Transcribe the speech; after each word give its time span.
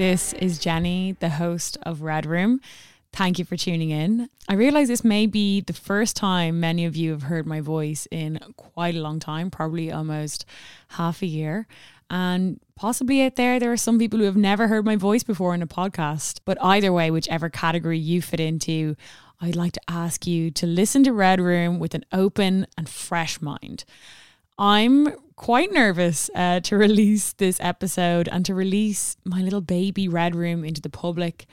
this 0.00 0.32
is 0.32 0.58
Jenny, 0.58 1.14
the 1.20 1.28
host 1.28 1.76
of 1.82 2.00
Red 2.00 2.24
Room. 2.24 2.62
Thank 3.12 3.38
you 3.38 3.44
for 3.44 3.58
tuning 3.58 3.90
in. 3.90 4.30
I 4.48 4.54
realize 4.54 4.88
this 4.88 5.04
may 5.04 5.26
be 5.26 5.60
the 5.60 5.74
first 5.74 6.16
time 6.16 6.58
many 6.58 6.86
of 6.86 6.96
you 6.96 7.10
have 7.10 7.24
heard 7.24 7.46
my 7.46 7.60
voice 7.60 8.08
in 8.10 8.40
quite 8.56 8.94
a 8.94 9.02
long 9.02 9.20
time, 9.20 9.50
probably 9.50 9.92
almost 9.92 10.46
half 10.88 11.20
a 11.20 11.26
year. 11.26 11.66
And 12.08 12.60
possibly 12.76 13.22
out 13.22 13.36
there, 13.36 13.60
there 13.60 13.72
are 13.72 13.76
some 13.76 13.98
people 13.98 14.20
who 14.20 14.24
have 14.24 14.38
never 14.38 14.68
heard 14.68 14.86
my 14.86 14.96
voice 14.96 15.22
before 15.22 15.54
in 15.54 15.60
a 15.60 15.66
podcast. 15.66 16.40
But 16.46 16.56
either 16.62 16.94
way, 16.94 17.10
whichever 17.10 17.50
category 17.50 17.98
you 17.98 18.22
fit 18.22 18.40
into, 18.40 18.96
I'd 19.38 19.54
like 19.54 19.72
to 19.72 19.82
ask 19.86 20.26
you 20.26 20.50
to 20.52 20.66
listen 20.66 21.04
to 21.04 21.12
Red 21.12 21.42
Room 21.42 21.78
with 21.78 21.94
an 21.94 22.06
open 22.10 22.66
and 22.78 22.88
fresh 22.88 23.42
mind. 23.42 23.84
I'm 24.60 25.08
quite 25.36 25.72
nervous 25.72 26.28
uh, 26.34 26.60
to 26.60 26.76
release 26.76 27.32
this 27.32 27.56
episode 27.60 28.28
and 28.28 28.44
to 28.44 28.54
release 28.54 29.16
my 29.24 29.40
little 29.40 29.62
baby 29.62 30.06
Red 30.06 30.34
Room 30.34 30.66
into 30.66 30.82
the 30.82 30.90
public. 30.90 31.46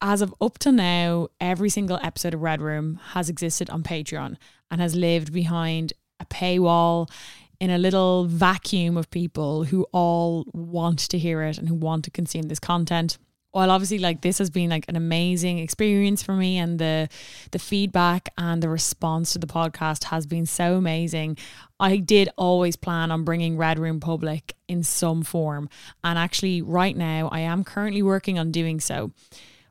As 0.00 0.22
of 0.22 0.32
up 0.40 0.60
to 0.60 0.70
now, 0.70 1.26
every 1.40 1.68
single 1.68 1.98
episode 2.04 2.34
of 2.34 2.40
Red 2.40 2.62
Room 2.62 3.00
has 3.14 3.28
existed 3.28 3.68
on 3.68 3.82
Patreon 3.82 4.36
and 4.70 4.80
has 4.80 4.94
lived 4.94 5.32
behind 5.32 5.92
a 6.20 6.24
paywall 6.26 7.10
in 7.58 7.70
a 7.70 7.78
little 7.78 8.26
vacuum 8.26 8.96
of 8.96 9.10
people 9.10 9.64
who 9.64 9.84
all 9.90 10.44
want 10.52 11.00
to 11.00 11.18
hear 11.18 11.42
it 11.42 11.58
and 11.58 11.68
who 11.68 11.74
want 11.74 12.04
to 12.04 12.12
consume 12.12 12.42
this 12.42 12.60
content 12.60 13.18
while 13.52 13.70
obviously 13.70 13.98
like 13.98 14.22
this 14.22 14.38
has 14.38 14.50
been 14.50 14.70
like 14.70 14.86
an 14.88 14.96
amazing 14.96 15.58
experience 15.58 16.22
for 16.22 16.34
me 16.34 16.58
and 16.58 16.78
the 16.78 17.08
the 17.52 17.58
feedback 17.58 18.30
and 18.36 18.62
the 18.62 18.68
response 18.68 19.32
to 19.32 19.38
the 19.38 19.46
podcast 19.46 20.04
has 20.04 20.26
been 20.26 20.46
so 20.46 20.74
amazing. 20.74 21.36
I 21.78 21.98
did 21.98 22.28
always 22.36 22.76
plan 22.76 23.10
on 23.10 23.24
bringing 23.24 23.56
red 23.56 23.78
room 23.78 24.00
public 24.00 24.56
in 24.68 24.82
some 24.82 25.22
form 25.22 25.68
and 26.02 26.18
actually 26.18 26.62
right 26.62 26.96
now 26.96 27.28
i 27.28 27.40
am 27.40 27.62
currently 27.64 28.02
working 28.02 28.38
on 28.38 28.50
doing 28.50 28.80
so. 28.80 29.12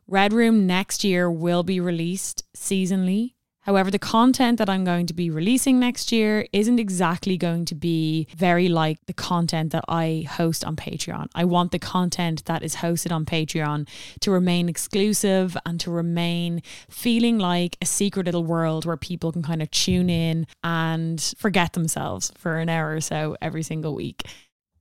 Red 0.08 0.34
room 0.34 0.68
next 0.68 1.04
year 1.04 1.32
will 1.32 1.64
be 1.64 1.80
released 1.80 2.44
seasonally 2.56 3.34
However, 3.62 3.92
the 3.92 4.00
content 4.00 4.58
that 4.58 4.70
I'm 4.70 4.84
going 4.84 5.06
to 5.06 5.14
be 5.14 5.30
releasing 5.30 5.80
next 5.80 6.12
year 6.12 6.48
isn't 6.52 6.80
exactly 6.80 7.38
going 7.38 7.66
to 7.66 7.76
be 7.76 8.28
very 8.36 8.68
like 8.68 8.98
the 9.06 9.14
content 9.14 9.72
that 9.72 9.86
I 9.88 10.26
host 10.28 10.66
on 10.66 10.76
Patreon. 10.76 11.28
I 11.36 11.46
want 11.46 11.72
the 11.72 11.78
content 11.78 12.46
that 12.46 12.64
is 12.64 12.78
hosted 12.78 13.12
on 13.12 13.24
Patreon 13.24 13.88
to 14.22 14.32
remain 14.32 14.68
exclusive 14.68 15.56
and 15.64 15.80
to 15.80 15.92
remain 15.92 16.64
feeling 16.90 17.38
like 17.38 17.78
a 17.82 17.86
secret 17.86 18.26
little 18.26 18.44
world 18.44 18.86
where 18.86 18.98
people 18.98 19.32
can 19.32 19.44
kind 19.44 19.62
of 19.62 19.70
tune 19.70 20.10
in 20.10 20.48
and 20.64 21.34
forget 21.38 21.74
themselves 21.74 22.32
for 22.36 22.58
an 22.58 22.68
hour 22.68 22.96
or 22.96 23.02
so 23.02 23.38
every 23.44 23.62
single 23.62 23.94
week. 23.94 24.24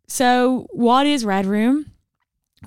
So, 0.08 0.66
what 0.70 1.06
is 1.06 1.24
Red 1.24 1.44
Room? 1.44 1.92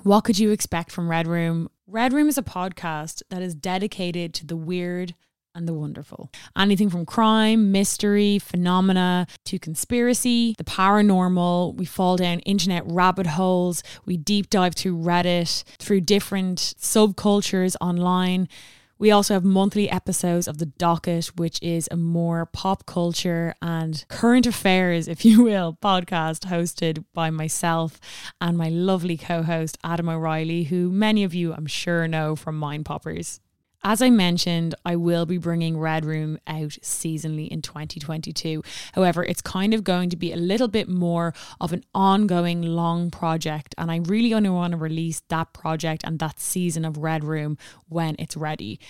What 0.04 0.22
could 0.22 0.38
you 0.38 0.50
expect 0.50 0.92
from 0.92 1.10
Red 1.10 1.26
Room? 1.26 1.70
Red 1.86 2.12
Room 2.12 2.28
is 2.28 2.38
a 2.38 2.42
podcast 2.42 3.22
that 3.30 3.42
is 3.42 3.54
dedicated 3.54 4.32
to 4.34 4.46
the 4.46 4.56
weird 4.56 5.14
and 5.54 5.68
the 5.68 5.74
wonderful. 5.74 6.30
Anything 6.56 6.90
from 6.90 7.06
crime, 7.06 7.70
mystery, 7.70 8.38
phenomena 8.38 9.26
to 9.44 9.58
conspiracy, 9.58 10.54
the 10.58 10.64
paranormal. 10.64 11.76
We 11.76 11.84
fall 11.84 12.16
down 12.16 12.40
internet 12.40 12.82
rabbit 12.86 13.26
holes. 13.26 13.82
We 14.04 14.16
deep 14.16 14.50
dive 14.50 14.74
through 14.74 14.98
Reddit, 14.98 15.64
through 15.78 16.02
different 16.02 16.58
subcultures 16.58 17.76
online. 17.80 18.48
We 18.96 19.10
also 19.10 19.34
have 19.34 19.44
monthly 19.44 19.90
episodes 19.90 20.46
of 20.46 20.58
The 20.58 20.66
Docket, 20.66 21.26
which 21.36 21.58
is 21.60 21.88
a 21.90 21.96
more 21.96 22.46
pop 22.46 22.86
culture 22.86 23.54
and 23.60 24.04
current 24.08 24.46
affairs, 24.46 25.08
if 25.08 25.24
you 25.24 25.42
will, 25.42 25.76
podcast 25.82 26.46
hosted 26.48 27.04
by 27.12 27.30
myself 27.30 28.00
and 28.40 28.56
my 28.56 28.68
lovely 28.68 29.16
co 29.16 29.42
host, 29.42 29.78
Adam 29.82 30.08
O'Reilly, 30.08 30.64
who 30.64 30.90
many 30.90 31.24
of 31.24 31.34
you, 31.34 31.52
I'm 31.52 31.66
sure, 31.66 32.06
know 32.06 32.36
from 32.36 32.56
Mind 32.56 32.84
Poppers. 32.84 33.40
As 33.86 34.00
I 34.00 34.08
mentioned, 34.08 34.74
I 34.86 34.96
will 34.96 35.26
be 35.26 35.36
bringing 35.36 35.78
Red 35.78 36.06
Room 36.06 36.38
out 36.46 36.78
seasonally 36.80 37.48
in 37.48 37.60
2022. 37.60 38.62
However, 38.94 39.22
it's 39.22 39.42
kind 39.42 39.74
of 39.74 39.84
going 39.84 40.08
to 40.08 40.16
be 40.16 40.32
a 40.32 40.36
little 40.36 40.68
bit 40.68 40.88
more 40.88 41.34
of 41.60 41.74
an 41.74 41.84
ongoing 41.94 42.62
long 42.62 43.10
project, 43.10 43.74
and 43.76 43.90
I 43.90 43.96
really 43.98 44.32
only 44.32 44.48
want 44.48 44.70
to 44.70 44.78
release 44.78 45.20
that 45.28 45.52
project 45.52 46.02
and 46.02 46.18
that 46.20 46.40
season 46.40 46.86
of 46.86 46.96
Red 46.96 47.24
Room 47.24 47.58
when 47.86 48.16
it's 48.18 48.38
ready. 48.38 48.80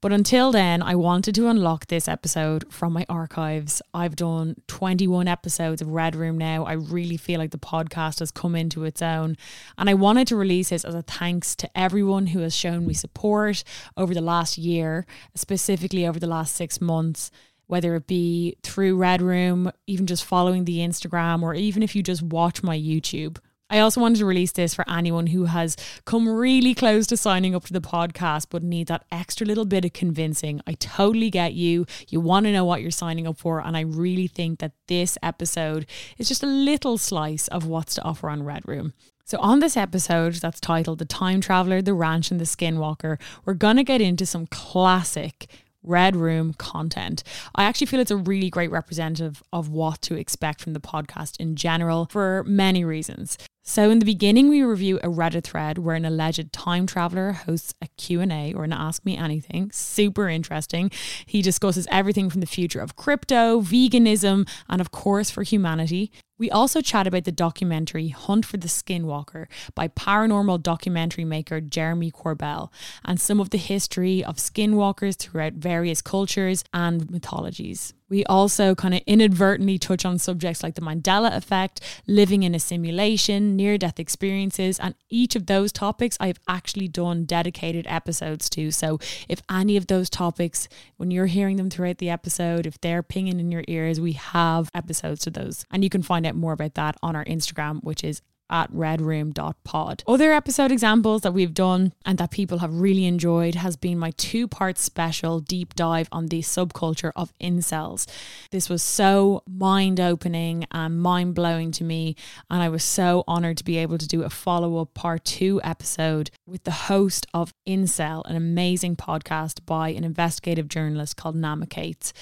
But 0.00 0.12
until 0.12 0.52
then, 0.52 0.80
I 0.80 0.94
wanted 0.94 1.34
to 1.34 1.48
unlock 1.48 1.86
this 1.86 2.06
episode 2.06 2.72
from 2.72 2.92
my 2.92 3.04
archives. 3.08 3.82
I've 3.92 4.14
done 4.14 4.56
21 4.68 5.26
episodes 5.26 5.82
of 5.82 5.88
Red 5.88 6.14
Room 6.14 6.38
now. 6.38 6.64
I 6.64 6.74
really 6.74 7.16
feel 7.16 7.38
like 7.38 7.50
the 7.50 7.58
podcast 7.58 8.20
has 8.20 8.30
come 8.30 8.54
into 8.54 8.84
its 8.84 9.02
own. 9.02 9.36
And 9.76 9.90
I 9.90 9.94
wanted 9.94 10.28
to 10.28 10.36
release 10.36 10.68
this 10.68 10.84
as 10.84 10.94
a 10.94 11.02
thanks 11.02 11.56
to 11.56 11.70
everyone 11.76 12.28
who 12.28 12.40
has 12.40 12.54
shown 12.54 12.86
me 12.86 12.94
support 12.94 13.64
over 13.96 14.14
the 14.14 14.20
last 14.20 14.56
year, 14.56 15.04
specifically 15.34 16.06
over 16.06 16.20
the 16.20 16.26
last 16.28 16.54
six 16.54 16.80
months 16.80 17.30
whether 17.68 17.94
it 17.94 18.06
be 18.06 18.56
through 18.62 18.96
Red 18.96 19.20
Room, 19.20 19.70
even 19.86 20.06
just 20.06 20.24
following 20.24 20.64
the 20.64 20.78
Instagram, 20.78 21.42
or 21.42 21.54
even 21.54 21.82
if 21.82 21.94
you 21.94 22.02
just 22.02 22.22
watch 22.22 22.62
my 22.62 22.76
YouTube. 22.76 23.36
I 23.70 23.80
also 23.80 24.00
wanted 24.00 24.18
to 24.18 24.24
release 24.26 24.52
this 24.52 24.72
for 24.72 24.88
anyone 24.90 25.26
who 25.26 25.44
has 25.44 25.76
come 26.06 26.28
really 26.28 26.74
close 26.74 27.06
to 27.08 27.16
signing 27.16 27.54
up 27.54 27.64
to 27.64 27.72
the 27.72 27.80
podcast 27.80 28.46
but 28.48 28.62
need 28.62 28.86
that 28.86 29.04
extra 29.12 29.46
little 29.46 29.66
bit 29.66 29.84
of 29.84 29.92
convincing. 29.92 30.62
I 30.66 30.72
totally 30.72 31.30
get 31.30 31.52
you. 31.52 31.84
You 32.08 32.20
want 32.20 32.46
to 32.46 32.52
know 32.52 32.64
what 32.64 32.80
you're 32.80 32.90
signing 32.90 33.26
up 33.26 33.38
for. 33.38 33.60
And 33.60 33.76
I 33.76 33.80
really 33.80 34.26
think 34.26 34.60
that 34.60 34.72
this 34.86 35.18
episode 35.22 35.86
is 36.16 36.28
just 36.28 36.42
a 36.42 36.46
little 36.46 36.96
slice 36.96 37.46
of 37.48 37.66
what's 37.66 37.94
to 37.96 38.02
offer 38.02 38.30
on 38.30 38.42
Red 38.42 38.66
Room. 38.66 38.94
So, 39.24 39.38
on 39.40 39.60
this 39.60 39.76
episode 39.76 40.36
that's 40.36 40.58
titled 40.58 40.98
The 40.98 41.04
Time 41.04 41.42
Traveler, 41.42 41.82
The 41.82 41.92
Ranch, 41.92 42.30
and 42.30 42.40
the 42.40 42.46
Skinwalker, 42.46 43.18
we're 43.44 43.52
going 43.52 43.76
to 43.76 43.84
get 43.84 44.00
into 44.00 44.24
some 44.24 44.46
classic 44.46 45.48
Red 45.82 46.16
Room 46.16 46.54
content. 46.54 47.22
I 47.54 47.64
actually 47.64 47.88
feel 47.88 48.00
it's 48.00 48.10
a 48.10 48.16
really 48.16 48.48
great 48.48 48.70
representative 48.70 49.42
of 49.52 49.68
what 49.68 50.00
to 50.02 50.14
expect 50.14 50.62
from 50.62 50.72
the 50.72 50.80
podcast 50.80 51.36
in 51.38 51.56
general 51.56 52.06
for 52.10 52.42
many 52.46 52.84
reasons. 52.84 53.36
So 53.68 53.90
in 53.90 53.98
the 53.98 54.06
beginning 54.06 54.48
we 54.48 54.62
review 54.62 54.98
a 55.04 55.08
Reddit 55.08 55.44
thread 55.44 55.76
where 55.76 55.94
an 55.94 56.06
alleged 56.06 56.54
time 56.54 56.86
traveler 56.86 57.32
hosts 57.32 57.74
a 57.82 57.88
Q&A 57.98 58.54
or 58.54 58.64
an 58.64 58.72
ask 58.72 59.04
me 59.04 59.14
anything, 59.14 59.70
super 59.72 60.26
interesting. 60.26 60.90
He 61.26 61.42
discusses 61.42 61.86
everything 61.90 62.30
from 62.30 62.40
the 62.40 62.46
future 62.46 62.80
of 62.80 62.96
crypto, 62.96 63.60
veganism, 63.60 64.48
and 64.70 64.80
of 64.80 64.90
course 64.90 65.28
for 65.30 65.42
humanity. 65.42 66.10
We 66.38 66.50
also 66.50 66.80
chat 66.80 67.06
about 67.06 67.24
the 67.24 67.30
documentary 67.30 68.08
Hunt 68.08 68.46
for 68.46 68.56
the 68.56 68.68
Skinwalker 68.68 69.48
by 69.74 69.88
paranormal 69.88 70.62
documentary 70.62 71.26
maker 71.26 71.60
Jeremy 71.60 72.10
Corbell 72.10 72.70
and 73.04 73.20
some 73.20 73.38
of 73.38 73.50
the 73.50 73.58
history 73.58 74.24
of 74.24 74.36
skinwalkers 74.36 75.18
throughout 75.18 75.52
various 75.52 76.00
cultures 76.00 76.64
and 76.72 77.10
mythologies. 77.10 77.92
We 78.08 78.24
also 78.24 78.74
kind 78.74 78.94
of 78.94 79.02
inadvertently 79.06 79.78
touch 79.78 80.04
on 80.04 80.18
subjects 80.18 80.62
like 80.62 80.74
the 80.74 80.80
Mandela 80.80 81.36
effect, 81.36 81.80
living 82.06 82.42
in 82.42 82.54
a 82.54 82.60
simulation, 82.60 83.56
near 83.56 83.78
death 83.78 84.00
experiences, 84.00 84.78
and 84.78 84.94
each 85.08 85.36
of 85.36 85.46
those 85.46 85.72
topics 85.72 86.16
I've 86.20 86.40
actually 86.48 86.88
done 86.88 87.24
dedicated 87.24 87.86
episodes 87.88 88.48
to. 88.50 88.70
So 88.70 88.98
if 89.28 89.42
any 89.50 89.76
of 89.76 89.86
those 89.86 90.08
topics, 90.08 90.68
when 90.96 91.10
you're 91.10 91.26
hearing 91.26 91.56
them 91.56 91.70
throughout 91.70 91.98
the 91.98 92.10
episode, 92.10 92.66
if 92.66 92.80
they're 92.80 93.02
pinging 93.02 93.40
in 93.40 93.52
your 93.52 93.64
ears, 93.68 94.00
we 94.00 94.12
have 94.12 94.70
episodes 94.74 95.20
to 95.22 95.30
those. 95.30 95.64
And 95.70 95.84
you 95.84 95.90
can 95.90 96.02
find 96.02 96.26
out 96.26 96.34
more 96.34 96.52
about 96.52 96.74
that 96.74 96.96
on 97.02 97.14
our 97.14 97.24
Instagram, 97.24 97.82
which 97.82 98.02
is 98.02 98.22
at 98.50 98.72
redroom.pod. 98.72 100.04
Other 100.06 100.32
episode 100.32 100.72
examples 100.72 101.22
that 101.22 101.34
we've 101.34 101.54
done 101.54 101.92
and 102.04 102.18
that 102.18 102.30
people 102.30 102.58
have 102.58 102.74
really 102.74 103.04
enjoyed 103.04 103.54
has 103.56 103.76
been 103.76 103.98
my 103.98 104.12
two 104.12 104.48
part 104.48 104.78
special 104.78 105.40
deep 105.40 105.74
dive 105.74 106.08
on 106.12 106.26
the 106.26 106.40
subculture 106.40 107.12
of 107.16 107.32
incels. 107.40 108.06
This 108.50 108.68
was 108.68 108.82
so 108.82 109.42
mind 109.46 110.00
opening 110.00 110.66
and 110.70 111.00
mind 111.00 111.34
blowing 111.34 111.70
to 111.72 111.84
me, 111.84 112.16
and 112.50 112.62
I 112.62 112.68
was 112.68 112.84
so 112.84 113.24
honored 113.26 113.58
to 113.58 113.64
be 113.64 113.78
able 113.78 113.98
to 113.98 114.08
do 114.08 114.22
a 114.22 114.30
follow 114.30 114.78
up 114.78 114.94
part 114.94 115.24
two 115.24 115.60
episode 115.62 116.30
with 116.46 116.64
the 116.64 116.70
host 116.70 117.26
of 117.34 117.52
Incel, 117.66 118.24
an 118.28 118.36
amazing 118.36 118.96
podcast 118.96 119.64
by 119.66 119.90
an 119.90 120.04
investigative 120.04 120.68
journalist 120.68 121.16
called 121.16 121.36
Naama 121.36 121.68
Kates. 121.68 122.12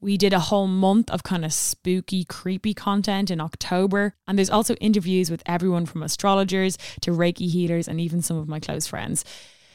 We 0.00 0.16
did 0.16 0.32
a 0.32 0.40
whole 0.40 0.66
month 0.66 1.10
of 1.10 1.22
kind 1.22 1.44
of 1.44 1.52
spooky, 1.52 2.24
creepy 2.24 2.72
content 2.72 3.30
in 3.30 3.40
October. 3.40 4.14
And 4.26 4.38
there's 4.38 4.50
also 4.50 4.74
interviews 4.76 5.30
with 5.30 5.42
everyone 5.44 5.86
from 5.86 6.02
astrologers 6.02 6.78
to 7.02 7.10
Reiki 7.10 7.50
healers 7.50 7.86
and 7.86 8.00
even 8.00 8.22
some 8.22 8.38
of 8.38 8.48
my 8.48 8.60
close 8.60 8.86
friends. 8.86 9.24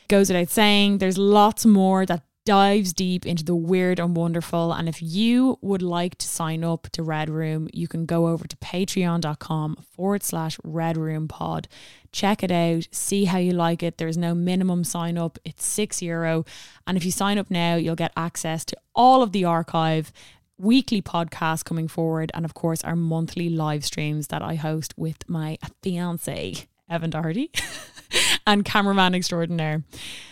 Goes 0.07 0.29
without 0.29 0.49
saying, 0.49 0.97
there's 0.97 1.17
lots 1.17 1.65
more 1.65 2.05
that 2.05 2.23
dives 2.45 2.93
deep 2.93 3.25
into 3.25 3.43
the 3.43 3.55
weird 3.55 3.99
and 3.99 4.15
wonderful. 4.15 4.71
And 4.71 4.87
if 4.87 5.01
you 5.01 5.57
would 5.61 5.81
like 5.81 6.15
to 6.19 6.27
sign 6.27 6.63
up 6.63 6.87
to 6.91 7.03
Red 7.03 7.29
Room, 7.29 7.67
you 7.73 7.87
can 7.87 8.05
go 8.05 8.27
over 8.27 8.47
to 8.47 8.55
patreon.com 8.57 9.77
forward 9.91 10.23
slash 10.23 10.57
Red 10.63 10.95
Room 10.95 11.27
Pod. 11.27 11.67
Check 12.11 12.43
it 12.43 12.51
out, 12.51 12.87
see 12.91 13.25
how 13.25 13.39
you 13.39 13.51
like 13.51 13.83
it. 13.83 13.97
There's 13.97 14.17
no 14.17 14.33
minimum 14.33 14.83
sign 14.83 15.17
up, 15.17 15.37
it's 15.43 15.65
six 15.65 16.01
euro. 16.01 16.45
And 16.87 16.95
if 16.95 17.03
you 17.03 17.11
sign 17.11 17.37
up 17.37 17.49
now, 17.49 17.75
you'll 17.75 17.95
get 17.95 18.13
access 18.15 18.63
to 18.65 18.77
all 18.93 19.21
of 19.21 19.31
the 19.31 19.43
archive. 19.43 20.13
Weekly 20.57 21.01
podcasts 21.01 21.65
coming 21.65 21.89
forward, 21.89 22.31
and 22.33 22.45
of 22.45 22.53
course, 22.53 22.81
our 22.85 22.95
monthly 22.95 23.49
live 23.49 23.83
streams 23.83 24.27
that 24.27 24.41
I 24.41 24.55
host 24.55 24.93
with 24.95 25.27
my 25.27 25.57
fiance, 25.83 26.67
Evan 26.89 27.09
Doherty, 27.09 27.51
and 28.47 28.65
cameraman 28.65 29.15
extraordinaire. 29.15 29.83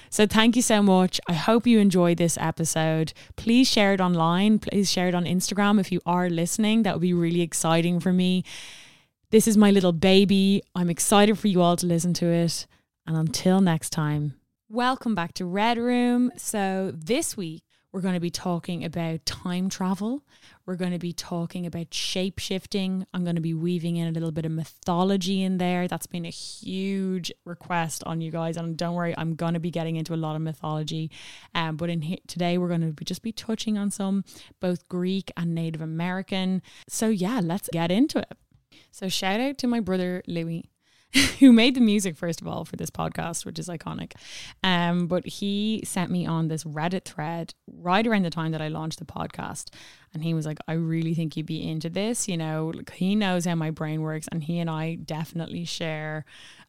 So 0.10 0.28
thank 0.28 0.56
you 0.56 0.62
so 0.62 0.84
much. 0.84 1.20
I 1.28 1.34
hope 1.34 1.66
you 1.66 1.80
enjoyed 1.80 2.18
this 2.18 2.38
episode. 2.40 3.14
Please 3.36 3.68
share 3.68 3.94
it 3.94 4.00
online. 4.00 4.60
Please 4.60 4.92
share 4.92 5.08
it 5.08 5.16
on 5.16 5.26
Instagram 5.26 5.80
if 5.80 5.92
you 5.92 6.02
are 6.06 6.30
listening. 6.30 6.84
That 6.84 6.94
would 6.94 7.02
be 7.02 7.14
really 7.14 7.42
exciting 7.42 8.00
for 8.00 8.14
me. 8.14 8.44
This 9.32 9.48
is 9.48 9.58
my 9.58 9.72
little 9.72 9.92
baby. 9.92 10.62
I'm 10.76 10.92
excited 10.92 11.40
for 11.40 11.48
you 11.48 11.62
all 11.62 11.76
to 11.78 11.88
listen 11.88 12.14
to 12.14 12.28
it. 12.28 12.68
And 13.08 13.18
until 13.18 13.60
next 13.60 13.90
time, 13.90 14.36
welcome 14.70 15.16
back 15.16 15.34
to 15.34 15.46
Red 15.46 15.80
Room. 15.80 16.32
So 16.38 16.92
this 16.96 17.36
week, 17.36 17.64
we're 17.94 18.02
going 18.02 18.16
to 18.16 18.20
be 18.20 18.32
talking 18.32 18.84
about 18.84 19.24
time 19.28 19.70
travel. 19.70 20.24
We're 20.66 20.76
going 20.76 20.94
to 20.94 21.00
be 21.00 21.14
talking 21.14 21.68
about 21.68 21.94
shape 21.94 22.40
shifting. 22.40 23.06
I'm 23.14 23.24
going 23.24 23.36
to 23.36 23.42
be 23.42 23.54
weaving 23.54 23.98
in 23.98 24.08
a 24.08 24.12
little 24.12 24.32
bit 24.32 24.46
of 24.46 24.52
mythology 24.52 25.44
in 25.44 25.60
there. 25.60 25.88
That's 25.88 26.08
been 26.08 26.26
a 26.26 26.32
huge 26.32 27.32
request 27.46 28.04
on 28.08 28.20
you 28.20 28.32
guys. 28.32 28.58
And 28.58 28.76
don't 28.76 28.96
worry, 28.96 29.14
I'm 29.16 29.36
going 29.36 29.54
to 29.54 29.60
be 29.60 29.70
getting 29.70 29.96
into 29.96 30.16
a 30.16 30.18
lot 30.18 30.36
of 30.36 30.42
mythology. 30.42 31.12
Um, 31.54 31.78
but 31.78 31.92
in 31.92 32.18
today, 32.26 32.58
we're 32.58 32.68
going 32.68 32.82
to 32.82 32.94
be 32.94 33.06
just 33.06 33.22
be 33.22 33.32
touching 33.32 33.78
on 33.78 33.92
some 33.92 34.26
both 34.60 34.90
Greek 34.90 35.32
and 35.38 35.54
Native 35.54 35.82
American. 35.82 36.64
So, 36.90 37.10
yeah, 37.10 37.42
let's 37.44 37.70
get 37.72 37.92
into 37.92 38.18
it. 38.18 38.38
So, 38.90 39.08
shout 39.08 39.40
out 39.40 39.60
to 39.60 39.68
my 39.68 39.80
brother 39.80 40.24
Louis 40.26 40.66
who 41.40 41.52
made 41.52 41.76
the 41.76 41.82
music 41.82 42.16
first 42.16 42.42
of 42.42 42.48
all 42.48 42.66
for 42.66 42.76
this 42.76 42.90
podcast, 42.90 43.46
which 43.46 43.60
is 43.60 43.68
iconic. 43.68 44.14
Um, 44.64 45.08
but 45.08 45.26
he 45.26 45.82
sent 45.86 46.10
me 46.10 46.26
on 46.26 46.48
this 46.48 46.64
Reddit 46.64 47.06
thread 47.06 47.54
right 47.68 48.06
around 48.06 48.24
the 48.24 48.30
time 48.30 48.52
that 48.52 48.62
I 48.62 48.68
launched 48.68 49.00
the 49.00 49.06
podcast, 49.06 49.70
and 50.14 50.24
he 50.24 50.34
was 50.34 50.46
like, 50.46 50.58
"I 50.68 50.74
really 50.74 51.14
think 51.14 51.38
you'd 51.38 51.46
be 51.46 51.68
into 51.68 51.90
this." 51.90 52.28
You 52.28 52.38
know, 52.38 52.72
like, 52.74 52.92
he 52.94 53.16
knows 53.16 53.46
how 53.46 53.56
my 53.56 53.70
brain 53.70 54.02
works, 54.02 54.28
and 54.32 54.44
he 54.44 54.60
and 54.60 54.70
I 54.70 54.96
definitely 54.96 55.66
share 55.66 56.26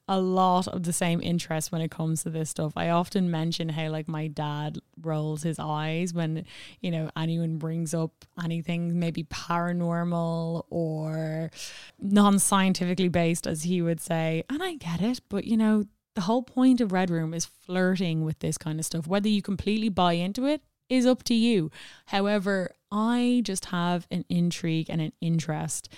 a 0.06 0.20
lot 0.20 0.68
of 0.68 0.82
the 0.82 0.92
same 0.92 1.20
interest 1.22 1.72
when 1.72 1.80
it 1.80 1.90
comes 1.90 2.22
to 2.22 2.30
this 2.30 2.50
stuff. 2.50 2.72
I 2.76 2.90
often 2.90 3.30
mention 3.30 3.70
how 3.70 3.88
like 3.88 4.06
my 4.06 4.26
dad 4.26 4.78
rolls 5.00 5.42
his 5.42 5.58
eyes 5.58 6.12
when, 6.12 6.44
you 6.80 6.90
know, 6.90 7.10
anyone 7.16 7.56
brings 7.56 7.94
up 7.94 8.12
anything 8.42 8.98
maybe 8.98 9.24
paranormal 9.24 10.64
or 10.68 11.50
non-scientifically 11.98 13.08
based 13.08 13.46
as 13.46 13.62
he 13.62 13.80
would 13.80 14.00
say. 14.00 14.44
And 14.50 14.62
I 14.62 14.74
get 14.74 15.00
it, 15.00 15.20
but 15.30 15.44
you 15.44 15.56
know, 15.56 15.84
the 16.14 16.22
whole 16.22 16.42
point 16.42 16.80
of 16.80 16.92
Red 16.92 17.10
Room 17.10 17.32
is 17.34 17.46
flirting 17.46 18.24
with 18.24 18.38
this 18.40 18.58
kind 18.58 18.78
of 18.78 18.86
stuff. 18.86 19.06
Whether 19.06 19.28
you 19.28 19.42
completely 19.42 19.88
buy 19.88 20.12
into 20.12 20.46
it 20.46 20.60
is 20.88 21.06
up 21.06 21.22
to 21.24 21.34
you. 21.34 21.70
However, 22.06 22.74
I 22.92 23.40
just 23.42 23.66
have 23.66 24.06
an 24.10 24.24
intrigue 24.28 24.86
and 24.90 25.00
an 25.00 25.12
interest 25.20 25.88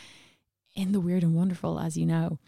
in 0.75 0.93
the 0.93 1.00
weird 1.00 1.23
and 1.23 1.35
wonderful, 1.35 1.81
as 1.81 1.97
you 1.97 2.06
know. 2.06 2.38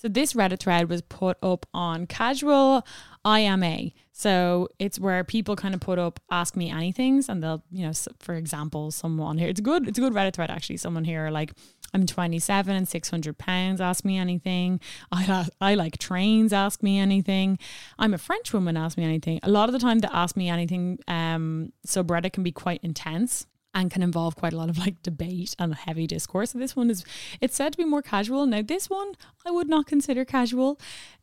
So 0.00 0.06
this 0.06 0.34
Reddit 0.34 0.60
thread 0.60 0.88
was 0.88 1.02
put 1.02 1.38
up 1.42 1.66
on 1.74 2.06
casual 2.06 2.86
IMA. 3.24 3.90
So 4.12 4.68
it's 4.78 4.96
where 5.00 5.24
people 5.24 5.56
kind 5.56 5.74
of 5.74 5.80
put 5.80 5.98
up 5.98 6.20
ask 6.30 6.54
me 6.54 6.70
anythings 6.70 7.28
and 7.28 7.42
they'll, 7.42 7.64
you 7.72 7.84
know, 7.84 7.92
for 8.20 8.36
example, 8.36 8.92
someone 8.92 9.38
here, 9.38 9.48
it's 9.48 9.60
good, 9.60 9.88
it's 9.88 9.98
a 9.98 10.00
good 10.00 10.12
Reddit 10.12 10.34
thread 10.34 10.52
actually. 10.52 10.76
Someone 10.76 11.02
here 11.02 11.30
like, 11.30 11.52
I'm 11.92 12.06
27 12.06 12.76
and 12.76 12.86
600 12.86 13.38
pounds, 13.38 13.80
ask 13.80 14.04
me 14.04 14.18
anything. 14.18 14.78
I, 15.10 15.48
I 15.60 15.74
like 15.74 15.98
trains, 15.98 16.52
ask 16.52 16.80
me 16.80 17.00
anything. 17.00 17.58
I'm 17.98 18.14
a 18.14 18.18
French 18.18 18.52
woman, 18.52 18.76
ask 18.76 18.98
me 18.98 19.04
anything. 19.04 19.40
A 19.42 19.50
lot 19.50 19.68
of 19.68 19.72
the 19.72 19.80
time 19.80 19.98
the 19.98 20.14
ask 20.14 20.36
me 20.36 20.48
anything 20.48 21.00
um, 21.08 21.72
subreddit 21.84 22.32
can 22.32 22.44
be 22.44 22.52
quite 22.52 22.84
intense 22.84 23.48
and 23.74 23.90
can 23.90 24.02
involve 24.02 24.36
quite 24.36 24.52
a 24.52 24.56
lot 24.56 24.70
of 24.70 24.78
like 24.78 25.02
debate 25.02 25.54
and 25.58 25.74
heavy 25.74 26.06
discourse. 26.06 26.50
So 26.50 26.58
this 26.58 26.76
one 26.76 26.90
is 26.90 27.04
it's 27.40 27.56
said 27.56 27.72
to 27.72 27.78
be 27.78 27.84
more 27.84 28.02
casual. 28.02 28.46
Now 28.46 28.62
this 28.62 28.88
one 28.90 29.14
I 29.46 29.50
would 29.50 29.68
not 29.68 29.86
consider 29.86 30.24
casual. 30.24 30.80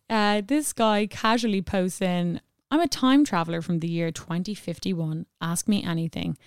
Uh, 0.10 0.42
this 0.46 0.72
guy 0.74 1.08
casually 1.08 1.62
posts 1.62 2.02
in, 2.02 2.42
"I'm 2.70 2.82
a 2.82 2.88
time 2.88 3.26
traveler 3.26 3.62
from 3.62 3.80
the 3.80 3.90
year 3.90 4.12
2051. 4.12 5.26
Ask 5.42 5.68
me 5.68 5.84
anything," 5.84 6.38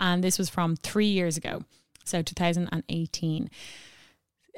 and 0.00 0.24
this 0.24 0.38
was 0.38 0.48
from 0.48 0.76
three 0.76 1.06
years 1.10 1.36
ago, 1.36 1.64
so 2.04 2.22
2018. 2.22 3.50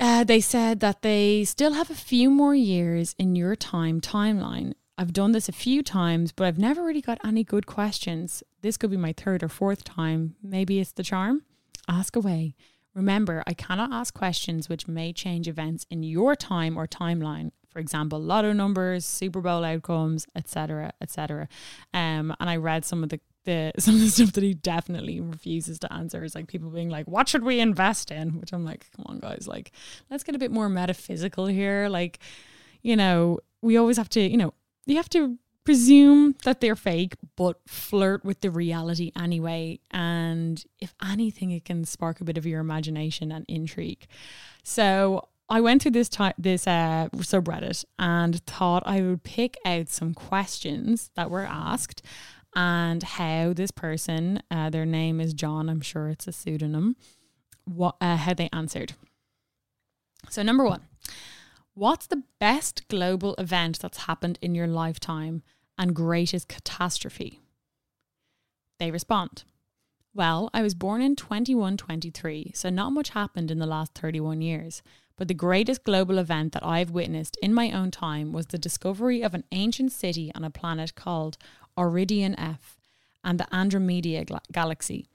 Uh, 0.00 0.24
they 0.24 0.40
said 0.40 0.80
that 0.80 1.02
they 1.02 1.44
still 1.44 1.72
have 1.74 1.90
a 1.90 1.94
few 1.94 2.28
more 2.30 2.54
years 2.54 3.14
in 3.18 3.36
your 3.36 3.54
time 3.54 4.00
timeline 4.00 4.74
I've 4.96 5.12
done 5.12 5.32
this 5.32 5.48
a 5.48 5.52
few 5.52 5.82
times, 5.82 6.30
but 6.30 6.46
I've 6.46 6.58
never 6.58 6.84
really 6.84 7.00
got 7.00 7.18
any 7.24 7.42
good 7.42 7.66
questions. 7.66 8.42
This 8.64 8.78
could 8.78 8.90
be 8.90 8.96
my 8.96 9.12
third 9.12 9.42
or 9.42 9.50
fourth 9.50 9.84
time. 9.84 10.36
Maybe 10.42 10.80
it's 10.80 10.92
the 10.92 11.02
charm. 11.02 11.42
Ask 11.86 12.16
away. 12.16 12.54
Remember, 12.94 13.44
I 13.46 13.52
cannot 13.52 13.92
ask 13.92 14.14
questions 14.14 14.70
which 14.70 14.88
may 14.88 15.12
change 15.12 15.46
events 15.46 15.84
in 15.90 16.02
your 16.02 16.34
time 16.34 16.78
or 16.78 16.86
timeline. 16.86 17.50
For 17.68 17.78
example, 17.78 18.18
lotto 18.18 18.54
numbers, 18.54 19.04
Super 19.04 19.42
Bowl 19.42 19.64
outcomes, 19.64 20.26
etc., 20.34 20.94
etc. 21.02 21.46
Um, 21.92 22.34
and 22.40 22.48
I 22.48 22.56
read 22.56 22.86
some 22.86 23.02
of 23.02 23.10
the 23.10 23.20
the 23.44 23.72
some 23.78 23.96
of 23.96 24.00
the 24.00 24.08
stuff 24.08 24.32
that 24.32 24.42
he 24.42 24.54
definitely 24.54 25.20
refuses 25.20 25.78
to 25.80 25.92
answer 25.92 26.24
is 26.24 26.34
like 26.34 26.46
people 26.46 26.70
being 26.70 26.88
like, 26.88 27.06
"What 27.06 27.28
should 27.28 27.44
we 27.44 27.60
invest 27.60 28.10
in?" 28.10 28.40
Which 28.40 28.54
I'm 28.54 28.64
like, 28.64 28.86
"Come 28.96 29.04
on, 29.06 29.18
guys! 29.18 29.46
Like, 29.46 29.72
let's 30.10 30.24
get 30.24 30.36
a 30.36 30.38
bit 30.38 30.50
more 30.50 30.70
metaphysical 30.70 31.44
here. 31.44 31.90
Like, 31.90 32.18
you 32.80 32.96
know, 32.96 33.40
we 33.60 33.76
always 33.76 33.98
have 33.98 34.08
to, 34.10 34.22
you 34.22 34.38
know, 34.38 34.54
you 34.86 34.96
have 34.96 35.10
to 35.10 35.38
presume 35.64 36.34
that 36.44 36.60
they're 36.60 36.76
fake, 36.76 37.14
but 37.36 37.58
flirt 37.66 38.24
with 38.24 38.40
the 38.40 38.50
reality 38.50 39.12
anyway. 39.18 39.80
And 39.90 40.62
if 40.78 40.94
anything, 41.02 41.50
it 41.50 41.64
can 41.64 41.84
spark 41.84 42.20
a 42.20 42.24
bit 42.24 42.38
of 42.38 42.46
your 42.46 42.60
imagination 42.60 43.32
and 43.32 43.44
intrigue. 43.48 44.06
So 44.62 45.28
I 45.48 45.60
went 45.60 45.82
through 45.82 45.92
this 45.92 46.08
ty- 46.08 46.34
this 46.38 46.66
uh, 46.66 47.08
subreddit 47.16 47.84
and 47.98 48.44
thought 48.46 48.82
I 48.86 49.00
would 49.00 49.22
pick 49.22 49.56
out 49.64 49.88
some 49.88 50.14
questions 50.14 51.10
that 51.16 51.30
were 51.30 51.46
asked 51.46 52.02
and 52.54 53.02
how 53.02 53.52
this 53.52 53.70
person, 53.70 54.42
uh, 54.50 54.70
their 54.70 54.86
name 54.86 55.20
is 55.20 55.34
John, 55.34 55.68
I'm 55.68 55.80
sure 55.80 56.08
it's 56.08 56.28
a 56.28 56.32
pseudonym, 56.32 56.96
what 57.64 57.96
uh, 58.00 58.16
how 58.16 58.34
they 58.34 58.48
answered. 58.52 58.92
So 60.30 60.42
number 60.42 60.64
one, 60.64 60.82
What's 61.76 62.06
the 62.06 62.22
best 62.38 62.86
global 62.86 63.34
event 63.34 63.80
that's 63.80 64.04
happened 64.04 64.38
in 64.40 64.54
your 64.54 64.68
lifetime 64.68 65.42
and 65.78 65.94
greatest 65.94 66.48
catastrophe? 66.48 67.40
They 68.78 68.90
respond, 68.90 69.44
Well, 70.14 70.50
I 70.52 70.62
was 70.62 70.74
born 70.74 71.00
in 71.00 71.16
2123, 71.16 72.52
so 72.54 72.70
not 72.70 72.90
much 72.90 73.10
happened 73.10 73.50
in 73.50 73.58
the 73.58 73.66
last 73.66 73.94
31 73.94 74.42
years. 74.42 74.82
But 75.16 75.28
the 75.28 75.34
greatest 75.34 75.84
global 75.84 76.18
event 76.18 76.52
that 76.52 76.66
I've 76.66 76.90
witnessed 76.90 77.36
in 77.40 77.54
my 77.54 77.70
own 77.70 77.90
time 77.90 78.32
was 78.32 78.46
the 78.46 78.58
discovery 78.58 79.22
of 79.22 79.32
an 79.32 79.44
ancient 79.52 79.92
city 79.92 80.32
on 80.34 80.42
a 80.42 80.50
planet 80.50 80.94
called 80.94 81.38
Auridian 81.78 82.38
F 82.38 82.78
and 83.22 83.38
the 83.38 83.54
Andromeda 83.54 84.24
galaxy. 84.52 85.06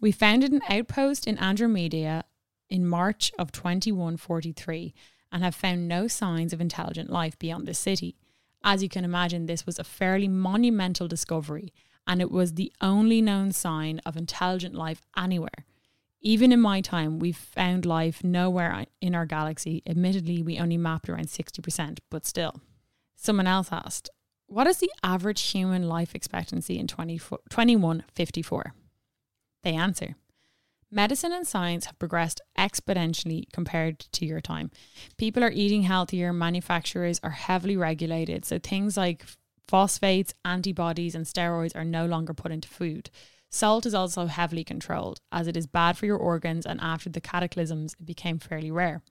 We 0.00 0.12
founded 0.12 0.52
an 0.52 0.62
outpost 0.68 1.26
in 1.26 1.38
Andromeda 1.38 2.24
in 2.70 2.86
March 2.86 3.32
of 3.38 3.50
2143 3.50 4.94
and 5.32 5.42
have 5.42 5.54
found 5.54 5.88
no 5.88 6.06
signs 6.06 6.52
of 6.52 6.60
intelligent 6.60 7.10
life 7.10 7.38
beyond 7.38 7.66
the 7.66 7.74
city. 7.74 8.16
As 8.62 8.82
you 8.82 8.88
can 8.88 9.04
imagine, 9.04 9.46
this 9.46 9.66
was 9.66 9.78
a 9.78 9.84
fairly 9.84 10.28
monumental 10.28 11.08
discovery, 11.08 11.72
and 12.06 12.20
it 12.20 12.30
was 12.30 12.54
the 12.54 12.72
only 12.80 13.20
known 13.20 13.52
sign 13.52 14.00
of 14.04 14.16
intelligent 14.16 14.74
life 14.74 15.02
anywhere. 15.16 15.64
Even 16.20 16.50
in 16.50 16.60
my 16.60 16.80
time, 16.80 17.18
we've 17.18 17.36
found 17.36 17.86
life 17.86 18.24
nowhere 18.24 18.86
in 19.00 19.14
our 19.14 19.26
galaxy. 19.26 19.82
Admittedly, 19.86 20.42
we 20.42 20.58
only 20.58 20.76
mapped 20.76 21.08
around 21.08 21.26
60%, 21.26 21.98
but 22.10 22.26
still. 22.26 22.60
Someone 23.14 23.46
else 23.46 23.68
asked, 23.70 24.10
What 24.46 24.66
is 24.66 24.78
the 24.78 24.90
average 25.02 25.40
human 25.50 25.88
life 25.88 26.14
expectancy 26.14 26.78
in 26.78 26.88
20, 26.88 27.18
2154? 27.18 28.74
They 29.62 29.74
answer, 29.74 30.16
Medicine 30.90 31.32
and 31.32 31.46
science 31.46 31.84
have 31.84 31.98
progressed 31.98 32.40
exponentially 32.58 33.44
compared 33.52 33.98
to 33.98 34.24
your 34.24 34.40
time. 34.40 34.70
People 35.18 35.44
are 35.44 35.50
eating 35.50 35.82
healthier, 35.82 36.32
manufacturers 36.32 37.20
are 37.22 37.30
heavily 37.30 37.76
regulated, 37.76 38.46
so 38.46 38.58
things 38.58 38.96
like 38.96 39.26
phosphates, 39.66 40.32
antibodies, 40.46 41.14
and 41.14 41.26
steroids 41.26 41.76
are 41.76 41.84
no 41.84 42.06
longer 42.06 42.32
put 42.32 42.52
into 42.52 42.68
food. 42.68 43.10
Salt 43.50 43.84
is 43.84 43.94
also 43.94 44.26
heavily 44.26 44.64
controlled, 44.64 45.20
as 45.30 45.46
it 45.46 45.56
is 45.58 45.66
bad 45.66 45.98
for 45.98 46.06
your 46.06 46.16
organs, 46.16 46.64
and 46.64 46.80
after 46.80 47.10
the 47.10 47.20
cataclysms, 47.20 47.94
it 48.00 48.06
became 48.06 48.38
fairly 48.38 48.70
rare. 48.70 49.02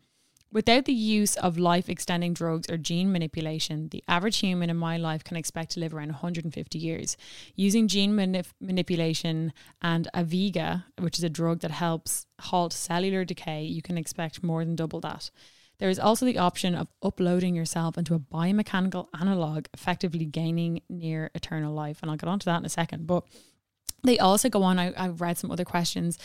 Without 0.51 0.85
the 0.85 0.93
use 0.93 1.35
of 1.35 1.57
life 1.57 1.89
extending 1.89 2.33
drugs 2.33 2.69
or 2.69 2.77
gene 2.77 3.11
manipulation, 3.11 3.89
the 3.89 4.03
average 4.07 4.37
human 4.37 4.69
in 4.69 4.77
my 4.77 4.95
life 4.95 5.23
can 5.23 5.35
expect 5.35 5.71
to 5.71 5.79
live 5.79 5.93
around 5.93 6.07
150 6.07 6.79
years. 6.79 7.17
Using 7.55 7.87
gene 7.89 8.13
manip- 8.13 8.53
manipulation 8.61 9.51
and 9.81 10.07
Aviga, 10.13 10.85
which 10.99 11.17
is 11.17 11.23
a 11.23 11.29
drug 11.29 11.59
that 11.59 11.71
helps 11.71 12.27
halt 12.39 12.71
cellular 12.71 13.25
decay, 13.25 13.63
you 13.65 13.81
can 13.81 13.97
expect 13.97 14.41
more 14.41 14.63
than 14.63 14.75
double 14.75 15.01
that. 15.01 15.29
There 15.79 15.89
is 15.89 15.99
also 15.99 16.25
the 16.25 16.39
option 16.39 16.73
of 16.75 16.87
uploading 17.03 17.53
yourself 17.53 17.97
into 17.97 18.15
a 18.15 18.19
biomechanical 18.19 19.07
analog, 19.19 19.65
effectively 19.73 20.25
gaining 20.25 20.81
near 20.89 21.29
eternal 21.35 21.73
life. 21.73 21.99
And 22.01 22.09
I'll 22.09 22.17
get 22.17 22.29
onto 22.29 22.45
that 22.45 22.57
in 22.57 22.65
a 22.65 22.69
second. 22.69 23.05
But 23.05 23.25
they 24.03 24.19
also 24.19 24.47
go 24.49 24.63
on 24.63 24.79
I, 24.79 24.93
i've 24.97 25.21
read 25.21 25.37
some 25.37 25.51
other 25.51 25.65
questions 25.65 26.17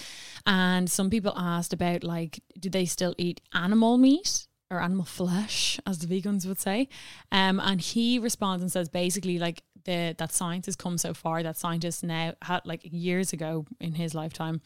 and 0.47 0.91
some 0.91 1.11
people 1.11 1.33
asked 1.37 1.73
about 1.73 2.05
like 2.05 2.41
do 2.59 2.69
they 2.69 2.85
still 2.85 3.15
eat 3.19 3.41
animal 3.55 3.99
meat 3.99 4.47
or 4.73 4.81
animal 4.81 5.05
flesh 5.05 5.79
as 5.87 5.99
the 5.99 6.07
vegans 6.07 6.47
would 6.47 6.59
say? 6.59 6.89
Um, 7.31 7.61
and 7.61 7.81
he 7.81 8.19
responds 8.19 8.63
and 8.63 8.73
says 8.73 8.89
basically 8.89 9.39
like 9.39 9.63
the 9.85 10.15
that 10.19 10.33
science 10.33 10.67
has 10.67 10.77
come 10.77 10.97
so 10.97 11.13
far 11.13 11.43
that 11.43 11.57
scientists 11.57 12.03
now 12.03 12.35
had 12.43 12.65
like 12.65 12.81
years 12.85 13.33
ago 13.33 13.67
in 13.81 13.95
his 13.95 14.15
lifetime 14.15 14.61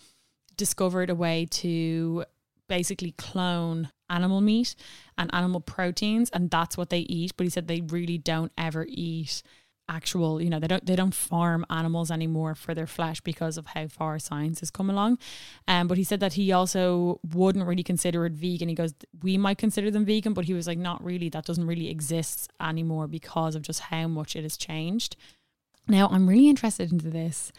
discovered 0.57 1.11
a 1.11 1.15
way 1.15 1.47
to 1.51 2.25
basically 2.69 3.13
clone 3.13 3.91
animal 4.09 4.41
meat 4.41 4.75
and 5.19 5.35
animal 5.35 5.61
proteins 5.61 6.31
and 6.31 6.51
that's 6.51 6.77
what 6.77 6.91
they 6.91 7.01
eat 7.01 7.33
but 7.37 7.45
he 7.45 7.51
said 7.51 7.67
they 7.67 7.81
really 7.81 8.19
don't 8.19 8.53
ever 8.59 8.85
eat 8.89 9.43
actual 9.89 10.43
you 10.43 10.51
know 10.51 10.59
they 10.59 10.67
don't 10.67 10.85
they 10.85 10.97
don't 10.97 11.15
farm 11.15 11.65
animals 11.71 12.11
anymore 12.11 12.55
for 12.55 12.75
their 12.75 12.87
flesh 12.87 13.21
because 13.21 13.57
of 13.57 13.67
how 13.69 13.87
far 13.87 14.19
science 14.19 14.61
has 14.61 14.71
come 14.71 14.91
along. 14.91 15.19
Um 15.69 15.87
but 15.87 15.97
he 15.97 16.05
said 16.05 16.21
that 16.21 16.35
he 16.35 16.53
also 16.53 17.21
wouldn't 17.33 17.67
really 17.67 17.83
consider 17.83 18.27
it 18.27 18.33
vegan. 18.33 18.69
He 18.69 18.75
goes 18.75 18.95
we 19.23 19.39
might 19.39 19.59
consider 19.59 19.91
them 19.91 20.05
vegan 20.05 20.35
but 20.35 20.47
he 20.47 20.55
was 20.55 20.67
like 20.67 20.79
not 20.79 21.03
really. 21.05 21.29
That 21.29 21.45
doesn't 21.45 21.67
really 21.67 21.89
exist 21.89 22.51
anymore 22.61 23.07
because 23.07 23.55
of 23.55 23.63
just 23.63 23.81
how 23.81 24.09
much 24.09 24.35
it 24.37 24.43
has 24.43 24.57
changed. 24.57 25.17
Now 25.89 26.09
i'm 26.09 26.29
really 26.29 26.49
interested 26.49 26.91
into 26.93 27.11
this 27.11 27.53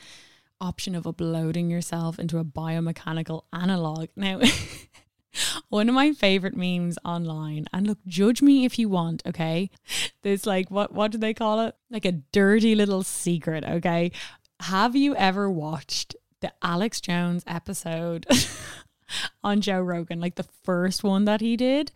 option 0.60 0.96
of 0.96 1.06
uploading 1.06 1.70
yourself 1.70 2.20
into 2.20 2.40
a 2.40 2.44
biomechanical 2.44 3.44
analog. 3.54 4.10
Now 4.16 4.42
one 5.70 5.90
of 5.90 5.96
my 5.96 6.14
favorite 6.14 6.56
memes 6.56 6.98
online 7.04 7.68
and 7.74 7.88
look 7.88 8.00
judge 8.06 8.42
me 8.42 8.66
if 8.66 8.78
you 8.80 8.90
want 8.90 9.24
okay? 9.26 9.70
There's 10.24 10.46
like 10.46 10.70
what 10.72 10.94
what 10.94 11.12
do 11.12 11.18
they 11.18 11.34
call 11.34 11.62
it? 11.62 11.76
Like 11.90 12.06
a 12.06 12.12
dirty 12.12 12.76
little 12.76 13.04
secret 13.04 13.64
okay? 13.64 14.12
Have 14.62 14.96
you 14.96 15.16
ever 15.16 15.50
watched 15.50 16.16
the 16.40 16.54
alex 16.62 17.02
jones 17.02 17.44
episode 17.48 18.28
on 19.44 19.60
joe 19.60 19.80
rogan 19.80 20.20
like 20.20 20.36
the 20.36 20.48
first 20.64 21.04
one 21.04 21.26
that 21.26 21.42
he 21.42 21.58
did? 21.58 21.92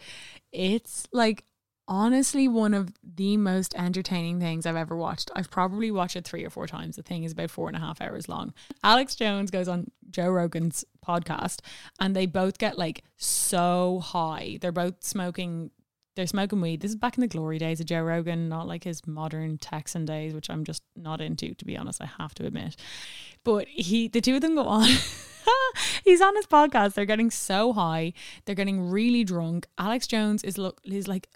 It's 0.52 1.08
like 1.12 1.46
honestly 1.92 2.48
one 2.48 2.74
of 2.74 2.94
the 3.04 3.36
most 3.36 3.76
entertaining 3.76 4.40
things 4.40 4.66
I've 4.66 4.78
ever 4.78 4.96
watched. 4.96 5.30
I've 5.36 5.52
probably 5.52 5.92
watched 5.92 6.16
it 6.16 6.24
three 6.24 6.46
or 6.46 6.50
four 6.50 6.66
times. 6.66 6.96
The 6.96 7.04
thing 7.04 7.26
is 7.26 7.34
about 7.34 7.52
four 7.52 7.68
and 7.68 7.76
a 7.76 7.82
half 7.82 8.00
hours 8.00 8.30
long. 8.30 8.54
Alex 8.82 9.14
Jones 9.14 9.52
goes 9.52 9.68
on 9.68 9.92
Joe 10.10 10.30
Rogan's 10.30 10.86
podcast 11.06 11.60
and 12.00 12.16
they 12.16 12.26
both 12.26 12.58
get 12.58 12.78
like 12.78 13.04
so 13.18 14.00
high. 14.02 14.58
They're 14.62 14.72
both 14.72 15.04
smoking 15.04 15.70
they're 16.16 16.28
smoking 16.28 16.60
weed. 16.60 16.82
This 16.82 16.92
is 16.92 16.98
back 16.98 17.18
in 17.18 17.22
the 17.22 17.28
glory 17.28 17.58
days 17.58 17.80
of 17.80 17.86
Joe 17.86 18.02
Rogan, 18.02 18.50
not 18.50 18.68
like 18.68 18.84
his 18.84 19.06
modern 19.08 19.58
Texan 19.58 20.06
days, 20.06 20.34
which 20.34 20.50
I'm 20.50 20.66
just 20.66 20.84
not 20.96 21.22
into, 21.22 21.54
to 21.54 21.66
be 21.66 21.78
honest. 21.78 22.02
I 22.02 22.10
have 22.18 22.34
to 22.36 22.46
admit. 22.46 22.76
But 23.46 23.68
he, 23.70 24.10
the 24.10 24.20
two 24.20 24.36
of 24.36 24.42
them 24.42 24.56
go 24.56 24.66
on. 24.66 24.90
He's 26.04 26.20
on 26.20 26.36
his 26.36 26.46
podcast. 26.46 26.96
They're 26.96 27.06
getting 27.06 27.32
so 27.32 27.72
high. 27.72 28.12
They're 28.44 28.56
getting 28.56 28.90
really 28.90 29.24
drunk. 29.24 29.68
Alex 29.78 30.06
Jones 30.06 30.44
is 30.44 30.58
look 30.58 30.82
is 30.84 31.08
like 31.08 31.30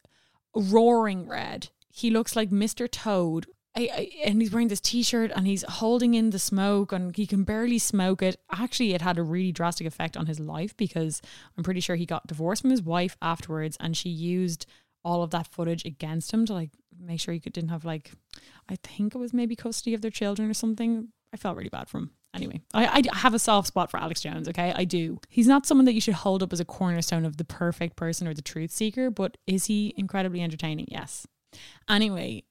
roaring 0.56 1.28
red. 1.28 1.70
He 1.90 2.10
looks 2.10 2.36
like 2.36 2.50
Mr. 2.50 2.90
Toad. 2.90 3.48
I, 3.78 3.90
I, 3.94 4.10
and 4.24 4.42
he's 4.42 4.52
wearing 4.52 4.70
this 4.70 4.80
t-shirt 4.80 5.32
and 5.36 5.46
he's 5.46 5.64
holding 5.64 6.14
in 6.14 6.30
the 6.30 6.40
smoke 6.40 6.94
and 6.94 7.16
he 7.16 7.28
can 7.28 7.44
barely 7.44 7.78
smoke 7.78 8.22
it. 8.22 8.38
Actually, 8.50 8.94
it 8.94 9.02
had 9.02 9.18
a 9.18 9.24
really 9.24 9.52
drastic 9.52 9.86
effect 9.86 10.16
on 10.16 10.28
his 10.28 10.40
life 10.40 10.76
because 10.78 11.22
I'm 11.58 11.64
pretty 11.64 11.82
sure 11.82 11.98
he 11.98 12.06
got 12.06 12.28
divorced 12.28 12.62
from 12.62 12.72
his 12.72 12.82
wife 12.82 13.18
afterwards 13.22 13.76
and 13.80 13.98
she 13.98 14.10
used 14.10 14.66
all 15.04 15.24
of 15.24 15.32
that 15.32 15.48
footage 15.48 15.86
against 15.86 16.32
him 16.34 16.46
to 16.46 16.54
like 16.54 16.72
make 16.98 17.20
sure 17.20 17.34
he 17.34 17.40
could, 17.40 17.54
didn't 17.54 17.70
have 17.70 17.86
like 17.86 18.12
I 18.70 18.78
think 18.82 19.14
it 19.14 19.20
was 19.20 19.34
maybe 19.34 19.56
custody 19.56 19.94
of 19.94 20.02
their 20.02 20.12
children 20.12 20.50
or 20.50 20.54
something. 20.54 21.10
I 21.34 21.38
felt 21.38 21.58
really 21.58 21.70
bad 21.70 21.90
for 21.90 21.98
him. 21.98 22.12
Anyway, 22.36 22.62
I, 22.74 23.02
I 23.12 23.18
have 23.18 23.34
a 23.34 23.40
soft 23.40 23.68
spot 23.68 23.90
for 23.90 23.98
Alex 23.98 24.22
Jones, 24.22 24.50
okay? 24.50 24.74
I 24.76 24.84
do. 24.84 25.20
He's 25.30 25.48
not 25.48 25.66
someone 25.66 25.86
that 25.86 25.94
you 25.94 26.02
should 26.02 26.16
hold 26.16 26.44
up 26.44 26.52
as 26.52 26.60
a 26.60 26.66
cornerstone 26.66 27.26
of 27.26 27.38
the 27.38 27.46
perfect 27.46 27.96
person 27.96 28.28
or 28.28 28.34
the 28.34 28.42
truth 28.42 28.72
seeker, 28.72 29.10
but 29.10 29.38
is 29.48 29.66
he 29.66 29.94
incredibly 29.96 30.42
entertaining? 30.42 30.88
Yes. 30.90 31.26
Anyway, 31.90 32.44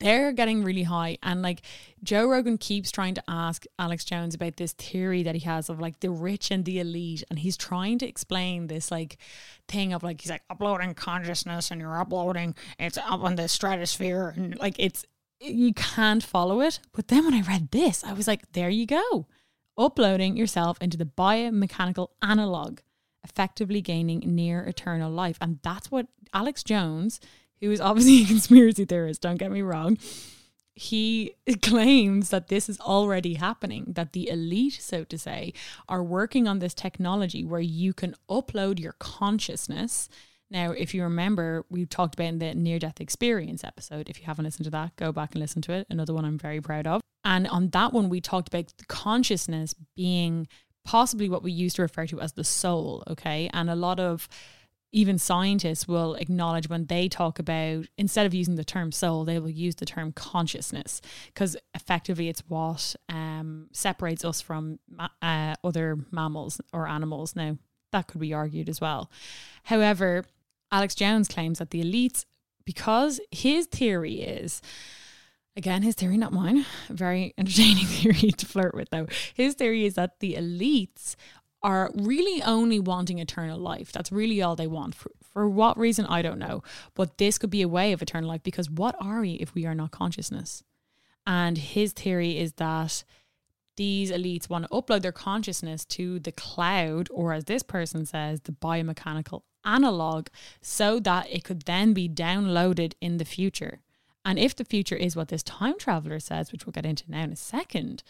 they're 0.00 0.32
getting 0.32 0.62
really 0.62 0.82
high. 0.84 1.18
And 1.22 1.42
like 1.42 1.62
Joe 2.02 2.26
Rogan 2.26 2.58
keeps 2.58 2.90
trying 2.90 3.14
to 3.14 3.22
ask 3.26 3.64
Alex 3.78 4.04
Jones 4.04 4.34
about 4.34 4.56
this 4.56 4.72
theory 4.72 5.22
that 5.22 5.34
he 5.34 5.40
has 5.42 5.68
of 5.68 5.80
like 5.80 6.00
the 6.00 6.10
rich 6.10 6.50
and 6.50 6.64
the 6.64 6.78
elite. 6.78 7.24
And 7.30 7.38
he's 7.38 7.56
trying 7.56 7.98
to 7.98 8.06
explain 8.06 8.66
this 8.66 8.90
like 8.90 9.18
thing 9.66 9.92
of 9.92 10.02
like, 10.02 10.20
he's 10.20 10.30
like 10.30 10.42
uploading 10.50 10.94
consciousness 10.94 11.70
and 11.70 11.80
you're 11.80 11.98
uploading, 11.98 12.54
it's 12.78 12.98
up 12.98 13.24
in 13.24 13.36
the 13.36 13.48
stratosphere. 13.48 14.34
And 14.36 14.58
like 14.58 14.76
it's, 14.78 15.04
you 15.40 15.72
can't 15.74 16.22
follow 16.22 16.60
it. 16.60 16.80
But 16.92 17.08
then 17.08 17.24
when 17.24 17.34
I 17.34 17.40
read 17.42 17.70
this, 17.70 18.04
I 18.04 18.12
was 18.12 18.26
like, 18.26 18.52
there 18.52 18.70
you 18.70 18.86
go. 18.86 19.26
Uploading 19.76 20.36
yourself 20.36 20.78
into 20.80 20.96
the 20.96 21.04
biomechanical 21.04 22.08
analog, 22.22 22.80
effectively 23.24 23.80
gaining 23.80 24.20
near 24.20 24.62
eternal 24.62 25.10
life. 25.10 25.38
And 25.40 25.58
that's 25.62 25.90
what 25.90 26.06
Alex 26.32 26.62
Jones, 26.62 27.20
who 27.60 27.70
is 27.70 27.80
obviously 27.80 28.22
a 28.24 28.26
conspiracy 28.26 28.84
theorist, 28.84 29.22
don't 29.22 29.36
get 29.38 29.50
me 29.50 29.62
wrong, 29.62 29.98
he 30.74 31.34
claims 31.62 32.30
that 32.30 32.48
this 32.48 32.68
is 32.68 32.80
already 32.80 33.34
happening, 33.34 33.84
that 33.88 34.12
the 34.12 34.28
elite, 34.28 34.78
so 34.80 35.04
to 35.04 35.16
say, 35.16 35.52
are 35.88 36.02
working 36.02 36.48
on 36.48 36.58
this 36.58 36.74
technology 36.74 37.44
where 37.44 37.60
you 37.60 37.92
can 37.92 38.14
upload 38.28 38.80
your 38.80 38.94
consciousness 38.94 40.08
now, 40.54 40.70
if 40.70 40.94
you 40.94 41.02
remember, 41.02 41.66
we 41.68 41.84
talked 41.84 42.14
about 42.14 42.28
in 42.28 42.38
the 42.38 42.54
near 42.54 42.78
death 42.78 43.00
experience 43.00 43.64
episode. 43.64 44.08
If 44.08 44.20
you 44.20 44.26
haven't 44.26 44.44
listened 44.44 44.66
to 44.66 44.70
that, 44.70 44.94
go 44.94 45.10
back 45.10 45.32
and 45.32 45.40
listen 45.40 45.60
to 45.62 45.72
it. 45.72 45.88
Another 45.90 46.14
one 46.14 46.24
I'm 46.24 46.38
very 46.38 46.60
proud 46.60 46.86
of. 46.86 47.00
And 47.24 47.48
on 47.48 47.70
that 47.70 47.92
one, 47.92 48.08
we 48.08 48.20
talked 48.20 48.46
about 48.46 48.72
consciousness 48.86 49.74
being 49.96 50.46
possibly 50.84 51.28
what 51.28 51.42
we 51.42 51.50
used 51.50 51.76
to 51.76 51.82
refer 51.82 52.06
to 52.06 52.20
as 52.20 52.34
the 52.34 52.44
soul. 52.44 53.02
Okay. 53.08 53.50
And 53.52 53.68
a 53.68 53.74
lot 53.74 53.98
of 53.98 54.28
even 54.92 55.18
scientists 55.18 55.88
will 55.88 56.14
acknowledge 56.14 56.68
when 56.68 56.86
they 56.86 57.08
talk 57.08 57.40
about 57.40 57.86
instead 57.98 58.24
of 58.24 58.32
using 58.32 58.54
the 58.54 58.62
term 58.62 58.92
soul 58.92 59.24
they 59.24 59.40
will 59.40 59.50
use 59.50 59.74
the 59.74 59.84
term 59.84 60.12
consciousness 60.12 61.00
because 61.26 61.56
effectively 61.74 62.28
it's 62.28 62.44
what 62.46 62.94
um, 63.08 63.66
separates 63.72 64.24
us 64.24 64.40
from 64.40 64.78
uh, 65.20 65.56
other 65.64 65.98
mammals 66.12 66.60
or 66.72 66.86
animals 66.86 67.34
now 67.34 67.58
that 67.90 68.06
could 68.06 68.20
be 68.20 68.32
argued 68.32 68.68
as 68.68 68.80
well 68.80 69.10
however 69.64 70.24
Alex 70.74 70.96
Jones 70.96 71.28
claims 71.28 71.60
that 71.60 71.70
the 71.70 71.80
elites, 71.84 72.24
because 72.64 73.20
his 73.30 73.66
theory 73.66 74.22
is, 74.22 74.60
again, 75.56 75.82
his 75.82 75.94
theory, 75.94 76.18
not 76.18 76.32
mine, 76.32 76.66
very 76.88 77.32
entertaining 77.38 77.86
theory 77.98 78.32
to 78.32 78.44
flirt 78.44 78.74
with, 78.74 78.90
though. 78.90 79.06
His 79.34 79.54
theory 79.54 79.84
is 79.84 79.94
that 79.94 80.18
the 80.18 80.34
elites 80.34 81.14
are 81.62 81.92
really 81.94 82.42
only 82.42 82.80
wanting 82.80 83.20
eternal 83.20 83.56
life. 83.56 83.92
That's 83.92 84.10
really 84.10 84.42
all 84.42 84.56
they 84.56 84.66
want. 84.66 84.96
For, 84.96 85.12
for 85.32 85.48
what 85.48 85.78
reason, 85.78 86.06
I 86.06 86.22
don't 86.22 86.40
know. 86.40 86.64
But 86.94 87.18
this 87.18 87.38
could 87.38 87.50
be 87.50 87.62
a 87.62 87.68
way 87.68 87.92
of 87.92 88.02
eternal 88.02 88.28
life 88.28 88.42
because 88.42 88.68
what 88.68 88.96
are 89.00 89.20
we 89.20 89.34
if 89.34 89.54
we 89.54 89.66
are 89.66 89.76
not 89.76 89.92
consciousness? 89.92 90.64
And 91.24 91.56
his 91.56 91.92
theory 91.92 92.36
is 92.36 92.54
that 92.54 93.04
these 93.76 94.10
elites 94.10 94.50
want 94.50 94.64
to 94.64 94.70
upload 94.70 95.02
their 95.02 95.12
consciousness 95.12 95.84
to 95.86 96.18
the 96.18 96.32
cloud, 96.32 97.08
or 97.12 97.32
as 97.32 97.44
this 97.44 97.62
person 97.62 98.04
says, 98.06 98.40
the 98.40 98.52
biomechanical 98.52 99.42
analog, 99.64 100.28
so 100.60 100.98
that 101.00 101.26
it 101.30 101.44
could 101.44 101.62
then 101.62 101.92
be 101.92 102.08
downloaded 102.08 102.94
in 103.00 103.18
the 103.18 103.24
future. 103.24 103.80
And 104.24 104.38
if 104.38 104.56
the 104.56 104.64
future 104.64 104.96
is 104.96 105.16
what 105.16 105.28
this 105.28 105.42
time 105.42 105.78
traveler 105.78 106.18
says, 106.18 106.50
which 106.50 106.64
we'll 106.64 106.72
get 106.72 106.86
into 106.86 107.10
now 107.10 107.22
in 107.24 107.32
a 107.32 107.36
second, 107.36 108.02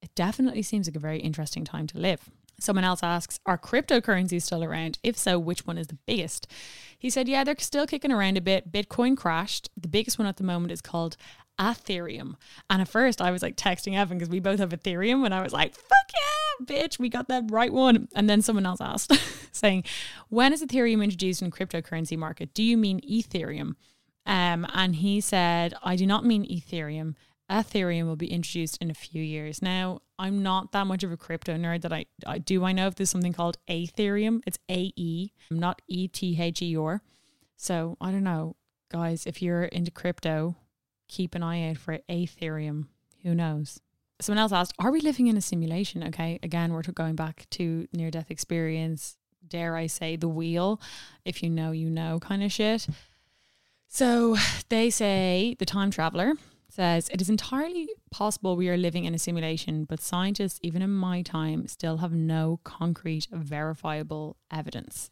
it 0.00 0.14
definitely 0.14 0.62
seems 0.62 0.86
like 0.86 0.96
a 0.96 1.00
very 1.00 1.18
interesting 1.18 1.64
time 1.64 1.86
to 1.88 1.98
live. 1.98 2.30
Someone 2.58 2.84
else 2.84 3.02
asks, 3.02 3.40
Are 3.44 3.58
cryptocurrencies 3.58 4.42
still 4.42 4.64
around? 4.64 4.98
If 5.02 5.16
so, 5.16 5.38
which 5.38 5.66
one 5.66 5.76
is 5.76 5.88
the 5.88 5.98
biggest? 6.06 6.46
He 6.98 7.10
said, 7.10 7.28
Yeah, 7.28 7.44
they're 7.44 7.56
still 7.58 7.86
kicking 7.86 8.12
around 8.12 8.38
a 8.38 8.40
bit. 8.40 8.72
Bitcoin 8.72 9.16
crashed. 9.16 9.68
The 9.76 9.88
biggest 9.88 10.18
one 10.18 10.26
at 10.26 10.36
the 10.36 10.44
moment 10.44 10.72
is 10.72 10.80
called 10.80 11.16
Ethereum. 11.58 12.34
And 12.70 12.82
at 12.82 12.88
first, 12.88 13.20
I 13.20 13.30
was 13.30 13.42
like 13.42 13.56
texting 13.56 13.96
Evan 13.96 14.18
because 14.18 14.30
we 14.30 14.40
both 14.40 14.58
have 14.58 14.70
Ethereum, 14.70 15.24
and 15.24 15.34
I 15.34 15.42
was 15.42 15.52
like, 15.52 15.74
Fuck 15.74 16.12
yeah, 16.14 16.66
bitch, 16.66 16.98
we 16.98 17.08
got 17.08 17.28
that 17.28 17.44
right 17.50 17.72
one. 17.72 18.08
And 18.14 18.28
then 18.28 18.42
someone 18.42 18.66
else 18.66 18.80
asked, 18.80 19.12
saying, 19.52 19.84
When 20.28 20.52
is 20.52 20.62
Ethereum 20.62 21.02
introduced 21.02 21.42
in 21.42 21.50
cryptocurrency 21.50 22.16
market? 22.16 22.54
Do 22.54 22.62
you 22.62 22.76
mean 22.76 23.00
Ethereum? 23.00 23.76
Um, 24.26 24.66
and 24.74 24.96
he 24.96 25.20
said, 25.20 25.74
I 25.82 25.96
do 25.96 26.06
not 26.06 26.24
mean 26.24 26.44
Ethereum. 26.44 27.14
Ethereum 27.50 28.06
will 28.06 28.16
be 28.16 28.30
introduced 28.30 28.76
in 28.82 28.90
a 28.90 28.94
few 28.94 29.22
years. 29.22 29.62
Now, 29.62 30.00
I'm 30.18 30.42
not 30.42 30.72
that 30.72 30.86
much 30.86 31.04
of 31.04 31.12
a 31.12 31.16
crypto 31.16 31.54
nerd 31.54 31.82
that 31.82 31.92
I, 31.92 32.06
I 32.26 32.38
do 32.38 32.64
I 32.64 32.72
know 32.72 32.88
if 32.88 32.96
there's 32.96 33.10
something 33.10 33.32
called 33.32 33.58
Ethereum. 33.68 34.40
It's 34.46 34.58
A 34.68 34.92
E, 34.96 35.30
not 35.50 35.80
E 35.86 36.08
T 36.08 36.36
H 36.40 36.60
E. 36.60 36.76
So 37.56 37.96
I 38.00 38.10
don't 38.10 38.24
know, 38.24 38.56
guys. 38.90 39.26
If 39.26 39.42
you're 39.42 39.64
into 39.64 39.92
crypto, 39.92 40.56
keep 41.08 41.34
an 41.34 41.42
eye 41.42 41.70
out 41.70 41.78
for 41.78 41.98
Ethereum. 42.08 42.86
Who 43.22 43.34
knows? 43.34 43.80
Someone 44.20 44.40
else 44.40 44.52
asked, 44.52 44.74
"Are 44.78 44.90
we 44.90 45.00
living 45.00 45.26
in 45.26 45.36
a 45.36 45.40
simulation?" 45.42 46.02
Okay, 46.04 46.38
again, 46.42 46.72
we're 46.72 46.82
going 46.82 47.16
back 47.16 47.46
to 47.50 47.86
near 47.92 48.10
death 48.10 48.30
experience. 48.30 49.16
Dare 49.46 49.76
I 49.76 49.86
say 49.86 50.16
the 50.16 50.28
wheel? 50.28 50.80
If 51.24 51.42
you 51.42 51.50
know, 51.50 51.70
you 51.70 51.90
know, 51.90 52.18
kind 52.18 52.42
of 52.42 52.50
shit. 52.50 52.86
So 53.88 54.36
they 54.68 54.90
say 54.90 55.54
the 55.58 55.66
time 55.66 55.90
traveler 55.90 56.34
says 56.68 57.08
it 57.10 57.20
is 57.20 57.30
entirely 57.30 57.88
possible 58.10 58.56
we 58.56 58.68
are 58.68 58.76
living 58.76 59.04
in 59.04 59.14
a 59.14 59.18
simulation, 59.18 59.84
but 59.84 60.00
scientists, 60.00 60.58
even 60.62 60.82
in 60.82 60.90
my 60.90 61.22
time, 61.22 61.66
still 61.68 61.98
have 61.98 62.12
no 62.12 62.60
concrete, 62.64 63.28
verifiable 63.30 64.36
evidence. 64.50 65.08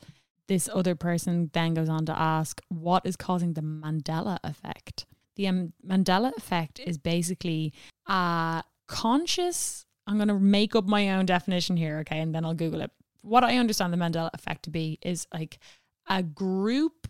This 0.47 0.69
other 0.75 0.95
person 0.95 1.51
then 1.55 1.73
goes 1.75 1.89
on 1.89 2.05
to 2.07 2.19
ask, 2.19 2.61
what 2.69 3.07
is 3.07 3.17
causing 3.17 3.55
the 3.55 3.63
Mandela 3.63 4.39
effect? 4.45 5.07
The 5.37 5.71
Mandela 5.87 6.37
effect 6.37 6.79
is 6.79 6.99
basically 6.99 7.73
a 8.07 8.63
conscious, 8.87 9.87
I'm 10.07 10.17
going 10.17 10.29
to 10.29 10.39
make 10.39 10.77
up 10.77 10.87
my 10.87 11.11
own 11.11 11.27
definition 11.27 11.77
here, 11.77 11.99
okay, 12.01 12.21
and 12.21 12.35
then 12.35 12.45
I'll 12.45 12.55
Google 12.55 12.81
it. 12.81 12.91
What 13.23 13.43
I 13.45 13.57
understand 13.57 13.93
the 13.93 13.97
Mandela 13.97 14.31
effect 14.35 14.65
to 14.65 14.71
be 14.71 14.99
is 15.03 15.27
like 15.33 15.59
a 16.09 16.23
group 16.23 17.09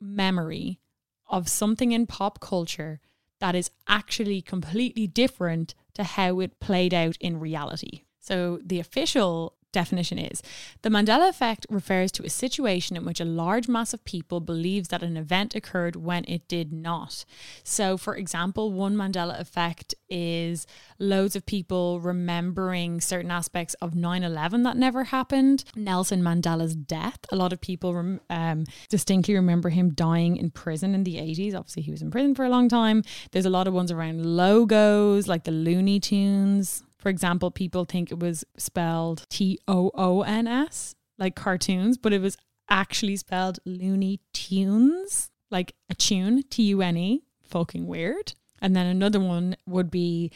memory 0.00 0.80
of 1.28 1.48
something 1.48 1.92
in 1.92 2.06
pop 2.06 2.40
culture 2.40 3.00
that 3.40 3.54
is 3.54 3.70
actually 3.86 4.40
completely 4.40 5.06
different 5.06 5.74
to 5.94 6.02
how 6.02 6.40
it 6.40 6.60
played 6.60 6.94
out 6.94 7.16
in 7.20 7.38
reality. 7.38 8.02
So 8.20 8.58
the 8.64 8.80
official 8.80 9.57
definition 9.78 10.18
is 10.18 10.42
the 10.82 10.88
Mandela 10.88 11.28
effect 11.28 11.64
refers 11.70 12.10
to 12.12 12.24
a 12.24 12.30
situation 12.30 12.96
in 12.96 13.04
which 13.04 13.20
a 13.20 13.24
large 13.24 13.68
mass 13.68 13.94
of 13.94 14.04
people 14.04 14.40
believes 14.40 14.88
that 14.88 15.04
an 15.04 15.16
event 15.16 15.54
occurred 15.54 15.94
when 15.94 16.24
it 16.26 16.48
did 16.48 16.72
not. 16.72 17.24
So, 17.62 17.96
for 17.96 18.16
example, 18.16 18.72
one 18.72 18.96
Mandela 18.96 19.38
effect 19.38 19.94
is 20.08 20.66
loads 20.98 21.36
of 21.36 21.46
people 21.46 22.00
remembering 22.00 23.00
certain 23.00 23.30
aspects 23.30 23.74
of 23.74 23.94
9 23.94 24.24
11 24.24 24.64
that 24.64 24.76
never 24.76 25.04
happened. 25.04 25.64
Nelson 25.76 26.22
Mandela's 26.22 26.74
death. 26.74 27.20
A 27.30 27.36
lot 27.36 27.52
of 27.52 27.60
people 27.60 28.18
um, 28.30 28.64
distinctly 28.88 29.34
remember 29.34 29.68
him 29.68 29.90
dying 29.90 30.36
in 30.36 30.50
prison 30.50 30.92
in 30.94 31.04
the 31.04 31.16
80s. 31.16 31.54
Obviously, 31.54 31.82
he 31.82 31.92
was 31.92 32.02
in 32.02 32.10
prison 32.10 32.34
for 32.34 32.44
a 32.44 32.50
long 32.50 32.68
time. 32.68 33.04
There's 33.30 33.46
a 33.46 33.50
lot 33.50 33.68
of 33.68 33.74
ones 33.74 33.92
around 33.92 34.26
logos 34.26 35.28
like 35.28 35.44
the 35.44 35.52
Looney 35.52 36.00
Tunes. 36.00 36.82
For 36.98 37.08
example, 37.08 37.50
people 37.50 37.84
think 37.84 38.10
it 38.10 38.18
was 38.18 38.44
spelled 38.56 39.26
T 39.28 39.58
O 39.68 39.90
O 39.94 40.22
N 40.22 40.46
S, 40.46 40.94
like 41.18 41.36
cartoons, 41.36 41.96
but 41.96 42.12
it 42.12 42.20
was 42.20 42.36
actually 42.68 43.16
spelled 43.16 43.58
Looney 43.64 44.20
Tunes, 44.32 45.30
like 45.50 45.74
a 45.88 45.94
tune, 45.94 46.42
T 46.50 46.64
U 46.64 46.82
N 46.82 46.96
E. 46.96 47.22
Fucking 47.42 47.86
weird. 47.86 48.34
And 48.60 48.74
then 48.74 48.86
another 48.86 49.20
one 49.20 49.56
would 49.66 49.90
be 49.90 50.32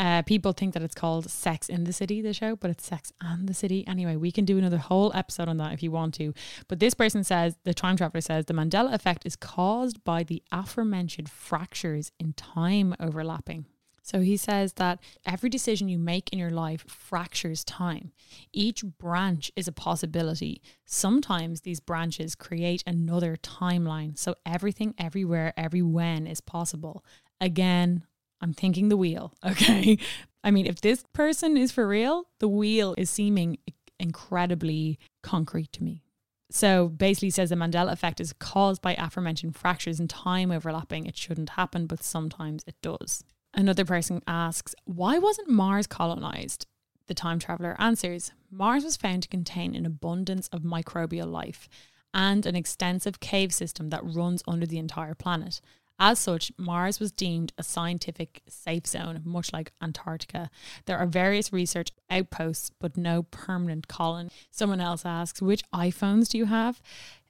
uh, 0.00 0.22
people 0.22 0.52
think 0.52 0.74
that 0.74 0.82
it's 0.82 0.94
called 0.94 1.28
Sex 1.28 1.68
in 1.68 1.84
the 1.84 1.92
City, 1.92 2.22
the 2.22 2.32
show, 2.32 2.54
but 2.56 2.70
it's 2.70 2.86
Sex 2.86 3.12
and 3.20 3.48
the 3.48 3.54
City. 3.54 3.84
Anyway, 3.86 4.16
we 4.16 4.30
can 4.30 4.44
do 4.44 4.56
another 4.56 4.78
whole 4.78 5.12
episode 5.14 5.48
on 5.48 5.56
that 5.56 5.72
if 5.72 5.82
you 5.82 5.90
want 5.90 6.14
to. 6.14 6.32
But 6.68 6.78
this 6.78 6.94
person 6.94 7.24
says, 7.24 7.56
the 7.64 7.74
time 7.74 7.96
traveler 7.96 8.20
says, 8.20 8.46
the 8.46 8.54
Mandela 8.54 8.94
effect 8.94 9.26
is 9.26 9.34
caused 9.34 10.02
by 10.04 10.22
the 10.22 10.42
aforementioned 10.52 11.28
fractures 11.28 12.12
in 12.18 12.32
time 12.34 12.94
overlapping. 13.00 13.66
So 14.08 14.20
he 14.20 14.38
says 14.38 14.72
that 14.74 15.00
every 15.26 15.50
decision 15.50 15.90
you 15.90 15.98
make 15.98 16.30
in 16.32 16.38
your 16.38 16.48
life 16.48 16.82
fractures 16.88 17.62
time. 17.62 18.12
Each 18.54 18.82
branch 18.82 19.52
is 19.54 19.68
a 19.68 19.72
possibility. 19.72 20.62
Sometimes 20.86 21.60
these 21.60 21.78
branches 21.78 22.34
create 22.34 22.82
another 22.86 23.36
timeline. 23.36 24.16
So 24.16 24.34
everything, 24.46 24.94
everywhere, 24.96 25.52
every 25.58 25.82
when 25.82 26.26
is 26.26 26.40
possible. 26.40 27.04
Again, 27.38 28.02
I'm 28.40 28.54
thinking 28.54 28.88
the 28.88 28.96
wheel. 28.96 29.34
Okay. 29.44 29.98
I 30.42 30.52
mean, 30.52 30.64
if 30.64 30.80
this 30.80 31.04
person 31.12 31.58
is 31.58 31.70
for 31.70 31.86
real, 31.86 32.28
the 32.38 32.48
wheel 32.48 32.94
is 32.96 33.10
seeming 33.10 33.58
incredibly 34.00 34.98
concrete 35.22 35.70
to 35.72 35.84
me. 35.84 36.02
So 36.50 36.88
basically 36.88 37.28
says 37.28 37.50
the 37.50 37.56
Mandela 37.56 37.92
effect 37.92 38.22
is 38.22 38.32
caused 38.32 38.80
by 38.80 38.94
aforementioned 38.94 39.54
fractures 39.54 40.00
in 40.00 40.08
time 40.08 40.50
overlapping. 40.50 41.04
It 41.04 41.18
shouldn't 41.18 41.50
happen, 41.50 41.86
but 41.86 42.02
sometimes 42.02 42.64
it 42.66 42.76
does. 42.80 43.22
Another 43.58 43.84
person 43.84 44.22
asks, 44.28 44.72
why 44.84 45.18
wasn't 45.18 45.50
Mars 45.50 45.88
colonized? 45.88 46.68
The 47.08 47.14
time 47.14 47.40
traveler 47.40 47.74
answers, 47.80 48.30
Mars 48.52 48.84
was 48.84 48.96
found 48.96 49.24
to 49.24 49.28
contain 49.28 49.74
an 49.74 49.84
abundance 49.84 50.46
of 50.52 50.62
microbial 50.62 51.28
life 51.28 51.68
and 52.14 52.46
an 52.46 52.54
extensive 52.54 53.18
cave 53.18 53.52
system 53.52 53.90
that 53.90 54.04
runs 54.04 54.44
under 54.46 54.64
the 54.64 54.78
entire 54.78 55.16
planet. 55.16 55.60
As 55.98 56.20
such, 56.20 56.52
Mars 56.56 57.00
was 57.00 57.10
deemed 57.10 57.52
a 57.58 57.64
scientific 57.64 58.42
safe 58.48 58.86
zone, 58.86 59.22
much 59.24 59.52
like 59.52 59.72
Antarctica. 59.82 60.50
There 60.84 60.96
are 60.96 61.06
various 61.06 61.52
research 61.52 61.88
outposts, 62.08 62.70
but 62.78 62.96
no 62.96 63.24
permanent 63.24 63.88
colony. 63.88 64.30
Someone 64.52 64.80
else 64.80 65.04
asks, 65.04 65.42
which 65.42 65.68
iPhones 65.74 66.28
do 66.28 66.38
you 66.38 66.44
have? 66.44 66.80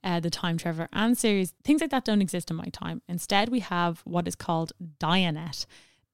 Uh, 0.05 0.21
the 0.21 0.29
time 0.29 0.59
traveler 0.59 0.91
answers, 0.93 1.55
things 1.64 1.81
like 1.81 1.88
that 1.88 2.05
don't 2.05 2.21
exist 2.21 2.51
in 2.51 2.59
my 2.59 2.69
time. 2.71 3.01
Instead, 3.09 3.49
we 3.49 3.61
have 3.61 4.03
what 4.05 4.29
is 4.29 4.35
called 4.35 4.75
Dianet 5.01 5.64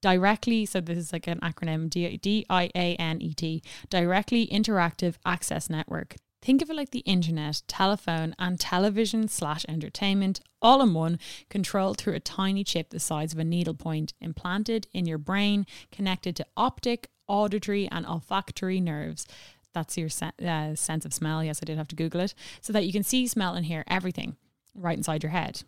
directly 0.01 0.65
so 0.65 0.81
this 0.81 0.97
is 0.97 1.13
like 1.13 1.27
an 1.27 1.39
acronym 1.39 1.89
D 1.89 2.45
I 2.49 2.69
A 2.75 2.95
N 2.95 3.21
E 3.21 3.33
T 3.33 3.63
directly 3.89 4.47
interactive 4.47 5.15
access 5.25 5.69
network. 5.69 6.15
Think 6.41 6.61
of 6.61 6.69
it 6.69 6.75
like 6.75 6.91
the 6.91 6.99
internet 6.99 7.63
telephone 7.67 8.35
and 8.37 8.59
television 8.59 9.27
slash 9.27 9.65
entertainment 9.67 10.41
all 10.61 10.81
in 10.83 10.93
one 10.93 11.17
controlled 11.49 11.97
through 11.97 12.13
a 12.13 12.19
tiny 12.19 12.63
chip 12.63 12.91
the 12.91 12.99
size 12.99 13.33
of 13.33 13.39
a 13.39 13.43
needlepoint 13.43 14.13
implanted 14.21 14.85
in 14.93 15.07
your 15.07 15.17
brain 15.17 15.65
connected 15.91 16.35
to 16.35 16.45
optic 16.55 17.09
auditory 17.27 17.87
and 17.91 18.05
olfactory 18.05 18.79
nerves. 18.79 19.25
That's 19.73 19.97
your 19.97 20.09
se- 20.09 20.33
uh, 20.45 20.75
sense 20.75 21.03
of 21.03 21.15
smell. 21.15 21.43
Yes 21.43 21.61
i 21.63 21.65
did 21.65 21.77
have 21.79 21.87
to 21.87 21.95
google 21.95 22.21
it. 22.21 22.35
So 22.61 22.71
that 22.73 22.85
you 22.85 22.93
can 22.93 23.03
see 23.03 23.25
smell 23.25 23.55
and 23.55 23.65
hear 23.65 23.83
everything 23.87 24.35
right 24.75 24.97
inside 24.97 25.23
your 25.23 25.31
head 25.31 25.63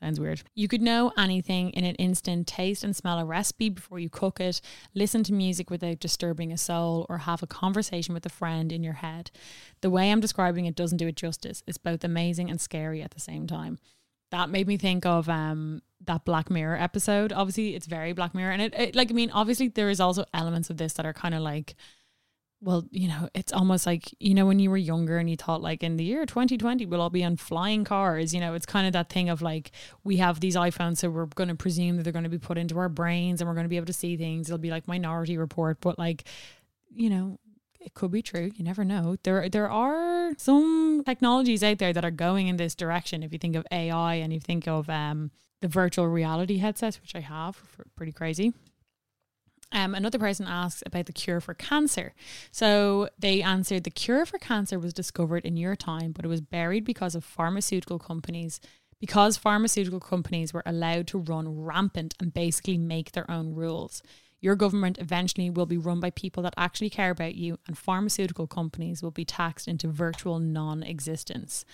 Sounds 0.00 0.18
weird. 0.18 0.42
You 0.54 0.68
could 0.68 0.82
know 0.82 1.12
anything 1.16 1.70
in 1.70 1.84
an 1.84 1.94
instant, 1.96 2.46
taste 2.46 2.82
and 2.82 2.94
smell 2.94 3.18
a 3.18 3.24
recipe 3.24 3.68
before 3.68 3.98
you 3.98 4.08
cook 4.08 4.40
it, 4.40 4.60
listen 4.94 5.22
to 5.24 5.32
music 5.32 5.70
without 5.70 6.00
disturbing 6.00 6.52
a 6.52 6.58
soul, 6.58 7.06
or 7.08 7.18
have 7.18 7.42
a 7.42 7.46
conversation 7.46 8.14
with 8.14 8.26
a 8.26 8.30
friend 8.30 8.72
in 8.72 8.82
your 8.82 8.94
head. 8.94 9.30
The 9.80 9.90
way 9.90 10.10
I'm 10.10 10.20
describing 10.20 10.66
it 10.66 10.74
doesn't 10.74 10.98
do 10.98 11.06
it 11.06 11.16
justice. 11.16 11.62
It's 11.66 11.78
both 11.78 12.04
amazing 12.04 12.50
and 12.50 12.60
scary 12.60 13.02
at 13.02 13.12
the 13.12 13.20
same 13.20 13.46
time. 13.46 13.78
That 14.30 14.48
made 14.50 14.66
me 14.66 14.78
think 14.78 15.04
of 15.04 15.28
um 15.28 15.82
that 16.04 16.24
Black 16.24 16.50
Mirror 16.50 16.78
episode. 16.78 17.32
Obviously, 17.32 17.74
it's 17.74 17.86
very 17.86 18.12
Black 18.12 18.34
Mirror, 18.34 18.52
and 18.52 18.62
it, 18.62 18.74
it 18.74 18.96
like 18.96 19.10
I 19.10 19.14
mean, 19.14 19.30
obviously 19.30 19.68
there 19.68 19.90
is 19.90 20.00
also 20.00 20.24
elements 20.34 20.70
of 20.70 20.78
this 20.78 20.94
that 20.94 21.06
are 21.06 21.12
kind 21.12 21.34
of 21.34 21.42
like 21.42 21.76
well, 22.62 22.84
you 22.92 23.08
know, 23.08 23.28
it's 23.34 23.52
almost 23.52 23.86
like, 23.86 24.14
you 24.20 24.34
know, 24.34 24.46
when 24.46 24.60
you 24.60 24.70
were 24.70 24.76
younger 24.76 25.18
and 25.18 25.28
you 25.28 25.36
thought 25.36 25.60
like 25.60 25.82
in 25.82 25.96
the 25.96 26.04
year 26.04 26.24
2020, 26.24 26.86
we'll 26.86 27.00
all 27.00 27.10
be 27.10 27.24
on 27.24 27.36
flying 27.36 27.82
cars, 27.82 28.32
you 28.32 28.40
know, 28.40 28.54
it's 28.54 28.66
kind 28.66 28.86
of 28.86 28.92
that 28.92 29.10
thing 29.10 29.28
of 29.28 29.42
like, 29.42 29.72
we 30.04 30.18
have 30.18 30.38
these 30.38 30.54
iPhones, 30.54 30.98
so 30.98 31.10
we're 31.10 31.26
going 31.26 31.48
to 31.48 31.56
presume 31.56 31.96
that 31.96 32.04
they're 32.04 32.12
going 32.12 32.22
to 32.22 32.30
be 32.30 32.38
put 32.38 32.56
into 32.56 32.78
our 32.78 32.88
brains 32.88 33.40
and 33.40 33.48
we're 33.48 33.54
going 33.54 33.64
to 33.64 33.68
be 33.68 33.76
able 33.76 33.86
to 33.86 33.92
see 33.92 34.16
things. 34.16 34.48
It'll 34.48 34.58
be 34.58 34.70
like 34.70 34.86
Minority 34.86 35.36
Report, 35.36 35.78
but 35.80 35.98
like, 35.98 36.24
you 36.94 37.10
know, 37.10 37.40
it 37.80 37.94
could 37.94 38.12
be 38.12 38.22
true. 38.22 38.52
You 38.54 38.64
never 38.64 38.84
know. 38.84 39.16
There, 39.24 39.48
there 39.48 39.68
are 39.68 40.32
some 40.38 41.02
technologies 41.04 41.64
out 41.64 41.78
there 41.78 41.92
that 41.92 42.04
are 42.04 42.12
going 42.12 42.46
in 42.46 42.58
this 42.58 42.76
direction. 42.76 43.24
If 43.24 43.32
you 43.32 43.40
think 43.40 43.56
of 43.56 43.66
AI 43.72 44.14
and 44.14 44.32
you 44.32 44.38
think 44.38 44.68
of 44.68 44.88
um, 44.88 45.32
the 45.62 45.68
virtual 45.68 46.06
reality 46.06 46.58
headsets, 46.58 47.00
which 47.00 47.16
I 47.16 47.20
have, 47.20 47.58
pretty 47.96 48.12
crazy. 48.12 48.52
Um, 49.72 49.94
another 49.94 50.18
person 50.18 50.46
asks 50.46 50.82
about 50.84 51.06
the 51.06 51.12
cure 51.12 51.40
for 51.40 51.54
cancer. 51.54 52.14
So 52.50 53.08
they 53.18 53.42
answered 53.42 53.84
the 53.84 53.90
cure 53.90 54.26
for 54.26 54.38
cancer 54.38 54.78
was 54.78 54.92
discovered 54.92 55.44
in 55.44 55.56
your 55.56 55.74
time, 55.74 56.12
but 56.12 56.24
it 56.24 56.28
was 56.28 56.42
buried 56.42 56.84
because 56.84 57.14
of 57.14 57.24
pharmaceutical 57.24 57.98
companies. 57.98 58.60
Because 59.00 59.36
pharmaceutical 59.36 59.98
companies 59.98 60.52
were 60.52 60.62
allowed 60.64 61.08
to 61.08 61.18
run 61.18 61.64
rampant 61.64 62.14
and 62.20 62.32
basically 62.32 62.78
make 62.78 63.12
their 63.12 63.28
own 63.28 63.54
rules. 63.54 64.02
Your 64.42 64.56
government 64.56 64.98
eventually 64.98 65.50
will 65.50 65.66
be 65.66 65.78
run 65.78 66.00
by 66.00 66.10
people 66.10 66.42
that 66.42 66.54
actually 66.56 66.90
care 66.90 67.10
about 67.10 67.36
you, 67.36 67.58
and 67.66 67.78
pharmaceutical 67.78 68.48
companies 68.48 69.00
will 69.02 69.12
be 69.12 69.24
taxed 69.24 69.68
into 69.68 69.88
virtual 69.88 70.40
non 70.40 70.82
existence. 70.82 71.64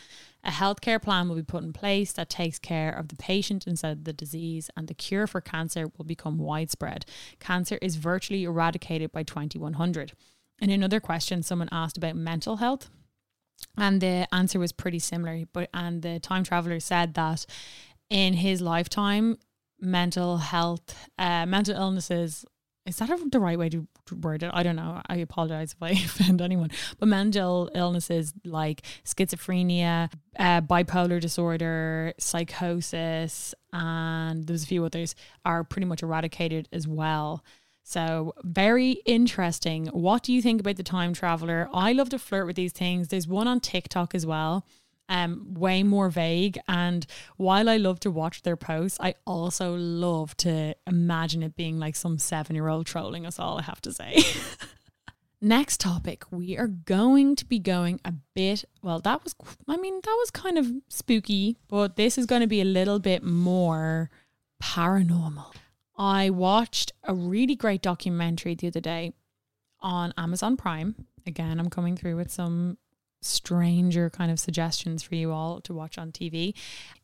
A 0.45 0.51
healthcare 0.51 1.03
plan 1.03 1.29
will 1.29 1.37
be 1.37 1.43
put 1.43 1.65
in 1.65 1.73
place 1.73 2.13
that 2.13 2.31
takes 2.31 2.59
care 2.59 2.93
of 2.93 3.09
the 3.09 3.17
patient 3.17 3.67
instead 3.67 3.93
of 3.93 4.05
the 4.05 4.13
disease, 4.13 4.71
and 4.77 4.89
the 4.89 4.95
cure 4.95 5.27
for 5.27 5.41
cancer 5.41 5.91
will 5.97 6.05
become 6.05 6.39
widespread. 6.39 7.05
Cancer 7.41 7.79
is 7.83 7.97
virtually 7.97 8.45
eradicated 8.45 9.13
by 9.13 9.23
2100. 9.25 10.13
In 10.61 10.71
another 10.71 11.01
question, 11.01 11.43
someone 11.43 11.69
asked 11.73 11.97
about 11.97 12.17
mental 12.17 12.57
health. 12.57 12.89
And 13.77 14.01
the 14.01 14.27
answer 14.33 14.59
was 14.59 14.73
pretty 14.73 15.01
similar, 15.01 15.45
but 15.53 15.69
and 15.75 16.03
the 16.03 16.21
time 16.21 16.45
traveler 16.45 16.79
said 16.79 17.15
that 17.15 17.45
in 18.09 18.35
his 18.35 18.61
lifetime, 18.61 19.39
mental 19.81 20.39
health, 20.39 21.09
uh, 21.19 21.45
mental 21.47 21.75
illnesses 21.75 22.45
is 22.89 22.97
that 22.97 23.11
the 23.31 23.41
right 23.41 23.59
way 23.59 23.69
to 23.69 23.87
word 24.23 24.43
it? 24.43 24.51
I 24.53 24.63
don't 24.63 24.77
know. 24.77 25.03
I 25.07 25.17
apologize 25.17 25.75
if 25.75 25.83
I 25.83 25.91
offend 26.05 26.41
anyone. 26.41 26.71
But 26.99 27.09
mental 27.09 27.71
illnesses 27.75 28.33
like 28.45 28.83
schizophrenia, 29.05 30.11
uh, 30.39 30.61
bipolar 30.63 31.21
disorder, 31.21 32.15
psychosis, 32.19 33.55
and 33.73 34.47
there's 34.47 34.65
a 34.65 34.67
few 34.67 34.85
others 34.85 35.15
are 35.45 35.63
pretty 35.65 35.87
much 35.87 36.03
eradicated 36.03 36.69
as 36.73 36.89
well. 36.89 37.45
So, 37.83 38.35
very 38.43 38.93
interesting. 39.07 39.87
What 39.87 40.23
do 40.23 40.33
you 40.33 40.43
think 40.43 40.61
about 40.61 40.77
the 40.77 40.83
time 40.83 41.15
traveler? 41.15 41.71
I 41.73 41.93
love 41.93 42.11
to 42.11 42.19
flirt 42.19 42.47
with 42.47 42.57
these 42.57 42.73
things. 42.73 43.09
There's 43.09 43.27
one 43.27 43.49
on 43.49 43.61
TikTok 43.61 44.15
as 44.15 44.27
well 44.27 44.67
um, 45.09 45.55
way 45.55 45.83
more 45.83 46.11
vague. 46.11 46.59
And 46.69 47.07
while 47.37 47.69
I 47.69 47.77
love 47.77 48.01
to 48.01 48.11
watch 48.11 48.43
their 48.43 48.57
posts, 48.57 48.99
I 49.01 49.15
also 49.27 49.75
love 49.75 50.37
to 50.39 50.75
imagine 50.87 51.43
it 51.43 51.57
being 51.57 51.79
like 51.79 51.97
some 51.97 52.19
seven 52.19 52.55
year 52.55 52.69
old 52.69 52.87
trolling 52.87 53.27
us 53.27 53.39
all, 53.39 53.59
I 53.59 53.63
have 53.63 53.81
to 53.83 53.93
say. 53.93 54.23
Next 55.41 55.79
topic, 55.79 56.25
we 56.33 56.59
are 56.59 56.67
going 56.67 57.37
to 57.37 57.45
be 57.45 57.61
going 57.61 58.01
a 58.05 58.13
bit. 58.35 58.65
Well, 58.83 58.99
that 59.01 59.23
was, 59.23 59.37
I 59.69 59.77
mean, 59.77 60.01
that 60.03 60.17
was 60.19 60.33
kind 60.33 60.59
of 60.59 60.69
spooky, 60.89 61.59
but 61.69 61.95
this 61.95 62.19
is 62.19 62.27
going 62.27 62.41
to 62.41 62.49
be 62.49 62.61
a 62.61 62.65
little 62.65 62.99
bit 62.99 63.23
more 63.23 64.11
paranormal. 64.61 65.55
I 65.97 66.31
watched 66.31 66.93
a 67.05 67.15
really 67.15 67.55
great 67.55 67.83
documentary 67.83 68.57
the 68.57 68.67
other 68.67 68.81
day 68.81 69.13
on 69.81 70.13
Amazon 70.17 70.57
Prime. 70.57 71.07
Again, 71.25 71.61
I'm 71.61 71.71
coming 71.71 71.97
through 71.97 72.17
with 72.17 72.33
some 72.33 72.79
stranger 73.21 74.11
kind 74.11 74.31
of 74.31 74.39
suggestions 74.39 75.03
for 75.03 75.15
you 75.15 75.33
all 75.33 75.61
to 75.63 75.73
watch 75.73 75.99
on 75.99 76.13
TV. 76.13 76.55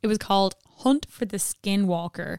It 0.03 0.07
was 0.07 0.19
called 0.19 0.55
Hunt 0.79 1.07
for 1.09 1.25
the 1.25 1.39
Skinwalker. 1.39 2.39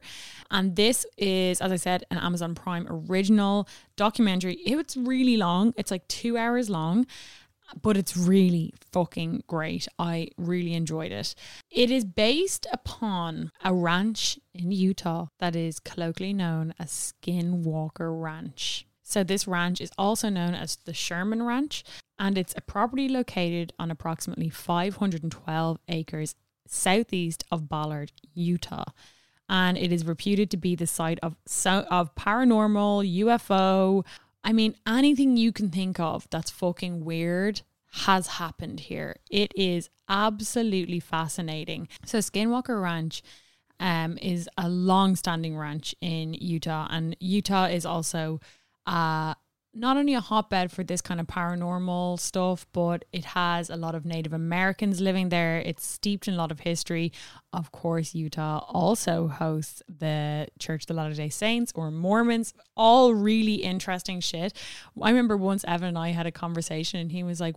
And 0.51 0.75
this 0.75 1.05
is, 1.17 1.61
as 1.61 1.71
I 1.71 1.75
said, 1.77 2.03
an 2.11 2.17
Amazon 2.17 2.55
Prime 2.55 2.87
original 2.89 3.67
documentary. 3.95 4.55
It's 4.65 4.95
really 4.97 5.37
long, 5.37 5.73
it's 5.77 5.91
like 5.91 6.07
two 6.07 6.37
hours 6.37 6.69
long. 6.69 7.05
But 7.81 7.97
it's 7.97 8.15
really 8.15 8.75
fucking 8.91 9.45
great. 9.47 9.87
I 9.97 10.29
really 10.37 10.75
enjoyed 10.75 11.11
it. 11.11 11.33
It 11.71 11.89
is 11.89 12.05
based 12.05 12.67
upon 12.71 13.51
a 13.63 13.73
ranch 13.73 14.37
in 14.53 14.71
Utah 14.71 15.27
that 15.39 15.55
is 15.55 15.79
colloquially 15.79 16.31
known 16.31 16.75
as 16.77 17.13
Skinwalker 17.23 18.21
Ranch. 18.21 18.85
So, 19.01 19.23
this 19.23 19.47
ranch 19.47 19.81
is 19.81 19.91
also 19.97 20.29
known 20.29 20.53
as 20.53 20.75
the 20.77 20.93
Sherman 20.93 21.41
Ranch, 21.43 21.83
and 22.17 22.37
it's 22.37 22.53
a 22.55 22.61
property 22.61 23.09
located 23.09 23.73
on 23.77 23.91
approximately 23.91 24.49
512 24.49 25.79
acres 25.87 26.35
southeast 26.67 27.43
of 27.51 27.69
Ballard, 27.69 28.11
Utah. 28.33 28.85
And 29.47 29.77
it 29.77 29.91
is 29.91 30.05
reputed 30.05 30.49
to 30.51 30.57
be 30.57 30.75
the 30.75 30.87
site 30.87 31.19
of 31.21 31.35
so, 31.45 31.85
of 31.91 32.15
paranormal, 32.15 33.07
UFO. 33.23 34.03
I 34.43 34.53
mean, 34.53 34.75
anything 34.87 35.37
you 35.37 35.51
can 35.51 35.69
think 35.69 35.99
of 35.99 36.27
that's 36.31 36.49
fucking 36.49 37.05
weird 37.05 37.61
has 37.91 38.27
happened 38.27 38.81
here. 38.81 39.17
It 39.29 39.51
is 39.55 39.89
absolutely 40.09 40.99
fascinating. 40.99 41.87
So, 42.05 42.17
Skinwalker 42.19 42.81
Ranch 42.81 43.21
um, 43.79 44.17
is 44.19 44.49
a 44.57 44.67
long 44.67 45.15
standing 45.15 45.57
ranch 45.57 45.93
in 46.01 46.33
Utah, 46.33 46.87
and 46.89 47.15
Utah 47.19 47.65
is 47.65 47.85
also 47.85 48.39
uh, 48.87 49.35
not 49.77 49.97
only 49.97 50.13
a 50.13 50.21
hotbed 50.21 50.71
for 50.71 50.83
this 50.83 51.01
kind 51.01 51.19
of 51.19 51.27
paranormal 51.27 52.17
stuff, 52.19 52.65
but 52.71 53.03
it 53.11 53.25
has 53.25 53.69
a 53.69 53.75
lot 53.75 53.93
of 53.93 54.05
Native 54.05 54.31
Americans 54.31 55.01
living 55.01 55.27
there. 55.29 55.57
It's 55.59 55.85
steeped 55.85 56.29
in 56.29 56.33
a 56.33 56.37
lot 56.37 56.51
of 56.51 56.61
history. 56.61 57.11
Of 57.51 57.73
course, 57.73 58.15
Utah 58.15 58.65
also 58.69 59.27
hosts 59.27 59.83
the 59.89 60.47
Church 60.59 60.83
of 60.83 60.87
the 60.87 60.93
Latter 60.93 61.13
day 61.13 61.29
Saints 61.29 61.73
or 61.75 61.91
Mormons, 61.91 62.53
all 62.77 63.13
really 63.13 63.55
interesting 63.55 64.21
shit. 64.21 64.53
I 65.01 65.09
remember 65.09 65.35
once 65.35 65.65
Evan 65.67 65.89
and 65.89 65.97
I 65.97 66.09
had 66.09 66.25
a 66.25 66.31
conversation 66.31 67.01
and 67.01 67.11
he 67.11 67.23
was 67.23 67.41
like, 67.41 67.55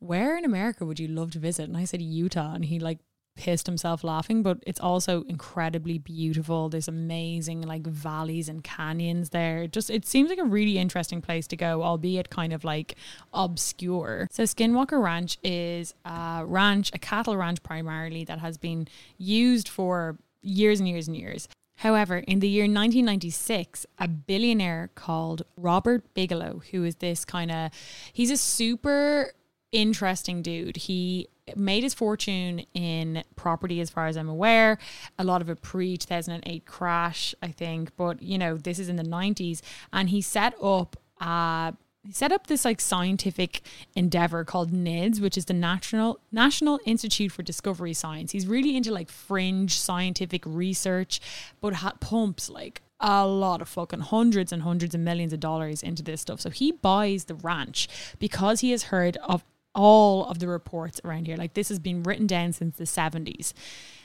where 0.00 0.36
in 0.36 0.44
America 0.44 0.84
would 0.84 0.98
you 0.98 1.06
love 1.06 1.30
to 1.30 1.38
visit? 1.38 1.68
And 1.68 1.76
I 1.76 1.84
said 1.84 2.02
Utah, 2.02 2.54
and 2.54 2.64
he 2.64 2.80
like 2.80 2.98
pissed 3.34 3.66
himself 3.66 4.04
laughing, 4.04 4.42
but 4.42 4.58
it's 4.66 4.80
also 4.80 5.22
incredibly 5.24 5.98
beautiful. 5.98 6.68
There's 6.68 6.88
amazing 6.88 7.62
like 7.62 7.86
valleys 7.86 8.48
and 8.48 8.62
canyons 8.62 9.30
there. 9.30 9.66
Just 9.66 9.90
it 9.90 10.06
seems 10.06 10.30
like 10.30 10.38
a 10.38 10.44
really 10.44 10.78
interesting 10.78 11.22
place 11.22 11.46
to 11.48 11.56
go, 11.56 11.82
albeit 11.82 12.30
kind 12.30 12.52
of 12.52 12.64
like 12.64 12.96
obscure. 13.32 14.28
So 14.30 14.42
Skinwalker 14.42 15.02
Ranch 15.02 15.38
is 15.42 15.94
a 16.04 16.42
ranch, 16.44 16.90
a 16.94 16.98
cattle 16.98 17.36
ranch 17.36 17.62
primarily 17.62 18.24
that 18.24 18.38
has 18.40 18.58
been 18.58 18.86
used 19.16 19.68
for 19.68 20.18
years 20.42 20.80
and 20.80 20.88
years 20.88 21.08
and 21.08 21.16
years. 21.16 21.48
However, 21.76 22.18
in 22.18 22.40
the 22.40 22.48
year 22.48 22.64
1996, 22.64 23.86
a 23.98 24.06
billionaire 24.06 24.90
called 24.94 25.42
Robert 25.56 26.14
Bigelow, 26.14 26.62
who 26.70 26.84
is 26.84 26.96
this 26.96 27.24
kind 27.24 27.50
of, 27.50 27.70
he's 28.12 28.30
a 28.30 28.36
super 28.36 29.32
interesting 29.72 30.42
dude. 30.42 30.76
He 30.76 31.28
made 31.56 31.82
his 31.82 31.94
fortune 31.94 32.64
in 32.74 33.24
property 33.36 33.80
as 33.80 33.90
far 33.90 34.06
as 34.06 34.16
I'm 34.16 34.28
aware. 34.28 34.78
A 35.18 35.24
lot 35.24 35.42
of 35.42 35.50
it 35.50 35.62
pre 35.62 35.96
2008 35.96 36.66
crash, 36.66 37.34
I 37.42 37.48
think, 37.48 37.96
but 37.96 38.22
you 38.22 38.38
know, 38.38 38.56
this 38.56 38.78
is 38.78 38.88
in 38.88 38.96
the 38.96 39.02
90s 39.02 39.60
and 39.92 40.08
he 40.10 40.20
set 40.20 40.54
up 40.62 40.96
uh 41.20 41.72
he 42.04 42.12
set 42.12 42.32
up 42.32 42.48
this 42.48 42.64
like 42.64 42.80
scientific 42.80 43.62
endeavor 43.94 44.44
called 44.44 44.72
NIDS, 44.72 45.20
which 45.20 45.38
is 45.38 45.44
the 45.44 45.54
National 45.54 46.18
National 46.32 46.80
Institute 46.84 47.30
for 47.30 47.42
Discovery 47.42 47.94
Science. 47.94 48.32
He's 48.32 48.46
really 48.46 48.76
into 48.76 48.92
like 48.92 49.08
fringe 49.08 49.78
scientific 49.78 50.42
research, 50.44 51.20
but 51.60 51.74
ha- 51.74 51.94
pumps 52.00 52.50
like 52.50 52.82
a 52.98 53.26
lot 53.26 53.60
of 53.60 53.68
fucking 53.68 54.00
hundreds 54.00 54.52
and 54.52 54.62
hundreds 54.62 54.94
of 54.94 55.00
millions 55.00 55.32
of 55.32 55.40
dollars 55.40 55.82
into 55.82 56.02
this 56.02 56.20
stuff. 56.20 56.40
So 56.40 56.50
he 56.50 56.72
buys 56.72 57.24
the 57.24 57.34
ranch 57.34 57.88
because 58.18 58.60
he 58.60 58.70
has 58.72 58.84
heard 58.84 59.16
of 59.18 59.44
all 59.74 60.26
of 60.26 60.38
the 60.38 60.48
reports 60.48 61.00
around 61.04 61.26
here. 61.26 61.36
Like 61.36 61.54
this 61.54 61.68
has 61.68 61.78
been 61.78 62.02
written 62.02 62.26
down 62.26 62.52
since 62.52 62.76
the 62.76 62.84
70s. 62.84 63.52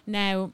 Now, 0.06 0.54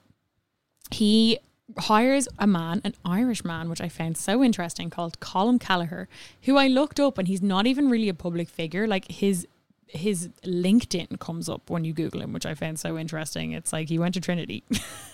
he 0.91 1.39
hires 1.77 2.27
a 2.39 2.47
man, 2.47 2.81
an 2.83 2.95
Irish 3.05 3.43
man, 3.43 3.69
which 3.69 3.81
I 3.81 3.89
found 3.89 4.17
so 4.17 4.43
interesting, 4.43 4.89
called 4.89 5.19
Colm 5.19 5.59
Kelleher, 5.59 6.07
who 6.43 6.57
I 6.57 6.67
looked 6.67 6.99
up 6.99 7.17
and 7.17 7.27
he's 7.27 7.41
not 7.41 7.67
even 7.67 7.89
really 7.89 8.09
a 8.09 8.13
public 8.13 8.49
figure. 8.49 8.87
Like 8.87 9.09
his 9.09 9.47
his 9.87 10.29
LinkedIn 10.43 11.19
comes 11.19 11.47
up 11.47 11.69
when 11.69 11.83
you 11.83 11.93
Google 11.93 12.21
him, 12.21 12.33
which 12.33 12.47
I 12.47 12.55
found 12.55 12.79
so 12.79 12.97
interesting. 12.97 13.51
It's 13.51 13.71
like 13.71 13.89
he 13.89 13.99
went 13.99 14.15
to 14.15 14.21
Trinity. 14.21 14.63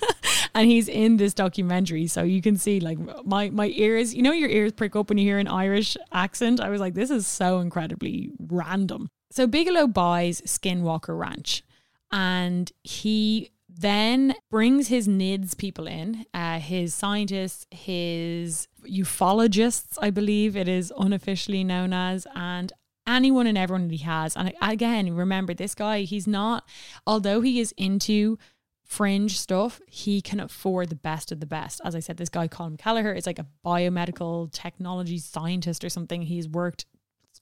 and 0.55 0.69
he's 0.69 0.87
in 0.87 1.17
this 1.17 1.33
documentary. 1.33 2.07
So 2.07 2.23
you 2.23 2.41
can 2.41 2.57
see 2.57 2.79
like 2.79 2.97
my 3.25 3.49
my 3.49 3.67
ears, 3.75 4.15
you 4.15 4.21
know 4.21 4.31
your 4.31 4.49
ears 4.49 4.71
prick 4.71 4.95
up 4.95 5.09
when 5.09 5.17
you 5.17 5.25
hear 5.25 5.37
an 5.37 5.47
Irish 5.47 5.97
accent. 6.11 6.59
I 6.59 6.69
was 6.69 6.79
like, 6.79 6.93
this 6.93 7.09
is 7.09 7.27
so 7.27 7.59
incredibly 7.59 8.31
random. 8.39 9.09
So 9.31 9.47
Bigelow 9.47 9.87
buys 9.87 10.41
Skinwalker 10.41 11.17
Ranch 11.17 11.63
and 12.11 12.71
he 12.83 13.51
then 13.69 14.35
brings 14.49 14.87
his 14.87 15.07
NIDS 15.07 15.55
people 15.57 15.87
in, 15.87 16.25
uh, 16.33 16.59
his 16.59 16.93
scientists, 16.93 17.65
his 17.71 18.67
ufologists, 18.83 19.97
I 20.01 20.09
believe 20.09 20.57
it 20.57 20.67
is 20.67 20.91
unofficially 20.97 21.63
known 21.63 21.93
as, 21.93 22.27
and 22.35 22.73
anyone 23.07 23.47
and 23.47 23.57
everyone 23.57 23.87
that 23.87 23.95
he 23.95 24.03
has. 24.03 24.35
And 24.35 24.53
again, 24.61 25.13
remember 25.15 25.53
this 25.53 25.75
guy, 25.75 26.01
he's 26.01 26.27
not, 26.27 26.67
although 27.07 27.41
he 27.41 27.59
is 27.59 27.73
into 27.77 28.37
fringe 28.83 29.37
stuff, 29.37 29.79
he 29.87 30.19
can 30.19 30.39
afford 30.39 30.89
the 30.89 30.95
best 30.95 31.31
of 31.31 31.39
the 31.39 31.45
best. 31.45 31.79
As 31.85 31.95
I 31.95 31.99
said, 31.99 32.17
this 32.17 32.29
guy, 32.29 32.47
Colm 32.47 32.77
Kelleher, 32.77 33.13
is 33.13 33.27
like 33.27 33.39
a 33.39 33.47
biomedical 33.63 34.51
technology 34.51 35.19
scientist 35.19 35.83
or 35.83 35.89
something. 35.89 36.23
He's 36.23 36.49
worked 36.49 36.85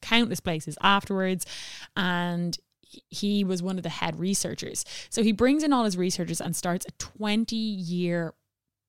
countless 0.02 0.40
places 0.40 0.78
afterwards 0.82 1.46
and 1.96 2.58
he 3.10 3.44
was 3.44 3.62
one 3.62 3.78
of 3.78 3.84
the 3.84 3.90
head 3.90 4.18
researchers. 4.20 4.86
So 5.10 5.22
he 5.24 5.32
brings 5.32 5.64
in 5.64 5.74
all 5.74 5.84
his 5.84 5.98
researchers 5.98 6.40
and 6.40 6.56
starts 6.56 6.86
a 6.86 6.92
20 6.92 7.56
year 7.56 8.34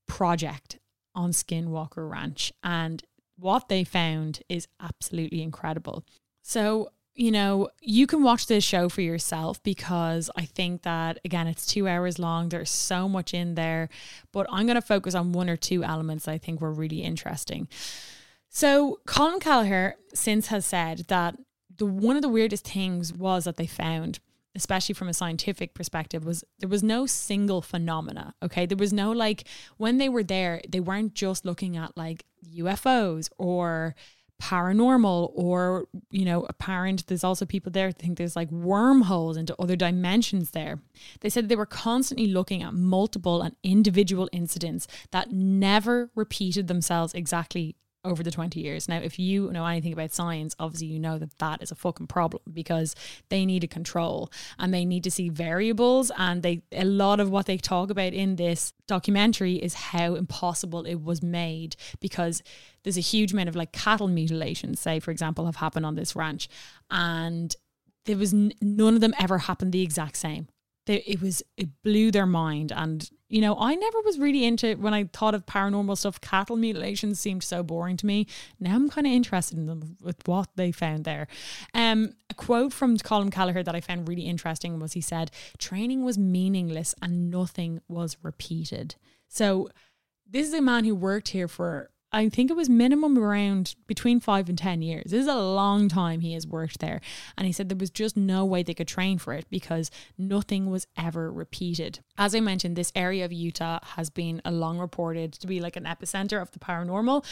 project 0.06 0.78
on 1.14 1.32
Skinwalker 1.32 2.08
Ranch. 2.08 2.52
And 2.62 3.02
what 3.36 3.68
they 3.68 3.84
found 3.84 4.40
is 4.48 4.68
absolutely 4.80 5.42
incredible. 5.42 6.04
So 6.42 6.90
you 7.18 7.32
know, 7.32 7.68
you 7.80 8.06
can 8.06 8.22
watch 8.22 8.46
this 8.46 8.62
show 8.62 8.88
for 8.88 9.00
yourself 9.00 9.60
because 9.64 10.30
I 10.36 10.44
think 10.44 10.82
that, 10.82 11.18
again, 11.24 11.48
it's 11.48 11.66
two 11.66 11.88
hours 11.88 12.20
long. 12.20 12.48
There's 12.48 12.70
so 12.70 13.08
much 13.08 13.34
in 13.34 13.56
there, 13.56 13.88
but 14.32 14.46
I'm 14.52 14.66
going 14.66 14.76
to 14.76 14.80
focus 14.80 15.16
on 15.16 15.32
one 15.32 15.50
or 15.50 15.56
two 15.56 15.82
elements 15.82 16.28
I 16.28 16.38
think 16.38 16.60
were 16.60 16.72
really 16.72 17.02
interesting. 17.02 17.66
So, 18.48 19.00
Colm 19.06 19.40
Kelleher 19.40 19.96
since 20.14 20.48
has 20.48 20.64
said 20.66 21.04
that 21.08 21.36
the 21.76 21.86
one 21.86 22.16
of 22.16 22.22
the 22.22 22.28
weirdest 22.28 22.66
things 22.66 23.12
was 23.12 23.44
that 23.44 23.56
they 23.56 23.66
found 23.66 24.20
especially 24.54 24.94
from 24.94 25.08
a 25.08 25.14
scientific 25.14 25.72
perspective 25.72 26.24
was 26.24 26.42
there 26.58 26.68
was 26.68 26.82
no 26.82 27.06
single 27.06 27.62
phenomena 27.62 28.34
okay? 28.42 28.66
There 28.66 28.76
was 28.76 28.92
no 28.92 29.12
like 29.12 29.44
when 29.76 29.98
they 29.98 30.08
were 30.08 30.24
there 30.24 30.60
they 30.68 30.80
weren't 30.80 31.14
just 31.14 31.44
looking 31.44 31.76
at 31.76 31.96
like 31.96 32.24
UFOs 32.56 33.30
or 33.38 33.94
paranormal 34.42 35.32
or 35.34 35.86
you 36.10 36.24
know 36.24 36.44
apparent 36.44 37.06
there's 37.08 37.24
also 37.24 37.44
people 37.44 37.72
there 37.72 37.90
think 37.90 38.16
there's 38.16 38.36
like 38.36 38.50
wormholes 38.50 39.36
into 39.36 39.54
other 39.60 39.76
dimensions 39.76 40.50
there. 40.50 40.80
They 41.20 41.28
said 41.28 41.48
they 41.48 41.56
were 41.56 41.66
constantly 41.66 42.28
looking 42.28 42.62
at 42.62 42.74
multiple 42.74 43.42
and 43.42 43.54
individual 43.62 44.28
incidents 44.32 44.86
that 45.10 45.30
never 45.30 46.10
repeated 46.14 46.68
themselves 46.68 47.14
exactly 47.14 47.76
over 48.08 48.22
the 48.22 48.30
20 48.30 48.60
years. 48.60 48.88
Now, 48.88 48.98
if 48.98 49.18
you 49.18 49.50
know 49.50 49.66
anything 49.66 49.92
about 49.92 50.12
science, 50.12 50.54
obviously 50.58 50.88
you 50.88 50.98
know 50.98 51.18
that 51.18 51.38
that 51.38 51.62
is 51.62 51.70
a 51.70 51.74
fucking 51.74 52.06
problem 52.06 52.42
because 52.52 52.94
they 53.28 53.44
need 53.44 53.64
a 53.64 53.68
control 53.68 54.30
and 54.58 54.72
they 54.72 54.84
need 54.84 55.04
to 55.04 55.10
see 55.10 55.28
variables. 55.28 56.10
And 56.16 56.42
they, 56.42 56.62
a 56.72 56.84
lot 56.84 57.20
of 57.20 57.30
what 57.30 57.46
they 57.46 57.56
talk 57.56 57.90
about 57.90 58.12
in 58.12 58.36
this 58.36 58.72
documentary 58.86 59.56
is 59.56 59.74
how 59.74 60.14
impossible 60.14 60.84
it 60.84 60.96
was 61.02 61.22
made 61.22 61.76
because 62.00 62.42
there's 62.82 62.98
a 62.98 63.02
huge 63.02 63.32
amount 63.32 63.48
of 63.48 63.56
like 63.56 63.72
cattle 63.72 64.08
mutilations, 64.08 64.80
say, 64.80 65.00
for 65.00 65.10
example, 65.10 65.46
have 65.46 65.56
happened 65.56 65.86
on 65.86 65.94
this 65.94 66.16
ranch. 66.16 66.48
And 66.90 67.54
there 68.06 68.16
was 68.16 68.32
n- 68.32 68.52
none 68.62 68.94
of 68.94 69.00
them 69.00 69.14
ever 69.20 69.38
happened 69.38 69.72
the 69.72 69.82
exact 69.82 70.16
same. 70.16 70.48
They, 70.88 71.02
it 71.02 71.20
was, 71.20 71.42
it 71.58 71.68
blew 71.82 72.10
their 72.10 72.26
mind. 72.26 72.72
And 72.72 73.08
you 73.28 73.42
know, 73.42 73.56
I 73.58 73.74
never 73.74 74.00
was 74.00 74.18
really 74.18 74.44
into 74.44 74.74
when 74.76 74.94
I 74.94 75.04
thought 75.04 75.34
of 75.34 75.44
paranormal 75.44 75.98
stuff. 75.98 76.18
Cattle 76.20 76.56
mutilations 76.56 77.20
seemed 77.20 77.44
so 77.44 77.62
boring 77.62 77.98
to 77.98 78.06
me. 78.06 78.26
Now 78.58 78.74
I'm 78.74 78.88
kind 78.88 79.06
of 79.06 79.12
interested 79.12 79.58
in 79.58 79.66
them 79.66 79.98
with 80.00 80.26
what 80.26 80.48
they 80.56 80.72
found 80.72 81.04
there. 81.04 81.28
Um, 81.74 82.14
a 82.30 82.34
quote 82.34 82.72
from 82.72 82.96
colm 82.96 83.30
Kelleher 83.30 83.62
that 83.62 83.74
I 83.74 83.82
found 83.82 84.08
really 84.08 84.22
interesting 84.22 84.78
was 84.78 84.94
he 84.94 85.02
said, 85.02 85.30
"Training 85.58 86.04
was 86.04 86.16
meaningless 86.16 86.94
and 87.02 87.30
nothing 87.30 87.82
was 87.86 88.16
repeated." 88.22 88.94
So 89.28 89.68
this 90.26 90.48
is 90.48 90.54
a 90.54 90.62
man 90.62 90.84
who 90.84 90.94
worked 90.94 91.28
here 91.28 91.48
for 91.48 91.90
I 92.10 92.28
think 92.30 92.50
it 92.50 92.56
was 92.56 92.70
minimum 92.70 93.18
around 93.18 93.74
between 93.86 94.18
five 94.18 94.48
and 94.48 94.56
10 94.56 94.80
years. 94.80 95.10
This 95.10 95.22
is 95.22 95.28
a 95.28 95.36
long 95.36 95.88
time 95.88 96.20
he 96.20 96.32
has 96.32 96.46
worked 96.46 96.80
there. 96.80 97.00
And 97.36 97.46
he 97.46 97.52
said 97.52 97.68
there 97.68 97.76
was 97.76 97.90
just 97.90 98.16
no 98.16 98.46
way 98.46 98.62
they 98.62 98.72
could 98.72 98.88
train 98.88 99.18
for 99.18 99.34
it 99.34 99.44
because 99.50 99.90
nothing 100.16 100.70
was 100.70 100.86
ever 100.96 101.30
repeated. 101.30 102.00
As 102.16 102.34
I 102.34 102.40
mentioned, 102.40 102.76
this 102.76 102.92
area 102.94 103.24
of 103.26 103.32
Utah 103.32 103.80
has 103.96 104.08
been 104.08 104.40
a 104.44 104.50
long 104.50 104.78
reported 104.78 105.34
to 105.34 105.46
be 105.46 105.60
like 105.60 105.76
an 105.76 105.84
epicenter 105.84 106.40
of 106.40 106.50
the 106.52 106.58
paranormal. 106.58 107.24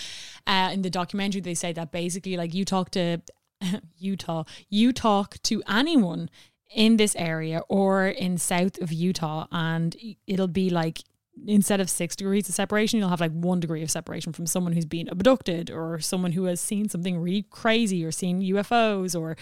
Uh, 0.47 0.71
in 0.73 0.83
the 0.83 0.91
documentary, 0.91 1.41
they 1.41 1.55
say 1.55 1.73
that 1.73 1.91
basically, 1.91 2.37
like, 2.37 2.53
you 2.53 2.65
talk 2.65 2.91
to 2.91 3.23
Utah, 3.97 4.45
you 4.69 4.93
talk 4.93 5.41
to 5.45 5.63
anyone 5.69 6.29
in 6.71 6.97
this 6.97 7.17
area 7.17 7.63
or 7.69 8.07
in 8.09 8.37
south 8.37 8.81
of 8.83 8.93
Utah, 8.93 9.47
and 9.51 9.97
it'll 10.27 10.49
be 10.49 10.69
like 10.69 11.01
instead 11.47 11.81
of 11.81 11.91
six 11.91 12.17
degrees 12.17 12.49
of 12.49 12.55
separation, 12.55 12.99
you'll 12.99 13.09
have 13.09 13.21
like 13.21 13.33
one 13.33 13.61
degree 13.61 13.83
of 13.83 13.91
separation 13.91 14.33
from 14.33 14.47
someone 14.47 14.73
who's 14.73 14.85
been 14.85 15.09
abducted 15.09 15.71
or 15.71 15.99
someone 15.99 16.33
who 16.33 16.45
has 16.45 16.61
seen 16.61 16.89
something 16.89 17.19
really 17.19 17.47
crazy 17.51 18.05
or 18.05 18.13
seen 18.13 18.41
UFOs 18.41 19.19
or, 19.19 19.37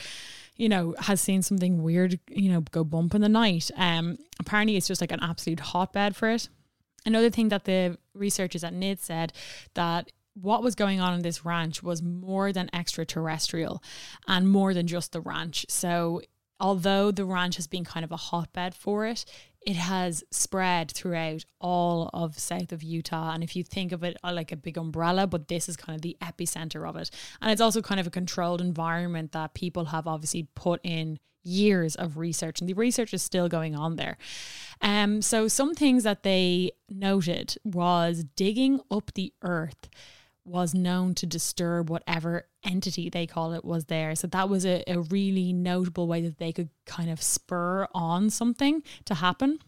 you 0.56 0.68
know, 0.68 0.94
has 0.98 1.20
seen 1.20 1.42
something 1.42 1.82
weird, 1.82 2.18
you 2.28 2.50
know, 2.50 2.60
go 2.60 2.84
bump 2.84 3.14
in 3.14 3.20
the 3.20 3.28
night. 3.28 3.70
Um, 3.76 4.18
apparently, 4.40 4.76
it's 4.76 4.88
just 4.88 5.00
like 5.00 5.12
an 5.12 5.22
absolute 5.22 5.60
hotbed 5.60 6.16
for 6.16 6.30
it. 6.30 6.48
Another 7.06 7.30
thing 7.30 7.48
that 7.50 7.64
the 7.64 7.98
researchers 8.14 8.64
at 8.64 8.72
NID 8.72 8.98
said 9.00 9.32
that 9.74 10.10
what 10.34 10.62
was 10.62 10.74
going 10.74 11.00
on 11.00 11.14
in 11.14 11.22
this 11.22 11.44
ranch 11.44 11.82
was 11.82 12.02
more 12.02 12.52
than 12.52 12.70
extraterrestrial 12.72 13.82
and 14.26 14.48
more 14.48 14.74
than 14.74 14.86
just 14.86 15.12
the 15.12 15.20
ranch. 15.20 15.64
So 15.68 16.22
although 16.58 17.10
the 17.10 17.24
ranch 17.24 17.56
has 17.56 17.66
been 17.66 17.84
kind 17.84 18.04
of 18.04 18.12
a 18.12 18.16
hotbed 18.16 18.74
for 18.74 19.06
it, 19.06 19.24
it 19.66 19.76
has 19.76 20.24
spread 20.30 20.90
throughout 20.90 21.44
all 21.60 22.10
of 22.12 22.38
south 22.38 22.72
of 22.72 22.82
Utah. 22.82 23.32
And 23.32 23.42
if 23.42 23.56
you 23.56 23.64
think 23.64 23.92
of 23.92 24.02
it 24.02 24.16
uh, 24.22 24.32
like 24.32 24.52
a 24.52 24.56
big 24.56 24.76
umbrella, 24.76 25.26
but 25.26 25.48
this 25.48 25.68
is 25.68 25.76
kind 25.76 25.96
of 25.96 26.02
the 26.02 26.16
epicenter 26.20 26.88
of 26.88 26.96
it. 26.96 27.10
And 27.40 27.50
it's 27.50 27.60
also 27.60 27.80
kind 27.80 28.00
of 28.00 28.06
a 28.06 28.10
controlled 28.10 28.60
environment 28.60 29.32
that 29.32 29.54
people 29.54 29.86
have 29.86 30.06
obviously 30.06 30.48
put 30.54 30.80
in 30.82 31.18
years 31.46 31.94
of 31.94 32.16
research 32.16 32.60
and 32.60 32.68
the 32.68 32.74
research 32.74 33.12
is 33.12 33.22
still 33.22 33.48
going 33.48 33.74
on 33.76 33.96
there. 33.96 34.16
Um 34.80 35.20
so 35.20 35.46
some 35.46 35.74
things 35.74 36.02
that 36.02 36.22
they 36.22 36.70
noted 36.88 37.56
was 37.64 38.24
digging 38.34 38.80
up 38.90 39.12
the 39.14 39.32
earth 39.42 39.90
was 40.44 40.74
known 40.74 41.14
to 41.14 41.26
disturb 41.26 41.88
whatever 41.88 42.46
entity 42.62 43.08
they 43.08 43.26
call 43.26 43.52
it 43.52 43.64
was 43.64 43.86
there. 43.86 44.14
So 44.14 44.26
that 44.28 44.48
was 44.48 44.66
a, 44.66 44.82
a 44.86 45.00
really 45.00 45.52
notable 45.52 46.06
way 46.06 46.20
that 46.22 46.38
they 46.38 46.52
could 46.52 46.68
kind 46.86 47.10
of 47.10 47.22
spur 47.22 47.86
on 47.94 48.30
something 48.30 48.82
to 49.06 49.14
happen. 49.14 49.58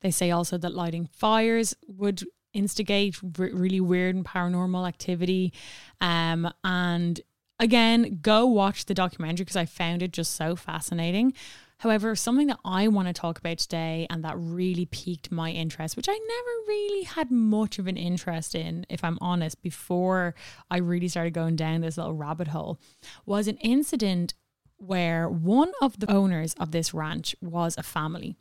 They 0.00 0.10
say 0.10 0.30
also 0.30 0.58
that 0.58 0.74
lighting 0.74 1.08
fires 1.12 1.74
would 1.86 2.22
instigate 2.52 3.16
r- 3.38 3.50
really 3.52 3.80
weird 3.80 4.14
and 4.14 4.24
paranormal 4.24 4.86
activity. 4.86 5.52
Um, 6.00 6.52
and 6.64 7.20
again, 7.60 8.18
go 8.22 8.46
watch 8.46 8.86
the 8.86 8.94
documentary 8.94 9.44
because 9.44 9.56
I 9.56 9.66
found 9.66 10.02
it 10.02 10.12
just 10.12 10.34
so 10.34 10.56
fascinating. 10.56 11.34
However, 11.78 12.16
something 12.16 12.46
that 12.46 12.58
I 12.64 12.88
want 12.88 13.08
to 13.08 13.12
talk 13.12 13.38
about 13.38 13.58
today 13.58 14.06
and 14.08 14.24
that 14.24 14.36
really 14.38 14.86
piqued 14.86 15.30
my 15.30 15.50
interest, 15.50 15.96
which 15.96 16.08
I 16.08 16.12
never 16.12 16.68
really 16.68 17.04
had 17.04 17.30
much 17.30 17.78
of 17.78 17.86
an 17.86 17.98
interest 17.98 18.54
in, 18.54 18.86
if 18.88 19.04
I'm 19.04 19.18
honest, 19.20 19.60
before 19.62 20.34
I 20.70 20.78
really 20.78 21.08
started 21.08 21.34
going 21.34 21.56
down 21.56 21.82
this 21.82 21.98
little 21.98 22.14
rabbit 22.14 22.48
hole, 22.48 22.80
was 23.26 23.46
an 23.46 23.58
incident 23.58 24.32
where 24.78 25.28
one 25.28 25.72
of 25.82 26.00
the 26.00 26.10
owners 26.10 26.54
of 26.54 26.70
this 26.70 26.94
ranch 26.94 27.36
was 27.42 27.76
a 27.76 27.82
family. 27.82 28.36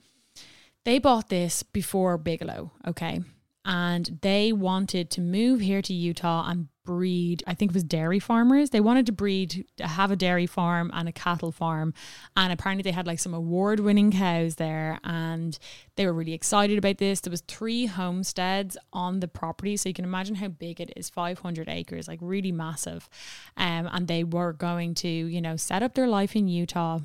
They 0.85 0.99
bought 0.99 1.29
this 1.29 1.63
before 1.63 2.17
Bigelow, 2.17 2.71
okay? 2.87 3.21
And 3.65 4.19
they 4.21 4.53
wanted 4.53 5.09
to 5.11 5.21
move 5.21 5.59
here 5.59 5.81
to 5.81 5.93
Utah 5.93 6.47
and 6.47 6.67
breed, 6.85 7.43
I 7.47 7.55
think 7.55 7.71
it 7.71 7.73
was 7.73 7.83
dairy 7.83 8.19
farmers. 8.19 8.69
They 8.69 8.79
wanted 8.79 9.07
to 9.07 9.11
breed, 9.11 9.65
have 9.79 10.11
a 10.11 10.15
dairy 10.15 10.45
farm 10.45 10.91
and 10.93 11.09
a 11.09 11.11
cattle 11.11 11.51
farm. 11.51 11.93
And 12.37 12.53
apparently 12.53 12.83
they 12.83 12.91
had 12.91 13.07
like 13.07 13.19
some 13.19 13.33
award 13.33 13.79
winning 13.79 14.11
cows 14.11 14.55
there 14.55 14.99
and 15.03 15.57
they 15.95 16.05
were 16.05 16.13
really 16.13 16.33
excited 16.33 16.77
about 16.77 16.99
this. 16.99 17.19
There 17.21 17.31
was 17.31 17.41
three 17.41 17.87
homesteads 17.87 18.77
on 18.93 19.19
the 19.19 19.27
property. 19.27 19.75
So 19.75 19.89
you 19.89 19.95
can 19.95 20.05
imagine 20.05 20.35
how 20.35 20.47
big 20.47 20.79
it 20.79 20.93
is, 20.95 21.09
500 21.09 21.67
acres, 21.67 22.07
like 22.07 22.19
really 22.21 22.51
massive. 22.51 23.09
Um, 23.57 23.89
and 23.91 24.07
they 24.07 24.23
were 24.23 24.53
going 24.53 24.93
to, 24.95 25.09
you 25.09 25.41
know, 25.41 25.55
set 25.55 25.81
up 25.83 25.95
their 25.95 26.07
life 26.07 26.35
in 26.35 26.47
Utah 26.47 26.99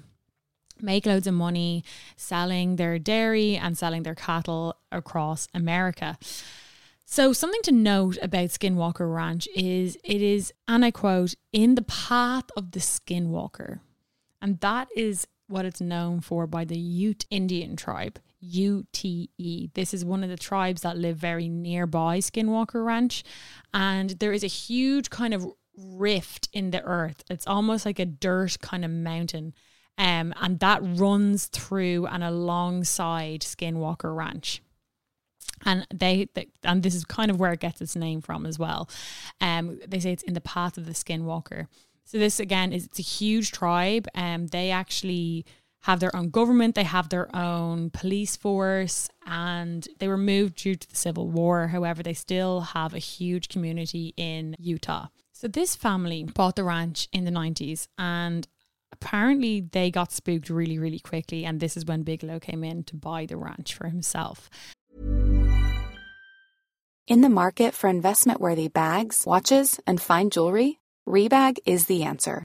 make 0.83 1.07
loads 1.07 1.27
of 1.27 1.35
money 1.35 1.85
selling 2.17 2.77
their 2.77 2.99
dairy 2.99 3.57
and 3.57 3.77
selling 3.77 4.03
their 4.03 4.15
cattle 4.15 4.77
across 4.91 5.49
America. 5.55 6.19
So, 7.05 7.33
something 7.33 7.63
to 7.63 7.73
note 7.73 8.19
about 8.23 8.51
Skinwalker 8.51 9.13
Ranch 9.13 9.49
is 9.57 9.99
it 10.05 10.23
is, 10.23 10.53
and 10.69 10.85
I 10.85 10.93
quote, 10.93 11.35
in 11.53 11.75
the 11.75 11.83
path 11.83 12.45
of 12.57 12.71
the 12.71 12.79
Skinwalker. 12.79 13.81
And 14.41 14.61
that 14.61 14.89
is 14.97 15.27
what 15.49 15.65
it's 15.65 15.81
known 15.81 16.21
for 16.21 16.47
by 16.47 16.65
the 16.65 16.79
Ute 16.79 17.27
Indian 17.29 17.75
tribe, 17.75 18.21
UTE. 18.41 19.75
This 19.75 19.93
is 19.93 20.05
one 20.05 20.23
of 20.23 20.31
the 20.31 20.37
tribes 20.37 20.83
that 20.83 20.97
live 20.97 21.17
very 21.17 21.49
nearby 21.49 22.19
Skinwalker 22.19 22.85
Ranch. 22.85 23.25
And 23.75 24.11
there 24.11 24.33
is 24.33 24.45
a 24.45 24.49
huge 24.49 25.11
kind 25.11 25.35
of 25.35 25.47
rift 25.77 26.49
in 26.53 26.71
the 26.71 26.83
earth. 26.85 27.25
It's 27.29 27.47
almost 27.47 27.85
like 27.85 27.99
a 27.99 28.07
dirt 28.07 28.59
kind 28.61 28.85
of 28.85 28.91
mountain. 28.91 29.55
Um, 30.01 30.33
and 30.41 30.59
that 30.61 30.81
runs 30.83 31.47
through 31.47 32.07
and 32.07 32.25
alongside 32.25 33.43
Skinwalker 33.43 34.17
Ranch 34.17 34.63
and 35.65 35.87
they, 35.93 36.29
they, 36.35 36.49
and 36.65 36.83
this 36.83 36.95
is 36.95 37.05
kind 37.05 37.31
of 37.31 37.39
where 37.39 37.53
it 37.53 37.61
gets 37.61 37.81
its 37.81 37.97
name 37.97 38.21
from 38.21 38.47
as 38.47 38.59
well. 38.59 38.89
Um, 39.41 39.79
they 39.87 40.01
say 40.01 40.13
it's 40.13 40.23
in 40.23 40.35
the 40.35 40.41
path 40.41 40.79
of 40.79 40.87
the 40.87 40.93
skinwalker. 40.93 41.67
So 42.05 42.19
this 42.19 42.41
again 42.41 42.73
is 42.73 42.87
it's 42.87 42.99
a 42.99 43.03
huge 43.03 43.53
tribe 43.53 44.09
um, 44.15 44.49
they 44.49 44.71
actually 44.71 45.45
have 45.85 46.01
their 46.01 46.15
own 46.15 46.29
government, 46.29 46.75
they 46.75 46.85
have 46.85 47.09
their 47.09 47.35
own 47.35 47.89
police 47.91 48.37
force, 48.37 49.09
and 49.27 49.89
they 49.99 50.09
were 50.09 50.19
moved 50.19 50.57
due 50.57 50.75
to 50.75 50.89
the 50.89 50.97
Civil 50.97 51.29
War. 51.31 51.69
However, 51.69 52.03
they 52.03 52.13
still 52.13 52.61
have 52.61 52.93
a 52.93 52.99
huge 52.99 53.49
community 53.49 54.13
in 54.19 54.57
Utah. 54.59 55.07
So 55.33 55.49
this 55.49 55.77
family 55.77 56.25
bought 56.25 56.57
the 56.57 56.65
ranch 56.65 57.09
in 57.13 57.25
the 57.25 57.31
90s 57.31 57.89
and 57.97 58.47
apparently 58.93 59.61
they 59.61 59.91
got 59.91 60.13
spooked 60.13 60.51
really, 60.51 60.79
really 60.79 60.99
quickly. 60.99 61.45
And 61.45 61.61
this 61.61 61.77
is 61.77 61.85
when 61.85 62.03
Bigelow 62.03 62.41
came 62.41 62.65
in 62.65 62.85
to 62.85 62.97
buy 62.97 63.27
the 63.27 63.37
ranch 63.37 63.75
for 63.75 63.89
himself. 63.89 64.51
In 67.09 67.23
the 67.23 67.29
market 67.29 67.75
for 67.75 67.89
investment 67.91 68.41
worthy 68.41 68.69
bags, 68.69 69.25
watches, 69.27 69.81
and 69.87 70.01
fine 70.01 70.31
jewelry, 70.31 70.79
Rebag 71.09 71.59
is 71.67 71.87
the 71.87 72.05
answer. 72.05 72.45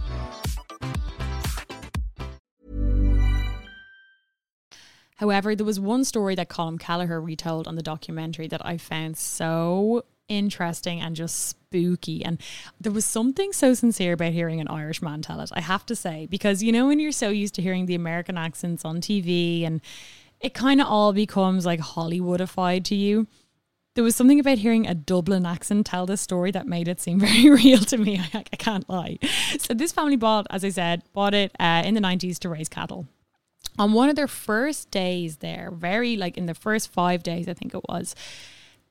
However, 5.21 5.55
there 5.55 5.67
was 5.67 5.79
one 5.79 6.03
story 6.03 6.33
that 6.33 6.49
Colm 6.49 6.79
Kelleher 6.79 7.21
retold 7.21 7.67
on 7.67 7.75
the 7.75 7.83
documentary 7.83 8.47
that 8.47 8.65
I 8.65 8.79
found 8.79 9.17
so 9.17 10.03
interesting 10.27 10.99
and 10.99 11.15
just 11.15 11.45
spooky. 11.45 12.25
And 12.25 12.41
there 12.79 12.91
was 12.91 13.05
something 13.05 13.53
so 13.53 13.75
sincere 13.75 14.13
about 14.13 14.33
hearing 14.33 14.59
an 14.59 14.67
Irish 14.67 14.99
man 14.99 15.21
tell 15.21 15.39
it, 15.39 15.51
I 15.53 15.61
have 15.61 15.85
to 15.85 15.95
say, 15.95 16.25
because 16.25 16.63
you 16.63 16.71
know, 16.71 16.87
when 16.87 16.99
you're 16.99 17.11
so 17.11 17.29
used 17.29 17.53
to 17.55 17.61
hearing 17.61 17.85
the 17.85 17.93
American 17.93 18.35
accents 18.35 18.83
on 18.83 18.99
TV 18.99 19.63
and 19.63 19.79
it 20.39 20.55
kind 20.55 20.81
of 20.81 20.87
all 20.87 21.13
becomes 21.13 21.67
like 21.67 21.81
Hollywoodified 21.81 22.83
to 22.85 22.95
you. 22.95 23.27
There 23.93 24.03
was 24.03 24.15
something 24.15 24.39
about 24.39 24.57
hearing 24.57 24.87
a 24.87 24.95
Dublin 24.95 25.45
accent 25.45 25.85
tell 25.85 26.07
this 26.07 26.21
story 26.21 26.49
that 26.49 26.65
made 26.65 26.87
it 26.87 26.99
seem 26.99 27.19
very 27.27 27.51
real 27.51 27.77
to 27.77 27.97
me. 27.99 28.19
I, 28.33 28.39
I 28.51 28.55
can't 28.55 28.89
lie. 28.89 29.19
So, 29.59 29.75
this 29.75 29.91
family 29.91 30.15
bought, 30.15 30.47
as 30.49 30.65
I 30.65 30.69
said, 30.69 31.03
bought 31.13 31.35
it 31.35 31.51
uh, 31.59 31.83
in 31.85 31.93
the 31.93 32.01
90s 32.01 32.39
to 32.39 32.49
raise 32.49 32.69
cattle 32.69 33.05
on 33.79 33.93
one 33.93 34.09
of 34.09 34.15
their 34.15 34.27
first 34.27 34.91
days 34.91 35.37
there, 35.37 35.71
very 35.71 36.17
like 36.17 36.37
in 36.37 36.45
the 36.45 36.53
first 36.53 36.91
five 36.91 37.23
days, 37.23 37.47
I 37.47 37.53
think 37.53 37.73
it 37.73 37.81
was, 37.87 38.15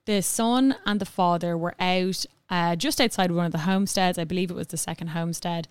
the 0.07 0.23
son 0.23 0.75
and 0.87 1.01
the 1.01 1.07
father 1.07 1.57
were 1.57 1.75
out 1.79 2.25
uh, 2.49 2.75
just 2.75 3.01
outside 3.01 3.31
one 3.31 3.47
of 3.47 3.53
the 3.53 3.59
homesteads. 3.59 4.19
I 4.19 4.25
believe 4.25 4.51
it 4.51 4.57
was 4.57 4.69
the 4.69 4.77
second 4.77 5.09
homestead. 5.09 5.69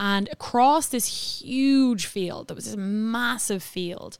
And 0.00 0.28
across 0.32 0.86
this 0.88 1.40
huge 1.40 2.06
field, 2.06 2.48
there 2.48 2.54
was 2.54 2.64
this 2.64 2.76
massive 2.76 3.62
field, 3.62 4.18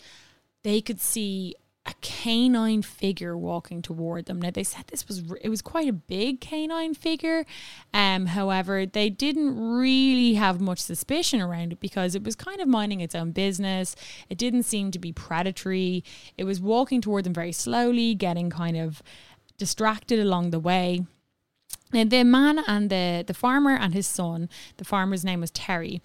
they 0.62 0.80
could 0.80 1.00
see 1.00 1.56
canine 2.04 2.82
figure 2.82 3.34
walking 3.34 3.80
toward 3.80 4.26
them. 4.26 4.38
Now 4.38 4.50
they 4.50 4.62
said 4.62 4.84
this 4.88 5.08
was 5.08 5.22
it 5.40 5.48
was 5.48 5.62
quite 5.62 5.88
a 5.88 5.92
big 5.92 6.38
canine 6.38 6.92
figure. 6.92 7.46
Um, 7.94 8.26
however, 8.26 8.84
they 8.84 9.08
didn't 9.08 9.58
really 9.58 10.34
have 10.34 10.60
much 10.60 10.80
suspicion 10.80 11.40
around 11.40 11.72
it 11.72 11.80
because 11.80 12.14
it 12.14 12.22
was 12.22 12.36
kind 12.36 12.60
of 12.60 12.68
minding 12.68 13.00
its 13.00 13.14
own 13.14 13.30
business. 13.30 13.96
It 14.28 14.36
didn't 14.36 14.64
seem 14.64 14.90
to 14.90 14.98
be 14.98 15.12
predatory. 15.12 16.04
It 16.36 16.44
was 16.44 16.60
walking 16.60 17.00
toward 17.00 17.24
them 17.24 17.32
very 17.32 17.52
slowly, 17.52 18.14
getting 18.14 18.50
kind 18.50 18.76
of 18.76 19.02
distracted 19.56 20.18
along 20.18 20.50
the 20.50 20.60
way. 20.60 21.06
Now 21.90 22.04
the 22.04 22.22
man 22.22 22.58
and 22.66 22.90
the 22.90 23.24
the 23.26 23.32
farmer 23.32 23.74
and 23.74 23.94
his 23.94 24.06
son, 24.06 24.50
the 24.76 24.84
farmer's 24.84 25.24
name 25.24 25.40
was 25.40 25.50
Terry 25.50 26.02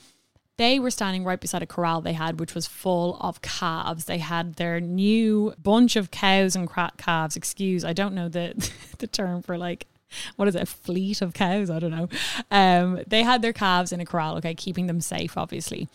they 0.59 0.77
were 0.77 0.91
standing 0.91 1.23
right 1.23 1.39
beside 1.39 1.63
a 1.63 1.65
corral 1.65 2.01
they 2.01 2.11
had, 2.11 2.37
which 2.37 2.53
was 2.53 2.67
full 2.67 3.17
of 3.21 3.41
calves. 3.41 4.05
They 4.05 4.17
had 4.17 4.55
their 4.55 4.81
new 4.81 5.53
bunch 5.63 5.95
of 5.95 6.11
cows 6.11 6.53
and 6.53 6.69
calves. 6.97 7.37
Excuse, 7.37 7.85
I 7.85 7.93
don't 7.93 8.13
know 8.13 8.27
the 8.27 8.69
the 8.99 9.07
term 9.07 9.41
for 9.41 9.57
like 9.57 9.87
what 10.35 10.47
is 10.47 10.55
it, 10.55 10.63
a 10.63 10.65
fleet 10.65 11.21
of 11.21 11.33
cows? 11.33 11.69
I 11.69 11.79
don't 11.79 11.91
know. 11.91 12.09
Um, 12.51 12.99
they 13.07 13.23
had 13.23 13.41
their 13.41 13.53
calves 13.53 13.93
in 13.93 14.01
a 14.01 14.05
corral, 14.05 14.35
okay, 14.37 14.53
keeping 14.53 14.87
them 14.87 15.01
safe, 15.01 15.37
obviously. 15.37 15.87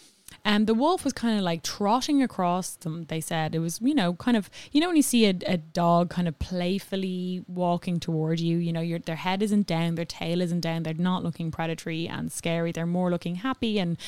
And 0.44 0.66
the 0.66 0.74
wolf 0.74 1.04
was 1.04 1.12
kind 1.12 1.36
of 1.36 1.44
like 1.44 1.62
trotting 1.62 2.22
across 2.22 2.76
them. 2.76 3.04
They 3.06 3.20
said 3.20 3.54
it 3.54 3.58
was, 3.58 3.80
you 3.82 3.94
know, 3.94 4.14
kind 4.14 4.36
of, 4.36 4.48
you 4.72 4.80
know, 4.80 4.86
when 4.86 4.96
you 4.96 5.02
see 5.02 5.26
a, 5.26 5.34
a 5.46 5.56
dog 5.58 6.10
kind 6.10 6.28
of 6.28 6.38
playfully 6.38 7.44
walking 7.48 8.00
toward 8.00 8.40
you, 8.40 8.58
you 8.58 8.72
know, 8.72 8.80
your 8.80 8.98
their 8.98 9.16
head 9.16 9.42
isn't 9.42 9.66
down, 9.66 9.96
their 9.96 10.04
tail 10.04 10.40
isn't 10.40 10.60
down, 10.60 10.84
they're 10.84 10.94
not 10.94 11.22
looking 11.22 11.50
predatory 11.50 12.06
and 12.08 12.32
scary. 12.32 12.72
They're 12.72 12.86
more 12.86 13.10
looking 13.10 13.36
happy 13.36 13.78
and 13.78 13.98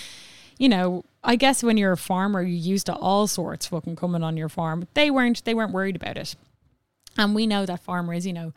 you 0.59 0.69
know, 0.69 1.05
I 1.23 1.37
guess 1.37 1.63
when 1.63 1.77
you're 1.77 1.93
a 1.93 1.97
farmer, 1.97 2.41
you're 2.41 2.51
used 2.51 2.87
to 2.87 2.95
all 2.95 3.27
sorts 3.27 3.67
fucking 3.67 3.97
coming 3.97 4.23
on 4.23 4.37
your 4.37 4.49
farm. 4.49 4.87
They 4.95 5.11
weren't. 5.11 5.45
They 5.45 5.55
weren't 5.55 5.73
worried 5.73 5.97
about 5.97 6.17
it, 6.17 6.35
and 7.17 7.35
we 7.35 7.47
know 7.47 7.67
that 7.67 7.81
farmers, 7.81 8.27
you 8.27 8.33
know, 8.33 8.53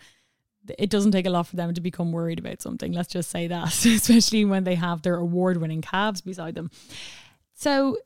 it 0.77 0.89
doesn't 0.89 1.11
take 1.11 1.25
a 1.25 1.29
lot 1.29 1.47
for 1.47 1.55
them 1.55 1.73
to 1.73 1.81
become 1.81 2.11
worried 2.11 2.39
about 2.39 2.61
something. 2.61 2.93
Let's 2.93 3.09
just 3.09 3.29
say 3.29 3.47
that, 3.47 3.67
especially 3.85 4.45
when 4.45 4.63
they 4.63 4.75
have 4.75 5.01
their 5.01 5.15
award-winning 5.15 5.81
calves 5.81 6.21
beside 6.21 6.55
them. 6.55 6.69
So 7.53 7.97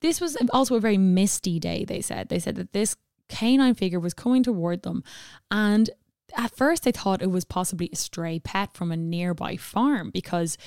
this 0.00 0.20
was 0.20 0.36
also 0.52 0.76
a 0.76 0.80
very 0.80 0.98
misty 0.98 1.58
day. 1.58 1.84
They 1.84 2.00
said. 2.00 2.28
They 2.28 2.38
said 2.38 2.56
that 2.56 2.72
this 2.72 2.96
canine 3.28 3.74
figure 3.74 4.00
was 4.00 4.14
coming 4.14 4.42
toward 4.42 4.82
them, 4.82 5.04
and 5.50 5.90
at 6.36 6.54
first 6.54 6.84
they 6.84 6.92
thought 6.92 7.22
it 7.22 7.30
was 7.30 7.44
possibly 7.44 7.88
a 7.92 7.96
stray 7.96 8.38
pet 8.38 8.72
from 8.72 8.92
a 8.92 8.96
nearby 8.96 9.56
farm 9.56 10.10
because 10.10 10.58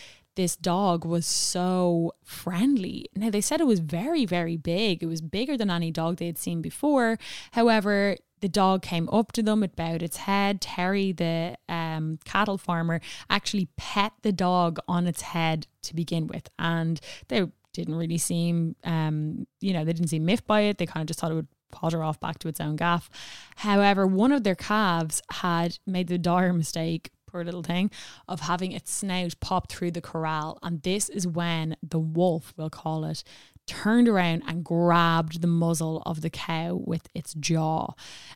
this 0.42 0.56
dog 0.56 1.06
was 1.06 1.28
so 1.28 2.14
friendly. 2.24 3.06
Now, 3.16 3.30
they 3.30 3.42
said 3.42 3.62
it 3.62 3.68
was 3.68 3.80
very, 3.80 4.26
very 4.26 4.58
big. 4.58 5.04
It 5.04 5.06
was 5.06 5.22
bigger 5.22 5.56
than 5.56 5.70
any 5.70 5.92
dog 5.92 6.18
they 6.18 6.26
had 6.26 6.40
seen 6.40 6.64
before. 6.64 7.20
However, 7.52 8.18
the 8.40 8.50
dog 8.50 8.82
came 8.82 9.08
up 9.10 9.34
to 9.34 9.44
them, 9.44 9.62
it 9.62 9.76
bowed 9.76 10.02
its 10.02 10.18
head. 10.18 10.60
Terry, 10.60 11.12
the 11.12 11.58
um, 11.70 12.18
cattle 12.26 12.58
farmer, 12.58 13.02
actually 13.30 13.68
pet 13.78 14.14
the 14.24 14.32
dog 14.32 14.80
on 14.88 15.06
its 15.06 15.22
head 15.22 15.68
to 15.84 15.94
begin 15.94 16.26
with. 16.26 16.50
And 16.58 17.00
they 17.28 17.46
didn't 17.74 17.94
really 17.94 18.18
seem, 18.18 18.76
um, 18.84 19.46
you 19.60 19.74
know, 19.74 19.86
they 19.86 19.94
didn't 19.94 20.10
seem 20.10 20.26
miffed 20.26 20.48
by 20.48 20.62
it. 20.62 20.80
They 20.80 20.88
kind 20.88 21.04
of 21.04 21.08
just 21.08 21.20
thought 21.20 21.32
it 21.32 21.36
would 21.36 21.50
potter 21.72 22.04
off 22.04 22.20
back 22.20 22.40
to 22.40 22.48
its 22.48 22.60
own 22.60 22.78
gaff. 22.78 23.12
However, 23.58 24.08
one 24.08 24.32
of 24.32 24.44
their 24.44 24.56
calves 24.56 25.22
had 25.34 25.78
made 25.86 26.08
the 26.08 26.18
dire 26.18 26.52
mistake 26.52 27.12
poor 27.32 27.44
little 27.44 27.64
thing, 27.64 27.90
of 28.28 28.42
having 28.42 28.72
its 28.72 28.92
snout 28.92 29.40
pop 29.40 29.70
through 29.70 29.92
the 29.92 30.02
corral. 30.02 30.60
And 30.62 30.82
this 30.82 31.10
is 31.10 31.28
when 31.28 31.76
the 31.82 32.00
wolf, 32.00 32.54
we'll 32.58 32.70
call 32.70 33.06
it, 33.06 33.24
turned 33.68 34.10
around 34.10 34.44
and 34.48 34.64
grabbed 34.64 35.42
the 35.42 35.48
muzzle 35.48 36.02
of 36.06 36.22
the 36.22 36.30
cow 36.30 36.82
with 36.86 37.08
its 37.14 37.34
jaw. 37.36 37.94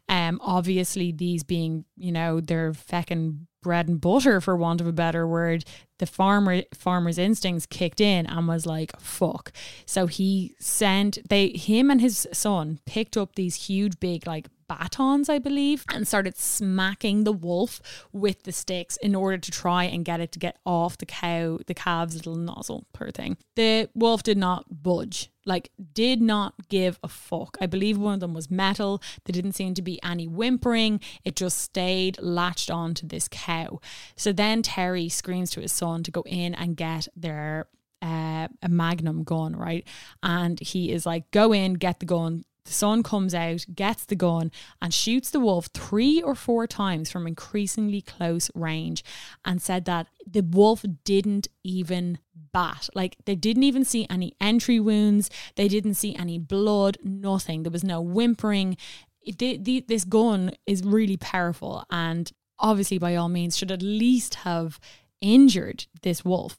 Um, 0.07 0.39
obviously, 0.41 1.11
these 1.11 1.43
being, 1.43 1.85
you 1.97 2.11
know, 2.11 2.39
their 2.39 2.71
feckin' 2.71 3.47
bread 3.65 3.87
and 3.87 3.99
butter, 3.99 4.39
for 4.39 4.55
want 4.55 4.79
of 4.79 4.85
a 4.85 4.93
better 4.93 5.27
word, 5.27 5.65
the 5.97 6.05
farmer 6.05 6.61
farmer's 6.73 7.17
instincts 7.17 7.65
kicked 7.65 7.99
in 7.99 8.27
and 8.27 8.47
was 8.47 8.67
like, 8.67 8.97
fuck. 8.99 9.51
So 9.87 10.05
he 10.05 10.55
sent 10.59 11.17
they 11.27 11.49
him 11.49 11.89
and 11.89 11.99
his 11.99 12.27
son 12.31 12.79
picked 12.85 13.17
up 13.17 13.33
these 13.33 13.55
huge 13.55 13.99
big 13.99 14.27
like 14.27 14.49
batons, 14.67 15.29
I 15.29 15.39
believe, 15.39 15.85
and 15.93 16.07
started 16.07 16.37
smacking 16.37 17.23
the 17.23 17.31
wolf 17.31 17.81
with 18.11 18.43
the 18.43 18.51
sticks 18.51 18.97
in 18.97 19.15
order 19.15 19.37
to 19.37 19.51
try 19.51 19.85
and 19.85 20.05
get 20.05 20.19
it 20.19 20.31
to 20.33 20.39
get 20.39 20.57
off 20.65 20.97
the 20.97 21.05
cow, 21.05 21.59
the 21.67 21.73
calf's 21.73 22.15
little 22.15 22.35
nozzle 22.35 22.85
per 22.93 23.11
thing. 23.11 23.37
The 23.55 23.89
wolf 23.93 24.23
did 24.23 24.37
not 24.37 24.83
budge, 24.83 25.31
like, 25.45 25.71
did 25.93 26.21
not 26.21 26.69
give 26.69 26.99
a 27.03 27.07
fuck. 27.07 27.57
I 27.61 27.65
believe 27.65 27.97
one 27.97 28.15
of 28.15 28.19
them 28.19 28.33
was 28.33 28.51
metal. 28.51 29.01
There 29.25 29.33
didn't 29.33 29.53
seem 29.53 29.73
to 29.75 29.81
be 29.81 29.99
any 30.03 30.27
whimpering. 30.27 30.99
It 31.23 31.35
just 31.35 31.59
stayed 31.59 32.17
latched 32.21 32.71
on 32.71 32.93
to 32.95 33.05
this 33.05 33.27
cow. 33.29 33.79
So 34.15 34.31
then 34.31 34.61
Terry 34.61 35.09
screams 35.09 35.51
to 35.51 35.61
his 35.61 35.71
son 35.71 36.03
to 36.03 36.11
go 36.11 36.23
in 36.25 36.55
and 36.55 36.75
get 36.75 37.07
their 37.15 37.67
uh, 38.01 38.47
a 38.61 38.69
magnum 38.69 39.23
gun, 39.23 39.55
right? 39.55 39.87
And 40.21 40.59
he 40.59 40.91
is 40.91 41.05
like, 41.05 41.31
go 41.31 41.53
in, 41.53 41.73
get 41.73 41.99
the 41.99 42.05
gun. 42.05 42.45
The 42.65 42.73
son 42.73 43.03
comes 43.03 43.33
out, 43.33 43.65
gets 43.73 44.05
the 44.05 44.15
gun, 44.15 44.51
and 44.81 44.93
shoots 44.93 45.29
the 45.29 45.39
wolf 45.39 45.67
three 45.67 46.21
or 46.21 46.35
four 46.35 46.67
times 46.67 47.11
from 47.11 47.27
increasingly 47.27 48.01
close 48.01 48.49
range 48.55 49.03
and 49.43 49.61
said 49.61 49.85
that 49.85 50.07
the 50.25 50.41
wolf 50.41 50.83
didn't 51.03 51.47
even 51.63 52.17
bat. 52.51 52.89
Like 52.95 53.17
they 53.25 53.35
didn't 53.35 53.63
even 53.63 53.85
see 53.85 54.07
any 54.09 54.33
entry 54.41 54.79
wounds, 54.79 55.29
they 55.55 55.67
didn't 55.67 55.93
see 55.93 56.15
any 56.15 56.39
blood, 56.39 56.97
nothing. 57.03 57.63
There 57.63 57.71
was 57.71 57.83
no 57.83 58.01
whimpering. 58.01 58.77
The, 59.25 59.57
the, 59.57 59.85
this 59.87 60.05
gun 60.05 60.51
is 60.65 60.83
really 60.83 61.17
powerful 61.17 61.85
and 61.89 62.31
obviously, 62.59 62.97
by 62.97 63.15
all 63.15 63.29
means, 63.29 63.57
should 63.57 63.71
at 63.71 63.81
least 63.81 64.35
have 64.35 64.79
injured 65.21 65.85
this 66.01 66.23
wolf. 66.23 66.57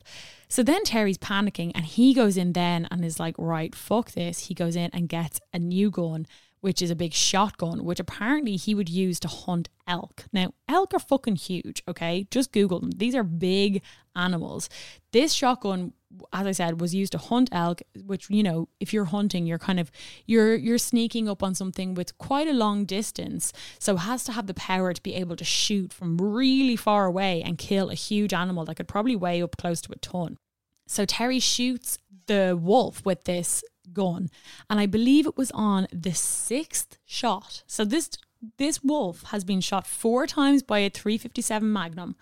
So 0.48 0.62
then 0.62 0.84
Terry's 0.84 1.18
panicking 1.18 1.72
and 1.74 1.84
he 1.84 2.14
goes 2.14 2.36
in 2.36 2.52
then 2.52 2.86
and 2.90 3.04
is 3.04 3.18
like, 3.20 3.34
right, 3.38 3.74
fuck 3.74 4.12
this. 4.12 4.46
He 4.46 4.54
goes 4.54 4.76
in 4.76 4.90
and 4.92 5.08
gets 5.08 5.40
a 5.52 5.58
new 5.58 5.90
gun, 5.90 6.26
which 6.60 6.80
is 6.80 6.90
a 6.90 6.96
big 6.96 7.12
shotgun, 7.12 7.84
which 7.84 8.00
apparently 8.00 8.56
he 8.56 8.74
would 8.74 8.88
use 8.88 9.18
to 9.20 9.28
hunt 9.28 9.68
elk. 9.86 10.24
Now, 10.32 10.52
elk 10.68 10.94
are 10.94 11.00
fucking 11.00 11.36
huge, 11.36 11.82
okay? 11.88 12.26
Just 12.30 12.52
Google 12.52 12.80
them. 12.80 12.92
These 12.92 13.14
are 13.14 13.24
big 13.24 13.82
animals. 14.14 14.68
This 15.12 15.32
shotgun 15.32 15.92
as 16.32 16.46
I 16.46 16.52
said, 16.52 16.80
was 16.80 16.94
used 16.94 17.12
to 17.12 17.18
hunt 17.18 17.48
elk, 17.52 17.82
which, 18.04 18.28
you 18.30 18.42
know, 18.42 18.68
if 18.80 18.92
you're 18.92 19.06
hunting, 19.06 19.46
you're 19.46 19.58
kind 19.58 19.80
of 19.80 19.90
you're 20.26 20.54
you're 20.54 20.78
sneaking 20.78 21.28
up 21.28 21.42
on 21.42 21.54
something 21.54 21.94
with 21.94 22.16
quite 22.18 22.48
a 22.48 22.52
long 22.52 22.84
distance. 22.84 23.52
So 23.78 23.96
has 23.96 24.24
to 24.24 24.32
have 24.32 24.46
the 24.46 24.54
power 24.54 24.92
to 24.92 25.02
be 25.02 25.14
able 25.14 25.36
to 25.36 25.44
shoot 25.44 25.92
from 25.92 26.18
really 26.18 26.76
far 26.76 27.06
away 27.06 27.42
and 27.42 27.58
kill 27.58 27.90
a 27.90 27.94
huge 27.94 28.32
animal 28.32 28.64
that 28.64 28.76
could 28.76 28.88
probably 28.88 29.16
weigh 29.16 29.42
up 29.42 29.56
close 29.56 29.80
to 29.82 29.92
a 29.92 29.96
ton. 29.96 30.38
So 30.86 31.04
Terry 31.04 31.40
shoots 31.40 31.98
the 32.26 32.58
wolf 32.60 33.04
with 33.04 33.24
this 33.24 33.64
gun. 33.92 34.30
And 34.68 34.80
I 34.80 34.86
believe 34.86 35.26
it 35.26 35.36
was 35.36 35.50
on 35.52 35.86
the 35.92 36.12
sixth 36.12 36.98
shot. 37.04 37.62
So 37.66 37.84
this 37.84 38.10
this 38.58 38.82
wolf 38.82 39.22
has 39.24 39.44
been 39.44 39.60
shot 39.60 39.86
four 39.86 40.26
times 40.26 40.62
by 40.62 40.80
a 40.80 40.90
357 40.90 41.72
Magnum, 41.72 42.16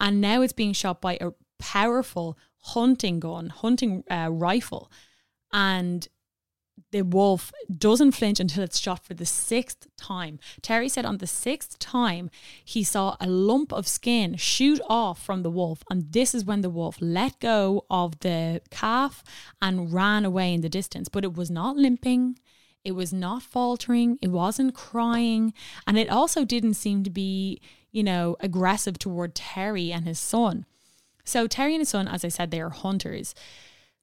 and 0.00 0.20
now 0.20 0.42
it's 0.42 0.52
being 0.52 0.72
shot 0.72 1.00
by 1.00 1.16
a 1.20 1.30
powerful 1.58 2.36
hunting 2.60 3.20
gun, 3.20 3.48
hunting 3.48 4.04
uh, 4.10 4.28
rifle, 4.30 4.90
and 5.52 6.08
the 6.92 7.02
wolf 7.02 7.52
doesn't 7.76 8.12
flinch 8.12 8.40
until 8.40 8.64
it's 8.64 8.78
shot 8.78 9.04
for 9.04 9.14
the 9.14 9.26
sixth 9.26 9.86
time. 9.96 10.38
Terry 10.62 10.88
said 10.88 11.04
on 11.04 11.18
the 11.18 11.26
sixth 11.26 11.78
time, 11.78 12.30
he 12.64 12.82
saw 12.82 13.16
a 13.20 13.28
lump 13.28 13.72
of 13.72 13.86
skin 13.86 14.36
shoot 14.36 14.80
off 14.88 15.22
from 15.22 15.42
the 15.42 15.50
wolf. 15.50 15.82
And 15.90 16.12
this 16.12 16.34
is 16.34 16.44
when 16.44 16.62
the 16.62 16.70
wolf 16.70 16.96
let 17.00 17.38
go 17.40 17.84
of 17.90 18.18
the 18.20 18.62
calf 18.70 19.22
and 19.62 19.92
ran 19.92 20.24
away 20.24 20.52
in 20.52 20.62
the 20.62 20.68
distance. 20.68 21.08
But 21.08 21.24
it 21.24 21.34
was 21.34 21.50
not 21.50 21.76
limping, 21.76 22.38
it 22.84 22.92
was 22.92 23.12
not 23.12 23.42
faltering, 23.42 24.18
it 24.20 24.28
wasn't 24.28 24.74
crying. 24.74 25.52
And 25.86 25.98
it 25.98 26.08
also 26.08 26.44
didn't 26.44 26.74
seem 26.74 27.04
to 27.04 27.10
be, 27.10 27.60
you 27.92 28.02
know, 28.02 28.36
aggressive 28.40 28.98
toward 28.98 29.34
Terry 29.34 29.92
and 29.92 30.06
his 30.06 30.18
son. 30.18 30.66
So 31.24 31.46
Terry 31.46 31.74
and 31.74 31.80
his 31.80 31.90
son, 31.90 32.08
as 32.08 32.24
I 32.24 32.28
said, 32.28 32.50
they 32.50 32.60
are 32.60 32.70
hunters. 32.70 33.34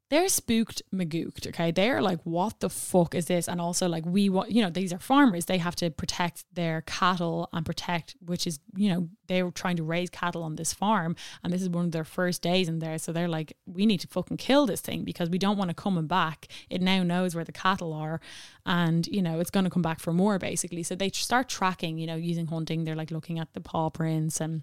They're 0.10 0.30
spooked 0.30 0.82
magooked, 0.94 1.48
okay? 1.48 1.72
They're 1.72 2.02
like, 2.02 2.22
what 2.24 2.62
the 2.62 2.70
fuck 2.70 3.14
is 3.14 3.26
this? 3.26 3.50
And 3.50 3.60
also 3.60 3.90
like 3.90 4.06
we 4.06 4.30
want 4.30 4.52
you 4.52 4.62
know, 4.62 4.70
these 4.70 4.94
are 4.94 5.00
farmers. 5.00 5.46
They 5.46 5.58
have 5.58 5.76
to 5.78 5.90
protect 5.90 6.46
their 6.54 6.82
cattle 6.82 7.50
and 7.52 7.66
protect 7.66 8.16
which 8.26 8.48
is, 8.48 8.60
you 8.78 8.90
know, 8.90 9.10
they 9.28 9.44
were 9.44 9.52
trying 9.52 9.76
to 9.78 9.84
raise 9.84 10.10
cattle 10.10 10.44
on 10.44 10.56
this 10.56 10.74
farm 10.74 11.18
and 11.44 11.52
this 11.52 11.62
is 11.62 11.70
one 11.70 11.84
of 11.84 11.92
their 11.92 12.06
first 12.06 12.42
days 12.42 12.70
in 12.70 12.80
there. 12.80 12.98
So 12.98 13.12
they're 13.12 13.28
like, 13.28 13.58
we 13.66 13.86
need 13.86 14.00
to 14.00 14.08
fucking 14.08 14.38
kill 14.38 14.66
this 14.66 14.80
thing 14.80 15.04
because 15.04 15.30
we 15.30 15.38
don't 15.38 15.58
want 15.58 15.72
to 15.72 15.76
come 15.76 16.08
back. 16.08 16.48
It 16.70 16.82
now 16.82 17.04
knows 17.04 17.36
where 17.36 17.44
the 17.44 17.52
cattle 17.52 17.92
are 17.92 18.22
and, 18.66 19.06
you 19.08 19.22
know, 19.22 19.42
it's 19.42 19.50
gonna 19.50 19.70
come 19.70 19.82
back 19.82 20.00
for 20.00 20.14
more 20.14 20.40
basically. 20.40 20.84
So 20.84 20.96
they 20.96 21.10
start 21.10 21.50
tracking, 21.50 21.98
you 21.98 22.08
know, 22.08 22.16
using 22.16 22.48
hunting. 22.48 22.86
They're 22.86 22.96
like 22.96 23.12
looking 23.12 23.40
at 23.40 23.54
the 23.54 23.60
paw 23.60 23.90
prints 23.90 24.40
and 24.40 24.62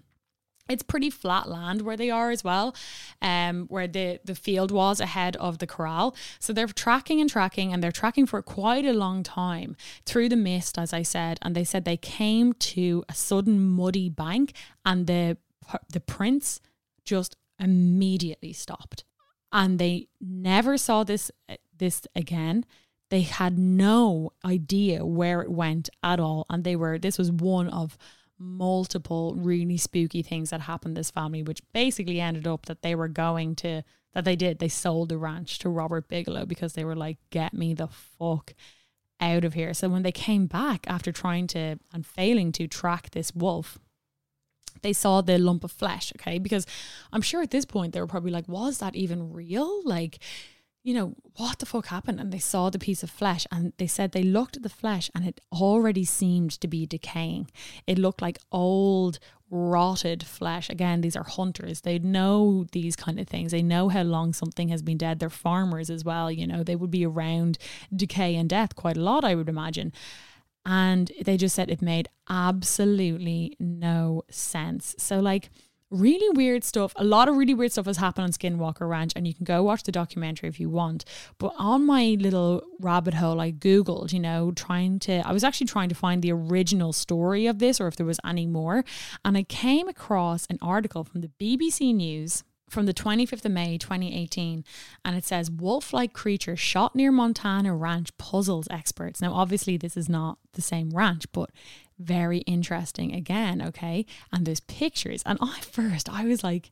it's 0.67 0.83
pretty 0.83 1.09
flat 1.09 1.47
land 1.47 1.83
where 1.83 1.97
they 1.97 2.09
are 2.09 2.31
as 2.31 2.43
well, 2.43 2.75
um, 3.21 3.65
where 3.67 3.87
the, 3.87 4.19
the 4.23 4.35
field 4.35 4.71
was 4.71 4.99
ahead 4.99 5.35
of 5.37 5.59
the 5.59 5.67
corral. 5.67 6.15
So 6.39 6.53
they're 6.53 6.67
tracking 6.67 7.21
and 7.21 7.29
tracking, 7.29 7.71
and 7.71 7.83
they're 7.83 7.91
tracking 7.91 8.25
for 8.25 8.41
quite 8.41 8.85
a 8.85 8.93
long 8.93 9.23
time 9.23 9.75
through 10.05 10.29
the 10.29 10.35
mist, 10.35 10.77
as 10.77 10.91
I 10.93 11.03
said. 11.03 11.37
And 11.41 11.55
they 11.55 11.63
said 11.63 11.85
they 11.85 11.97
came 11.97 12.53
to 12.53 13.03
a 13.07 13.13
sudden 13.13 13.59
muddy 13.59 14.09
bank, 14.09 14.53
and 14.85 15.07
the 15.07 15.37
the 15.89 15.99
prints 15.99 16.61
just 17.03 17.35
immediately 17.59 18.53
stopped, 18.53 19.03
and 19.51 19.79
they 19.79 20.07
never 20.19 20.77
saw 20.77 21.03
this 21.03 21.31
this 21.77 22.07
again. 22.15 22.65
They 23.09 23.21
had 23.21 23.59
no 23.59 24.33
idea 24.43 25.05
where 25.05 25.41
it 25.41 25.51
went 25.51 25.89
at 26.01 26.19
all, 26.19 26.45
and 26.49 26.63
they 26.63 26.75
were. 26.75 26.97
This 26.97 27.17
was 27.17 27.31
one 27.31 27.67
of 27.69 27.97
multiple 28.37 29.35
really 29.37 29.77
spooky 29.77 30.21
things 30.21 30.49
that 30.49 30.61
happened 30.61 30.97
this 30.97 31.11
family, 31.11 31.43
which 31.43 31.61
basically 31.73 32.19
ended 32.19 32.47
up 32.47 32.65
that 32.65 32.81
they 32.81 32.95
were 32.95 33.07
going 33.07 33.55
to 33.55 33.83
that 34.13 34.25
they 34.25 34.35
did. 34.35 34.59
They 34.59 34.69
sold 34.69 35.09
the 35.09 35.17
ranch 35.17 35.59
to 35.59 35.69
Robert 35.69 36.07
Bigelow 36.07 36.45
because 36.45 36.73
they 36.73 36.85
were 36.85 36.95
like, 36.95 37.17
get 37.29 37.53
me 37.53 37.73
the 37.73 37.87
fuck 37.87 38.53
out 39.19 39.43
of 39.43 39.53
here. 39.53 39.73
So 39.73 39.89
when 39.89 40.03
they 40.03 40.11
came 40.11 40.47
back 40.47 40.85
after 40.87 41.11
trying 41.11 41.47
to 41.47 41.77
and 41.93 42.05
failing 42.05 42.51
to 42.53 42.67
track 42.67 43.11
this 43.11 43.33
wolf, 43.35 43.77
they 44.81 44.93
saw 44.93 45.21
the 45.21 45.37
lump 45.37 45.63
of 45.63 45.71
flesh, 45.71 46.11
okay? 46.17 46.37
Because 46.37 46.65
I'm 47.11 47.21
sure 47.21 47.41
at 47.41 47.51
this 47.51 47.65
point 47.65 47.93
they 47.93 48.01
were 48.01 48.07
probably 48.07 48.31
like, 48.31 48.47
was 48.47 48.79
that 48.79 48.95
even 48.95 49.31
real? 49.33 49.81
Like, 49.85 50.19
you 50.85 50.93
know, 50.93 51.15
what 51.37 51.57
the 51.57 51.65
fuck 51.65 51.87
happened? 51.87 52.19
And 52.19 52.31
they 52.31 52.37
saw 52.37 52.69
the 52.69 52.77
piece 52.77 53.01
of 53.01 53.09
flesh 53.09 53.47
and 53.51 53.73
they 53.77 53.87
said 53.87 54.11
they 54.11 54.21
looked 54.21 54.55
at 54.55 54.61
the 54.61 54.69
flesh 54.69 55.09
and 55.15 55.25
it 55.25 55.41
already 55.51 56.05
seemed 56.05 56.51
to 56.61 56.67
be 56.67 56.85
decaying. 56.85 57.49
It 57.87 57.97
looked 57.97 58.21
like 58.21 58.37
old, 58.51 59.17
rotted 59.49 60.23
flesh. 60.23 60.69
Again, 60.69 61.01
these 61.01 61.15
are 61.15 61.23
hunters. 61.23 61.81
They 61.81 61.97
know 61.97 62.67
these 62.71 62.95
kind 62.95 63.19
of 63.19 63.27
things. 63.27 63.51
They 63.51 63.63
know 63.63 63.89
how 63.89 64.03
long 64.03 64.31
something 64.31 64.69
has 64.69 64.83
been 64.83 64.99
dead. 64.99 65.17
They're 65.17 65.31
farmers 65.31 65.89
as 65.89 66.05
well. 66.05 66.31
You 66.31 66.45
know, 66.45 66.61
they 66.61 66.75
would 66.75 66.91
be 66.91 67.03
around 67.03 67.57
decay 67.93 68.35
and 68.35 68.47
death 68.47 68.75
quite 68.75 68.95
a 68.95 69.01
lot, 69.01 69.25
I 69.25 69.33
would 69.33 69.49
imagine. 69.49 69.91
And 70.67 71.11
they 71.19 71.35
just 71.35 71.55
said 71.55 71.71
it 71.71 71.81
made 71.81 72.09
absolutely 72.29 73.55
no 73.59 74.21
sense. 74.29 74.93
So, 74.99 75.19
like, 75.19 75.49
really 75.91 76.29
weird 76.35 76.63
stuff. 76.63 76.93
A 76.95 77.03
lot 77.03 77.27
of 77.27 77.37
really 77.37 77.53
weird 77.53 77.71
stuff 77.71 77.85
has 77.85 77.97
happened 77.97 78.25
on 78.25 78.31
Skinwalker 78.31 78.87
Ranch, 78.87 79.13
and 79.15 79.27
you 79.27 79.33
can 79.33 79.45
go 79.45 79.63
watch 79.63 79.83
the 79.83 79.91
documentary 79.91 80.49
if 80.49 80.59
you 80.59 80.69
want. 80.69 81.05
But 81.37 81.53
on 81.57 81.85
my 81.85 82.17
little 82.19 82.63
rabbit 82.79 83.15
hole, 83.15 83.39
I 83.39 83.51
Googled, 83.51 84.13
you 84.13 84.19
know, 84.19 84.51
trying 84.55 84.99
to, 84.99 85.25
I 85.27 85.31
was 85.31 85.43
actually 85.43 85.67
trying 85.67 85.89
to 85.89 85.95
find 85.95 86.21
the 86.21 86.31
original 86.31 86.93
story 86.93 87.47
of 87.47 87.59
this 87.59 87.79
or 87.79 87.87
if 87.87 87.95
there 87.95 88.05
was 88.05 88.19
any 88.25 88.45
more. 88.47 88.83
And 89.23 89.37
I 89.37 89.43
came 89.43 89.87
across 89.87 90.45
an 90.47 90.57
article 90.61 91.03
from 91.03 91.21
the 91.21 91.31
BBC 91.39 91.93
News 91.93 92.43
from 92.69 92.85
the 92.85 92.93
25th 92.93 93.45
of 93.45 93.51
May 93.51 93.77
2018 93.77 94.63
and 95.03 95.15
it 95.15 95.23
says 95.23 95.51
wolf 95.51 95.93
like 95.93 96.13
creature 96.13 96.55
shot 96.55 96.95
near 96.95 97.11
Montana 97.11 97.75
ranch 97.75 98.15
puzzles 98.17 98.67
experts. 98.71 99.21
Now 99.21 99.33
obviously 99.33 99.77
this 99.77 99.95
is 99.95 100.09
not 100.09 100.39
the 100.53 100.61
same 100.61 100.89
ranch 100.89 101.31
but 101.31 101.51
very 101.97 102.39
interesting 102.39 103.13
again, 103.13 103.61
okay? 103.61 104.05
And 104.31 104.45
there's 104.45 104.59
pictures 104.59 105.23
and 105.25 105.39
I 105.41 105.59
first 105.61 106.09
I 106.09 106.25
was 106.25 106.43
like 106.43 106.71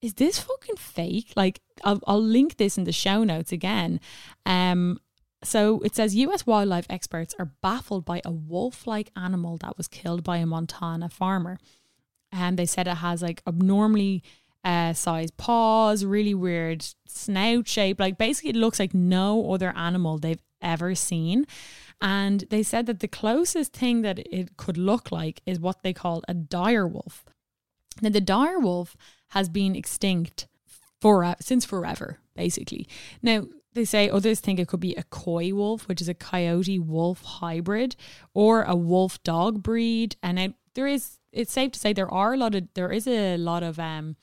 is 0.00 0.14
this 0.14 0.40
fucking 0.40 0.78
fake? 0.78 1.32
Like 1.36 1.60
I'll, 1.84 2.00
I'll 2.08 2.22
link 2.22 2.56
this 2.56 2.76
in 2.76 2.84
the 2.84 2.92
show 2.92 3.22
notes 3.22 3.52
again. 3.52 4.00
Um 4.46 5.00
so 5.44 5.80
it 5.80 5.94
says 5.94 6.14
US 6.16 6.46
wildlife 6.46 6.86
experts 6.90 7.34
are 7.38 7.52
baffled 7.62 8.04
by 8.04 8.20
a 8.24 8.30
wolf 8.30 8.86
like 8.86 9.10
animal 9.16 9.58
that 9.58 9.76
was 9.76 9.88
killed 9.88 10.22
by 10.22 10.38
a 10.38 10.46
Montana 10.46 11.08
farmer. 11.08 11.58
And 12.30 12.58
they 12.58 12.66
said 12.66 12.88
it 12.88 12.96
has 12.96 13.22
like 13.22 13.42
abnormally 13.46 14.22
uh, 14.64 14.92
size 14.92 15.30
paws, 15.32 16.04
really 16.04 16.34
weird 16.34 16.86
snout 17.06 17.68
shape. 17.68 17.98
Like 18.00 18.18
basically, 18.18 18.50
it 18.50 18.56
looks 18.56 18.78
like 18.78 18.94
no 18.94 19.52
other 19.52 19.72
animal 19.76 20.18
they've 20.18 20.42
ever 20.60 20.94
seen. 20.94 21.46
And 22.02 22.44
they 22.50 22.64
said 22.64 22.86
that 22.86 22.98
the 22.98 23.06
closest 23.06 23.72
thing 23.72 24.02
that 24.02 24.18
it 24.18 24.56
could 24.56 24.76
look 24.76 25.12
like 25.12 25.40
is 25.46 25.60
what 25.60 25.84
they 25.84 25.92
call 25.92 26.22
a 26.26 26.34
dire 26.34 26.86
wolf. 26.86 27.24
Now, 28.02 28.10
the 28.10 28.20
dire 28.20 28.58
wolf 28.58 28.96
has 29.28 29.48
been 29.48 29.76
extinct 29.76 30.48
for 31.00 31.36
since 31.40 31.64
forever, 31.64 32.18
basically. 32.34 32.88
Now, 33.22 33.44
they 33.74 33.84
say 33.84 34.10
others 34.10 34.40
think 34.40 34.58
it 34.58 34.66
could 34.66 34.80
be 34.80 34.96
a 34.96 35.04
coy 35.04 35.54
wolf, 35.54 35.86
which 35.86 36.00
is 36.00 36.08
a 36.08 36.14
coyote 36.14 36.80
wolf 36.80 37.22
hybrid, 37.22 37.94
or 38.34 38.64
a 38.64 38.74
wolf 38.74 39.22
dog 39.22 39.62
breed. 39.62 40.16
And 40.24 40.54
there 40.74 40.88
is, 40.88 41.18
it's 41.32 41.52
safe 41.52 41.70
to 41.72 41.78
say 41.78 41.92
there 41.92 42.12
are 42.12 42.34
a 42.34 42.36
lot 42.36 42.56
of, 42.56 42.66
there 42.74 42.90
is 42.90 43.06
a 43.06 43.36
lot 43.36 43.62
of 43.62 43.78
um, 43.78 44.16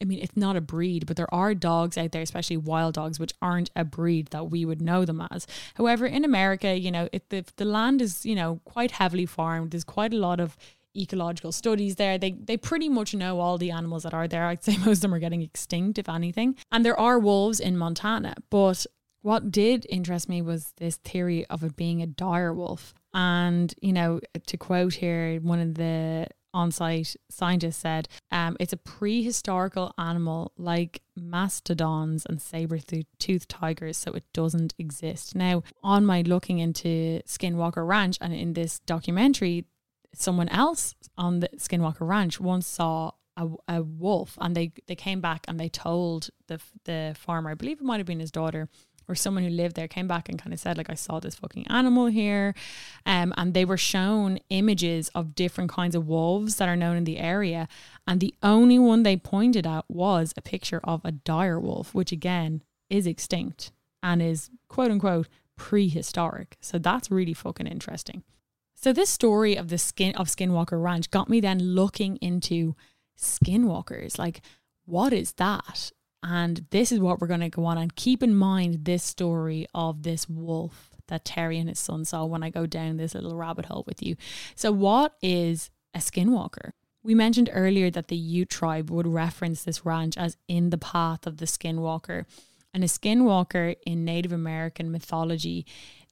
I 0.00 0.04
mean, 0.04 0.20
it's 0.20 0.36
not 0.36 0.56
a 0.56 0.60
breed, 0.60 1.06
but 1.06 1.16
there 1.16 1.32
are 1.34 1.54
dogs 1.54 1.96
out 1.96 2.12
there, 2.12 2.22
especially 2.22 2.56
wild 2.56 2.94
dogs, 2.94 3.18
which 3.18 3.32
aren't 3.40 3.70
a 3.74 3.84
breed 3.84 4.28
that 4.28 4.50
we 4.50 4.64
would 4.64 4.82
know 4.82 5.04
them 5.04 5.26
as. 5.30 5.46
However, 5.74 6.06
in 6.06 6.24
America, 6.24 6.78
you 6.78 6.90
know, 6.90 7.08
if 7.12 7.28
the, 7.28 7.44
the 7.56 7.64
land 7.64 8.02
is, 8.02 8.26
you 8.26 8.34
know, 8.34 8.60
quite 8.64 8.92
heavily 8.92 9.26
farmed, 9.26 9.70
there's 9.70 9.84
quite 9.84 10.12
a 10.12 10.18
lot 10.18 10.40
of 10.40 10.56
ecological 10.96 11.52
studies 11.52 11.96
there. 11.96 12.18
They 12.18 12.32
they 12.32 12.56
pretty 12.56 12.88
much 12.88 13.14
know 13.14 13.40
all 13.40 13.58
the 13.58 13.70
animals 13.70 14.04
that 14.04 14.14
are 14.14 14.28
there. 14.28 14.46
I'd 14.46 14.64
say 14.64 14.76
most 14.84 14.98
of 14.98 15.00
them 15.02 15.14
are 15.14 15.18
getting 15.18 15.42
extinct, 15.42 15.98
if 15.98 16.08
anything. 16.08 16.56
And 16.72 16.84
there 16.84 16.98
are 16.98 17.18
wolves 17.18 17.60
in 17.60 17.76
Montana. 17.76 18.34
But 18.50 18.86
what 19.22 19.50
did 19.50 19.86
interest 19.88 20.28
me 20.28 20.40
was 20.40 20.72
this 20.76 20.96
theory 20.98 21.46
of 21.46 21.64
it 21.64 21.74
being 21.74 22.00
a 22.00 22.06
dire 22.06 22.54
wolf. 22.54 22.94
And, 23.12 23.74
you 23.80 23.92
know, 23.92 24.20
to 24.46 24.56
quote 24.56 24.94
here, 24.94 25.40
one 25.40 25.58
of 25.58 25.74
the 25.74 26.28
on 26.56 26.70
site 26.70 27.14
scientists 27.28 27.76
said 27.76 28.08
um, 28.32 28.56
it's 28.58 28.72
a 28.72 28.78
prehistorical 28.78 29.92
animal 29.98 30.52
like 30.56 31.02
mastodons 31.14 32.24
and 32.26 32.40
saber 32.40 32.78
toothed 33.18 33.48
tigers, 33.50 33.98
so 33.98 34.12
it 34.12 34.24
doesn't 34.32 34.74
exist. 34.78 35.34
Now, 35.34 35.62
on 35.82 36.06
my 36.06 36.22
looking 36.22 36.58
into 36.58 37.20
Skinwalker 37.26 37.86
Ranch 37.86 38.16
and 38.22 38.32
in 38.32 38.54
this 38.54 38.78
documentary, 38.80 39.66
someone 40.14 40.48
else 40.48 40.94
on 41.18 41.40
the 41.40 41.48
Skinwalker 41.58 42.08
Ranch 42.08 42.40
once 42.40 42.66
saw 42.66 43.10
a, 43.36 43.48
a 43.68 43.82
wolf 43.82 44.38
and 44.40 44.56
they, 44.56 44.72
they 44.86 44.94
came 44.94 45.20
back 45.20 45.44
and 45.46 45.60
they 45.60 45.68
told 45.68 46.30
the 46.48 46.58
the 46.84 47.14
farmer, 47.18 47.50
I 47.50 47.54
believe 47.54 47.80
it 47.80 47.84
might 47.84 47.98
have 47.98 48.06
been 48.06 48.20
his 48.20 48.30
daughter, 48.30 48.70
or 49.08 49.14
someone 49.14 49.44
who 49.44 49.50
lived 49.50 49.76
there 49.76 49.88
came 49.88 50.08
back 50.08 50.28
and 50.28 50.40
kind 50.40 50.52
of 50.52 50.60
said 50.60 50.76
like 50.76 50.90
I 50.90 50.94
saw 50.94 51.20
this 51.20 51.34
fucking 51.36 51.66
animal 51.68 52.06
here. 52.06 52.54
Um, 53.04 53.32
and 53.36 53.54
they 53.54 53.64
were 53.64 53.76
shown 53.76 54.38
images 54.50 55.08
of 55.14 55.34
different 55.34 55.70
kinds 55.70 55.94
of 55.94 56.08
wolves 56.08 56.56
that 56.56 56.68
are 56.68 56.76
known 56.76 56.96
in 56.96 57.04
the 57.04 57.18
area. 57.18 57.68
And 58.06 58.20
the 58.20 58.34
only 58.42 58.78
one 58.78 59.02
they 59.02 59.16
pointed 59.16 59.66
at 59.66 59.84
was 59.88 60.34
a 60.36 60.42
picture 60.42 60.80
of 60.84 61.04
a 61.04 61.12
dire 61.12 61.60
wolf 61.60 61.94
which 61.94 62.12
again 62.12 62.62
is 62.90 63.06
extinct 63.06 63.72
and 64.02 64.22
is 64.22 64.50
quote 64.68 64.90
unquote 64.90 65.28
prehistoric. 65.56 66.56
So 66.60 66.78
that's 66.78 67.10
really 67.10 67.34
fucking 67.34 67.66
interesting. 67.66 68.22
So 68.74 68.92
this 68.92 69.08
story 69.08 69.56
of 69.56 69.68
the 69.68 69.78
skin 69.78 70.14
of 70.16 70.28
skinwalker 70.28 70.80
ranch 70.82 71.10
got 71.10 71.30
me 71.30 71.40
then 71.40 71.58
looking 71.58 72.16
into 72.16 72.74
skinwalkers. 73.18 74.18
Like 74.18 74.42
what 74.84 75.12
is 75.12 75.32
that 75.32 75.92
and 76.28 76.66
this 76.70 76.90
is 76.90 76.98
what 76.98 77.20
we're 77.20 77.28
going 77.28 77.38
to 77.38 77.48
go 77.48 77.64
on 77.66 77.78
and 77.78 77.94
keep 77.94 78.20
in 78.20 78.34
mind 78.34 78.84
this 78.84 79.04
story 79.04 79.64
of 79.72 80.02
this 80.02 80.28
wolf 80.28 80.90
that 81.06 81.24
Terry 81.24 81.56
and 81.56 81.68
his 81.68 81.78
son 81.78 82.04
saw 82.04 82.24
when 82.24 82.42
I 82.42 82.50
go 82.50 82.66
down 82.66 82.96
this 82.96 83.14
little 83.14 83.36
rabbit 83.36 83.66
hole 83.66 83.84
with 83.86 84.02
you. 84.02 84.16
So, 84.56 84.72
what 84.72 85.14
is 85.22 85.70
a 85.94 86.00
skinwalker? 86.00 86.72
We 87.04 87.14
mentioned 87.14 87.48
earlier 87.52 87.90
that 87.92 88.08
the 88.08 88.16
Ute 88.16 88.50
tribe 88.50 88.90
would 88.90 89.06
reference 89.06 89.62
this 89.62 89.86
ranch 89.86 90.18
as 90.18 90.36
in 90.48 90.70
the 90.70 90.78
path 90.78 91.28
of 91.28 91.36
the 91.36 91.46
skinwalker. 91.46 92.24
And 92.74 92.82
a 92.82 92.88
skinwalker 92.88 93.76
in 93.86 94.04
Native 94.04 94.32
American 94.32 94.90
mythology, 94.90 95.64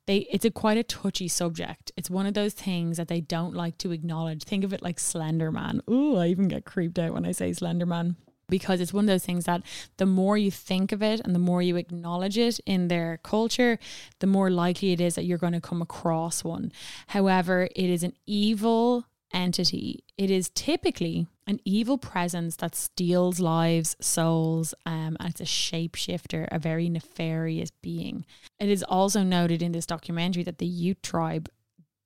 they 0.06 0.18
it's 0.30 0.44
a 0.44 0.50
quite 0.52 0.78
a 0.78 0.84
touchy 0.84 1.26
subject. 1.26 1.90
It's 1.96 2.08
one 2.08 2.26
of 2.26 2.34
those 2.34 2.52
things 2.52 2.98
that 2.98 3.08
they 3.08 3.20
don't 3.20 3.54
like 3.54 3.78
to 3.78 3.90
acknowledge. 3.90 4.44
Think 4.44 4.62
of 4.62 4.72
it 4.72 4.80
like 4.80 5.00
Slender 5.00 5.50
Man. 5.50 5.80
Oh, 5.88 6.18
I 6.18 6.28
even 6.28 6.46
get 6.46 6.64
creeped 6.64 7.00
out 7.00 7.14
when 7.14 7.26
I 7.26 7.32
say 7.32 7.52
Slender 7.52 7.86
Man 7.86 8.14
because 8.49 8.80
it's 8.80 8.92
one 8.92 9.05
of 9.05 9.09
those 9.09 9.24
things 9.24 9.45
that 9.45 9.62
the 9.97 10.07
more 10.07 10.36
you 10.36 10.51
think 10.51 10.92
of 10.92 11.03
it 11.03 11.20
and 11.24 11.34
the 11.34 11.38
more 11.40 11.62
you 11.62 11.76
acknowledge 11.76 12.38
it 12.38 12.61
in 12.66 12.88
their 12.88 13.18
culture, 13.22 13.78
the 14.20 14.26
more 14.26 14.51
likely 14.51 14.92
it 14.92 15.01
is 15.01 15.14
that 15.14 15.24
you're 15.24 15.38
going 15.38 15.53
to 15.53 15.61
come 15.61 15.82
across 15.82 16.45
one. 16.45 16.72
However, 17.09 17.68
it 17.74 17.90
is 17.90 18.03
an 18.03 18.14
evil 18.26 19.07
entity. 19.32 20.05
It 20.16 20.30
is 20.30 20.51
typically 20.51 21.26
an 21.47 21.61
evil 21.64 21.99
presence 21.99 22.57
that 22.57 22.74
steals 22.74 23.40
lives, 23.40 23.97
souls, 24.01 24.72
um, 24.86 25.16
and 25.20 25.28
it's 25.28 25.40
a 25.40 25.45
shapeshifter, 25.45 26.49
a 26.51 26.59
very 26.59 26.88
nefarious 26.88 27.70
being. 27.82 28.24
It 28.59 28.70
is 28.70 28.82
also 28.82 29.22
noted 29.22 29.61
in 29.61 29.72
this 29.72 29.86
documentary 29.86 30.45
that 30.45 30.59
the 30.59 30.66
Ute 30.66 31.03
tribe 31.03 31.51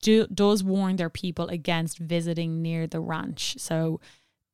do, 0.03 0.27
does 0.29 0.65
warn 0.65 0.97
their 0.97 1.11
people 1.11 1.49
against 1.49 1.99
visiting 1.99 2.63
near 2.63 2.87
the 2.87 3.01
ranch. 3.01 3.57
So 3.59 4.01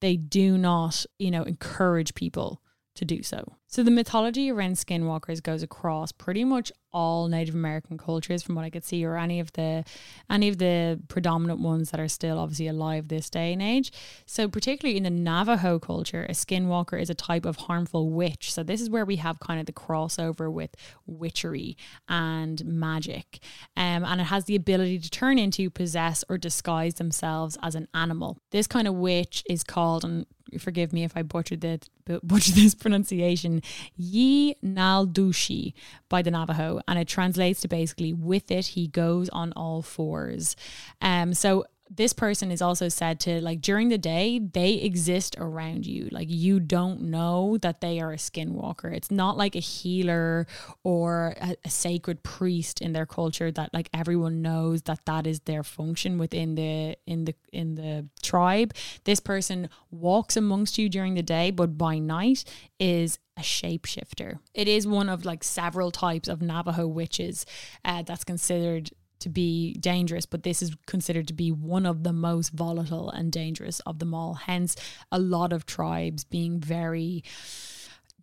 they 0.05 0.17
do 0.17 0.59
not, 0.59 1.07
you 1.19 1.31
know, 1.31 1.43
encourage 1.45 2.15
people 2.15 2.61
to 2.95 3.05
do 3.05 3.23
so. 3.23 3.57
So 3.67 3.83
the 3.83 3.91
mythology 3.91 4.51
around 4.51 4.75
skinwalkers 4.75 5.43
goes 5.43 5.63
across 5.63 6.13
pretty 6.13 6.45
much 6.45 6.71
all 6.95 7.29
Native 7.29 7.55
American 7.55 7.99
cultures 7.99 8.43
from 8.43 8.55
what 8.55 8.65
I 8.65 8.71
could 8.71 8.85
see 8.85 9.05
or 9.05 9.19
any 9.19 9.41
of 9.41 9.53
the 9.53 9.85
any 10.31 10.49
of 10.49 10.59
the 10.59 11.01
predominant 11.09 11.61
ones 11.61 11.91
that 11.91 12.01
are 12.01 12.09
still 12.09 12.39
obviously 12.39 12.69
alive 12.69 13.09
this 13.09 13.29
day 13.29 13.53
and 13.53 13.61
age. 13.61 13.93
So 14.25 14.49
particularly 14.49 14.97
in 14.97 15.03
the 15.03 15.11
Navajo 15.11 15.79
culture, 15.79 16.25
a 16.25 16.33
skinwalker 16.33 17.01
is 17.01 17.11
a 17.11 17.15
type 17.15 17.45
of 17.45 17.57
harmful 17.57 18.09
witch. 18.09 18.53
So 18.53 18.63
this 18.63 18.81
is 18.81 18.89
where 18.89 19.05
we 19.05 19.17
have 19.17 19.41
kind 19.41 19.61
of 19.61 19.67
the 19.67 19.73
crossover 19.73 20.51
with 20.51 20.75
witchery 21.07 21.77
and 22.09 22.65
magic. 22.65 23.41
Um, 23.77 24.05
and 24.05 24.21
it 24.21 24.25
has 24.25 24.45
the 24.45 24.57
ability 24.57 25.01
to 25.01 25.11
turn 25.11 25.39
into, 25.39 25.69
possess 25.71 26.25
or 26.29 26.39
disguise 26.39 26.95
themselves 26.95 27.59
as 27.63 27.75
an 27.75 27.89
animal. 27.93 28.39
This 28.53 28.67
kind 28.69 28.87
of 28.87 28.95
witch 28.95 29.43
is 29.51 29.65
called 29.65 30.05
and 30.05 30.27
forgive 30.59 30.93
me 30.93 31.05
if 31.05 31.17
I 31.17 31.23
butchered 31.23 31.65
it, 31.65 31.89
butchered 32.23 32.55
this 32.55 32.75
pronunciation, 32.75 33.63
Yi 33.97 34.57
Naldushi 34.65 35.73
by 36.09 36.23
the 36.23 36.31
Navajo, 36.31 36.81
and 36.87 36.99
it 36.99 37.09
translates 37.09 37.61
to 37.63 37.69
basically 37.69 38.13
with 38.13 38.51
it 38.51 38.67
he 38.69 38.89
goes 38.89 39.29
on 39.31 39.53
all 39.53 39.83
fours. 39.83 40.57
Um, 41.01 41.35
so 41.35 41.65
this 41.97 42.13
person 42.13 42.51
is 42.51 42.61
also 42.63 42.89
said 42.89 43.21
to 43.21 43.41
like 43.41 43.61
during 43.61 43.89
the 43.89 43.99
day 43.99 44.39
they 44.39 44.75
exist 44.75 45.37
around 45.39 45.87
you. 45.87 46.09
Like 46.11 46.29
you 46.31 46.61
don't 46.61 47.03
know 47.03 47.59
that 47.59 47.81
they 47.81 48.01
are 48.01 48.13
a 48.13 48.17
skinwalker. 48.17 48.93
It's 48.93 49.11
not 49.11 49.37
like 49.37 49.55
a 49.55 49.61
healer 49.61 50.47
or 50.83 51.35
a, 51.41 51.57
a, 51.65 51.71
sacred 51.71 52.23
priest 52.23 52.81
in 52.81 52.93
their 52.93 53.07
culture 53.07 53.51
that 53.53 53.73
like 53.73 53.89
everyone 53.93 54.43
knows 54.43 54.83
that 54.83 55.05
that 55.07 55.27
is 55.27 55.41
their 55.41 55.63
function 55.63 56.19
within 56.19 56.55
the 56.55 56.97
in 57.07 57.27
the 57.27 57.35
in 57.53 57.75
the 57.75 58.07
tribe. 58.23 58.75
This 59.05 59.21
person 59.21 59.69
walks 59.91 60.37
amongst 60.37 60.79
you 60.79 60.89
during 60.89 61.15
the 61.15 61.23
day 61.23 61.51
but 61.51 61.77
by 61.79 61.99
night 61.99 62.45
is 62.79 63.19
a 63.37 63.43
shapeshifter. 63.43 64.39
It 64.55 64.69
is 64.69 64.87
one 64.87 65.09
of 65.09 65.25
like 65.25 65.43
several 65.45 65.91
types 65.91 66.29
of 66.29 66.41
navajo 66.41 66.87
witches 66.87 67.45
uh, 67.85 68.03
that's 68.03 68.25
considered 68.25 68.91
to 69.25 69.29
be 69.29 69.75
dangerous, 69.75 70.25
but 70.25 70.45
this 70.45 70.63
is 70.63 70.75
considered 70.87 71.27
to 71.29 71.35
be 71.35 71.51
one 71.51 71.85
of 71.85 72.05
the 72.05 72.13
most 72.13 72.51
volatile 72.51 73.11
and 73.11 73.33
dangerous 73.33 73.81
of 73.81 73.99
them 73.99 74.15
all. 74.15 74.35
Hence, 74.35 74.77
a 75.11 75.19
lot 75.19 75.53
of 75.53 75.67
tribes 75.67 76.25
being 76.25 76.61
very 76.61 77.25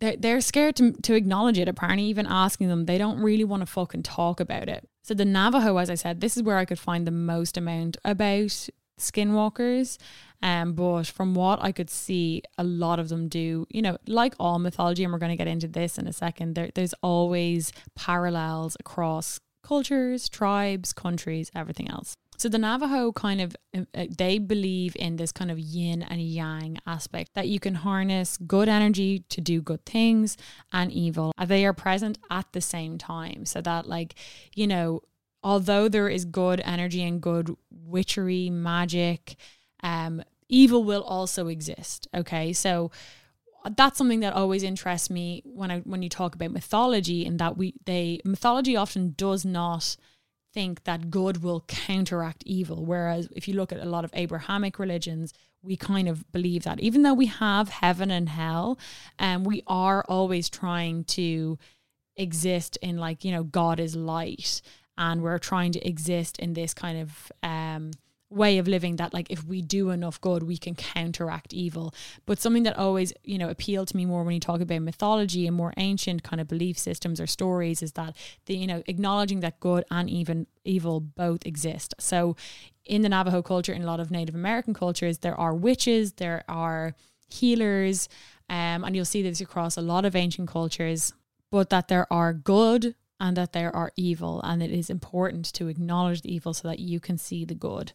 they're, 0.02 0.16
they're 0.16 0.40
scared 0.40 0.74
to, 0.76 0.92
to 0.92 1.14
acknowledge 1.14 1.58
it. 1.58 1.68
Apparently, 1.68 2.04
even 2.06 2.26
asking 2.26 2.66
them, 2.66 2.86
they 2.86 2.98
don't 2.98 3.20
really 3.20 3.44
want 3.44 3.60
to 3.60 3.66
fucking 3.66 4.02
talk 4.02 4.40
about 4.40 4.68
it. 4.68 4.88
So, 5.02 5.14
the 5.14 5.24
Navajo, 5.24 5.76
as 5.76 5.90
I 5.90 5.94
said, 5.94 6.20
this 6.20 6.36
is 6.36 6.42
where 6.42 6.58
I 6.58 6.64
could 6.64 6.80
find 6.80 7.06
the 7.06 7.12
most 7.12 7.56
amount 7.56 7.96
about 8.04 8.68
skinwalkers. 8.98 9.98
Um, 10.42 10.72
but 10.72 11.06
from 11.06 11.34
what 11.34 11.62
I 11.62 11.70
could 11.70 11.88
see, 11.88 12.42
a 12.58 12.64
lot 12.64 12.98
of 12.98 13.10
them 13.10 13.28
do, 13.28 13.64
you 13.70 13.80
know, 13.80 13.96
like 14.08 14.34
all 14.40 14.58
mythology, 14.58 15.04
and 15.04 15.12
we're 15.12 15.20
going 15.20 15.30
to 15.30 15.36
get 15.36 15.46
into 15.46 15.68
this 15.68 15.98
in 15.98 16.08
a 16.08 16.12
second, 16.12 16.54
there, 16.54 16.70
there's 16.74 16.94
always 17.00 17.72
parallels 17.94 18.76
across 18.80 19.38
cultures, 19.62 20.28
tribes, 20.28 20.92
countries, 20.92 21.50
everything 21.54 21.90
else. 21.90 22.14
So 22.38 22.48
the 22.48 22.58
Navajo 22.58 23.12
kind 23.12 23.40
of 23.40 23.54
uh, 23.72 23.82
uh, 23.94 24.06
they 24.18 24.38
believe 24.38 24.96
in 24.96 25.14
this 25.14 25.30
kind 25.30 25.50
of 25.50 25.60
yin 25.60 26.02
and 26.02 26.20
yang 26.20 26.78
aspect 26.86 27.34
that 27.34 27.46
you 27.46 27.60
can 27.60 27.76
harness 27.76 28.36
good 28.36 28.68
energy 28.68 29.20
to 29.28 29.40
do 29.40 29.62
good 29.62 29.84
things 29.86 30.36
and 30.72 30.90
evil. 30.90 31.32
They 31.46 31.64
are 31.64 31.72
present 31.72 32.18
at 32.30 32.52
the 32.52 32.60
same 32.60 32.98
time. 32.98 33.46
So 33.46 33.60
that 33.60 33.86
like, 33.86 34.16
you 34.54 34.66
know, 34.66 35.02
although 35.44 35.88
there 35.88 36.08
is 36.08 36.24
good 36.24 36.60
energy 36.64 37.02
and 37.04 37.20
good 37.20 37.54
witchery, 37.70 38.50
magic, 38.50 39.36
um, 39.84 40.22
evil 40.48 40.82
will 40.82 41.02
also 41.04 41.46
exist. 41.46 42.08
Okay. 42.12 42.52
So 42.52 42.90
that's 43.76 43.98
something 43.98 44.20
that 44.20 44.34
always 44.34 44.62
interests 44.62 45.10
me 45.10 45.42
when 45.44 45.70
I 45.70 45.78
when 45.80 46.02
you 46.02 46.08
talk 46.08 46.34
about 46.34 46.50
mythology 46.50 47.24
and 47.26 47.38
that 47.38 47.56
we 47.56 47.74
they 47.84 48.20
mythology 48.24 48.76
often 48.76 49.14
does 49.16 49.44
not 49.44 49.96
think 50.52 50.84
that 50.84 51.10
good 51.10 51.42
will 51.42 51.64
counteract 51.66 52.42
evil. 52.44 52.84
Whereas 52.84 53.28
if 53.34 53.48
you 53.48 53.54
look 53.54 53.72
at 53.72 53.80
a 53.80 53.88
lot 53.88 54.04
of 54.04 54.10
abrahamic 54.14 54.78
religions 54.78 55.32
we 55.62 55.76
kind 55.76 56.08
of 56.08 56.30
believe 56.32 56.64
that 56.64 56.80
even 56.80 57.02
though 57.02 57.14
we 57.14 57.26
have 57.26 57.68
heaven 57.68 58.10
and 58.10 58.28
hell 58.28 58.78
and 59.18 59.38
um, 59.38 59.44
we 59.44 59.62
are 59.66 60.04
always 60.08 60.50
trying 60.50 61.04
to 61.04 61.58
exist 62.16 62.76
in 62.82 62.98
like 62.98 63.24
you 63.24 63.32
know 63.32 63.42
god 63.42 63.80
is 63.80 63.96
light 63.96 64.60
and 64.98 65.22
we're 65.22 65.38
trying 65.38 65.72
to 65.72 65.86
exist 65.86 66.38
in 66.38 66.52
this 66.52 66.74
kind 66.74 66.98
of 66.98 67.32
um 67.42 67.90
way 68.32 68.58
of 68.58 68.68
living 68.68 68.96
that 68.96 69.12
like 69.12 69.30
if 69.30 69.44
we 69.44 69.62
do 69.62 69.90
enough 69.90 70.20
good 70.20 70.42
we 70.42 70.56
can 70.56 70.74
counteract 70.74 71.52
evil. 71.52 71.94
But 72.26 72.38
something 72.38 72.62
that 72.64 72.78
always 72.78 73.12
you 73.24 73.38
know 73.38 73.48
appealed 73.48 73.88
to 73.88 73.96
me 73.96 74.06
more 74.06 74.24
when 74.24 74.34
you 74.34 74.40
talk 74.40 74.60
about 74.60 74.82
mythology 74.82 75.46
and 75.46 75.56
more 75.56 75.72
ancient 75.76 76.22
kind 76.22 76.40
of 76.40 76.48
belief 76.48 76.78
systems 76.78 77.20
or 77.20 77.26
stories 77.26 77.82
is 77.82 77.92
that 77.92 78.16
the 78.46 78.56
you 78.56 78.66
know 78.66 78.82
acknowledging 78.86 79.40
that 79.40 79.60
good 79.60 79.84
and 79.90 80.08
even 80.10 80.46
evil 80.64 81.00
both 81.00 81.46
exist. 81.46 81.94
So 81.98 82.36
in 82.84 83.02
the 83.02 83.08
navajo 83.08 83.42
culture 83.42 83.72
in 83.72 83.82
a 83.82 83.86
lot 83.86 84.00
of 84.00 84.10
native 84.10 84.34
american 84.34 84.74
cultures 84.74 85.18
there 85.18 85.38
are 85.38 85.54
witches 85.54 86.14
there 86.14 86.44
are 86.48 86.94
healers 87.28 88.08
um, 88.50 88.84
and 88.84 88.94
you'll 88.94 89.04
see 89.04 89.22
this 89.22 89.40
across 89.40 89.76
a 89.76 89.80
lot 89.80 90.04
of 90.04 90.16
ancient 90.16 90.48
cultures 90.48 91.12
but 91.50 91.70
that 91.70 91.88
there 91.88 92.12
are 92.12 92.32
good 92.32 92.94
and 93.22 93.36
that 93.36 93.52
there 93.52 93.74
are 93.74 93.92
evil 93.96 94.40
and 94.42 94.60
it 94.64 94.72
is 94.72 94.90
important 94.90 95.44
to 95.52 95.68
acknowledge 95.68 96.22
the 96.22 96.34
evil 96.34 96.52
so 96.52 96.66
that 96.66 96.80
you 96.80 96.98
can 96.98 97.16
see 97.16 97.44
the 97.44 97.54
good. 97.54 97.92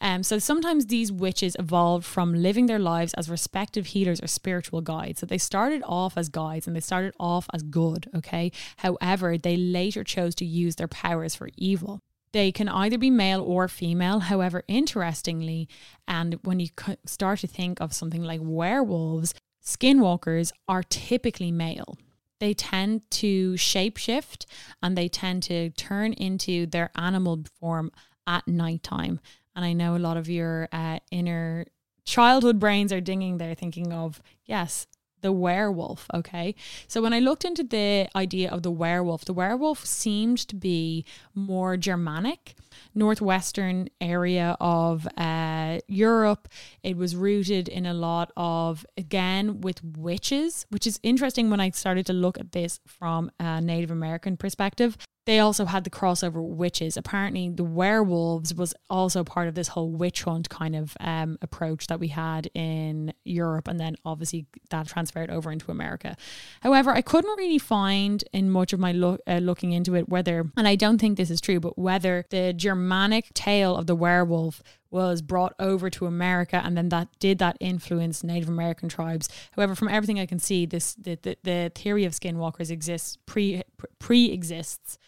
Um, 0.00 0.22
so 0.22 0.38
sometimes 0.38 0.86
these 0.86 1.10
witches 1.10 1.56
evolved 1.58 2.06
from 2.06 2.32
living 2.32 2.66
their 2.66 2.78
lives 2.78 3.12
as 3.14 3.28
respective 3.28 3.86
healers 3.86 4.22
or 4.22 4.28
spiritual 4.28 4.80
guides. 4.80 5.18
So 5.18 5.26
they 5.26 5.36
started 5.36 5.82
off 5.84 6.16
as 6.16 6.28
guides 6.28 6.68
and 6.68 6.76
they 6.76 6.80
started 6.80 7.12
off 7.18 7.48
as 7.52 7.64
good, 7.64 8.08
okay? 8.14 8.52
However, 8.76 9.36
they 9.36 9.56
later 9.56 10.04
chose 10.04 10.36
to 10.36 10.44
use 10.44 10.76
their 10.76 10.86
powers 10.86 11.34
for 11.34 11.48
evil. 11.56 12.00
They 12.30 12.52
can 12.52 12.68
either 12.68 12.98
be 12.98 13.10
male 13.10 13.42
or 13.42 13.66
female. 13.66 14.20
However, 14.20 14.62
interestingly, 14.68 15.68
and 16.06 16.38
when 16.44 16.60
you 16.60 16.68
start 17.04 17.40
to 17.40 17.48
think 17.48 17.80
of 17.80 17.92
something 17.92 18.22
like 18.22 18.40
werewolves, 18.40 19.34
skinwalkers 19.64 20.52
are 20.68 20.84
typically 20.84 21.50
male 21.50 21.98
they 22.40 22.54
tend 22.54 23.08
to 23.10 23.52
shapeshift 23.54 24.46
and 24.82 24.96
they 24.96 25.08
tend 25.08 25.42
to 25.44 25.70
turn 25.70 26.12
into 26.12 26.66
their 26.66 26.90
animal 26.94 27.42
form 27.60 27.90
at 28.26 28.46
nighttime. 28.46 29.20
And 29.56 29.64
I 29.64 29.72
know 29.72 29.96
a 29.96 29.98
lot 29.98 30.16
of 30.16 30.28
your 30.28 30.68
uh, 30.72 31.00
inner 31.10 31.66
childhood 32.04 32.58
brains 32.58 32.92
are 32.92 33.00
dinging 33.00 33.38
there, 33.38 33.54
thinking 33.54 33.92
of, 33.92 34.22
yes, 34.44 34.86
the 35.20 35.32
werewolf. 35.32 36.06
Okay. 36.12 36.54
So 36.86 37.02
when 37.02 37.12
I 37.12 37.18
looked 37.18 37.44
into 37.44 37.64
the 37.64 38.08
idea 38.14 38.50
of 38.50 38.62
the 38.62 38.70
werewolf, 38.70 39.24
the 39.24 39.32
werewolf 39.32 39.84
seemed 39.84 40.38
to 40.48 40.56
be 40.56 41.04
more 41.34 41.76
Germanic, 41.76 42.54
northwestern 42.94 43.88
area 44.00 44.56
of 44.60 45.08
uh, 45.16 45.78
Europe. 45.86 46.48
It 46.82 46.96
was 46.96 47.16
rooted 47.16 47.68
in 47.68 47.86
a 47.86 47.94
lot 47.94 48.30
of, 48.36 48.86
again, 48.96 49.60
with 49.60 49.82
witches, 49.82 50.66
which 50.70 50.86
is 50.86 51.00
interesting 51.02 51.50
when 51.50 51.60
I 51.60 51.70
started 51.70 52.06
to 52.06 52.12
look 52.12 52.38
at 52.38 52.52
this 52.52 52.80
from 52.86 53.30
a 53.40 53.60
Native 53.60 53.90
American 53.90 54.36
perspective 54.36 54.96
they 55.28 55.40
also 55.40 55.66
had 55.66 55.84
the 55.84 55.90
crossover 55.90 56.42
witches. 56.42 56.96
Apparently, 56.96 57.50
the 57.50 57.62
werewolves 57.62 58.54
was 58.54 58.72
also 58.88 59.22
part 59.22 59.46
of 59.46 59.54
this 59.54 59.68
whole 59.68 59.90
witch 59.90 60.22
hunt 60.22 60.48
kind 60.48 60.74
of 60.74 60.96
um, 61.00 61.36
approach 61.42 61.86
that 61.88 62.00
we 62.00 62.08
had 62.08 62.48
in 62.54 63.12
Europe, 63.26 63.68
and 63.68 63.78
then 63.78 63.94
obviously 64.06 64.46
that 64.70 64.88
transferred 64.88 65.28
over 65.28 65.52
into 65.52 65.70
America. 65.70 66.16
However, 66.62 66.92
I 66.92 67.02
couldn't 67.02 67.36
really 67.36 67.58
find 67.58 68.24
in 68.32 68.50
much 68.50 68.72
of 68.72 68.80
my 68.80 68.92
uh, 68.92 69.38
looking 69.40 69.72
into 69.72 69.94
it 69.96 70.08
whether, 70.08 70.50
and 70.56 70.66
I 70.66 70.76
don't 70.76 70.98
think 70.98 71.18
this 71.18 71.30
is 71.30 71.42
true, 71.42 71.60
but 71.60 71.78
whether 71.78 72.24
the 72.30 72.54
Germanic 72.54 73.34
tale 73.34 73.76
of 73.76 73.86
the 73.86 73.94
werewolf 73.94 74.62
was 74.90 75.20
brought 75.20 75.52
over 75.58 75.90
to 75.90 76.06
America 76.06 76.62
and 76.64 76.74
then 76.74 76.88
that 76.88 77.08
did 77.18 77.36
that 77.38 77.58
influence 77.60 78.24
Native 78.24 78.48
American 78.48 78.88
tribes. 78.88 79.28
However, 79.52 79.74
from 79.74 79.88
everything 79.88 80.18
I 80.18 80.24
can 80.24 80.38
see, 80.38 80.64
this 80.64 80.94
the, 80.94 81.18
the, 81.20 81.36
the 81.42 81.72
theory 81.74 82.06
of 82.06 82.14
skinwalkers 82.14 82.70
exists 82.70 83.18
pre 83.26 83.62
pre 83.98 84.30
exists 84.30 84.98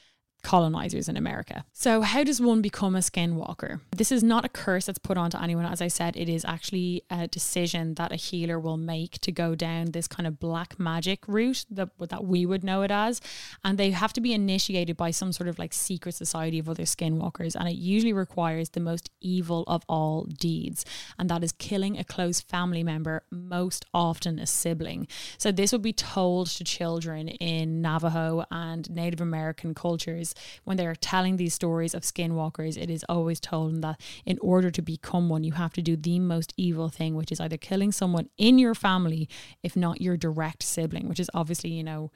colonizers 0.43 1.09
in 1.09 1.17
America. 1.17 1.65
So, 1.73 2.03
how 2.03 2.25
does 2.25 2.41
one 2.41 2.63
become 2.63 2.97
a 2.97 3.01
skinwalker? 3.01 3.81
This 3.95 4.13
is 4.13 4.23
not 4.23 4.45
a 4.45 4.49
curse 4.49 4.87
that's 4.87 4.99
put 4.99 5.17
onto 5.17 5.39
anyone. 5.39 5.67
As 5.67 5.81
I 5.81 5.89
said, 5.89 6.17
it 6.17 6.29
is 6.29 6.45
actually 6.45 7.03
a 7.11 7.29
decision 7.29 7.95
that 7.95 8.13
a 8.13 8.17
healer 8.17 8.59
will 8.59 8.77
make 8.77 9.19
to 9.21 9.33
go 9.33 9.55
down 9.55 9.93
this 9.93 10.09
kind 10.09 10.27
of 10.27 10.39
black 10.39 10.79
magic 10.79 11.27
route 11.27 11.65
that, 11.71 11.91
that 11.99 12.25
we 12.25 12.47
would 12.47 12.65
know 12.65 12.83
it 12.83 12.91
as. 12.91 13.21
And 13.65 13.79
they 13.79 13.91
have 13.91 14.13
to 14.15 14.21
be 14.21 14.33
initiated 14.33 14.97
by 14.97 15.11
some 15.11 15.33
sort 15.33 15.49
of 15.49 15.59
like 15.59 15.73
secret 15.73 16.15
society 16.15 16.59
of 16.59 16.69
other 16.69 16.85
skinwalkers. 16.85 17.55
And 17.55 17.69
it 17.69 17.77
usually 17.77 18.13
requires 18.13 18.71
the 18.71 18.81
most 18.81 19.11
evil 19.21 19.65
of 19.67 19.83
all 19.89 20.25
deeds, 20.25 20.85
and 21.19 21.29
that 21.29 21.45
is 21.45 21.53
killing 21.53 21.99
a 21.99 22.05
close 22.05 22.41
family 22.41 22.83
member, 22.83 23.23
most 23.31 23.85
often 23.93 24.39
a 24.39 24.47
sibling. 24.47 25.07
So, 25.39 25.53
this 25.53 25.73
would 25.73 25.83
be 25.83 25.93
told 25.93 26.49
to 26.49 26.65
children 26.65 27.29
in 27.29 27.83
Navajo 27.83 28.45
and 28.51 28.89
Native 28.91 29.21
American 29.21 29.75
cultures 29.75 30.30
when 30.65 30.77
they're 30.77 30.95
telling 30.95 31.37
these 31.37 31.55
stories 31.55 31.95
of 31.95 32.03
skinwalkers, 32.03 32.77
it 32.77 32.91
is 32.91 33.05
always 33.09 33.41
told 33.41 33.83
that 33.83 34.01
in 34.25 34.39
order 34.41 34.71
to 34.71 34.83
become 34.83 35.29
one, 35.29 35.45
you 35.45 35.53
have 35.53 35.73
to 35.75 35.83
do 35.83 35.97
the 35.97 36.19
most 36.19 36.53
evil 36.57 36.89
thing, 36.89 37.15
which 37.15 37.33
is 37.33 37.41
either 37.41 37.57
killing 37.57 37.93
someone 37.93 38.29
in 38.37 38.59
your 38.59 38.75
family, 38.75 39.29
if 39.63 39.77
not 39.77 40.01
your 40.01 40.17
direct 40.17 40.63
sibling, 40.63 41.09
which 41.09 41.21
is 41.21 41.31
obviously, 41.35 41.71
you 41.71 41.85
know, 41.85 42.11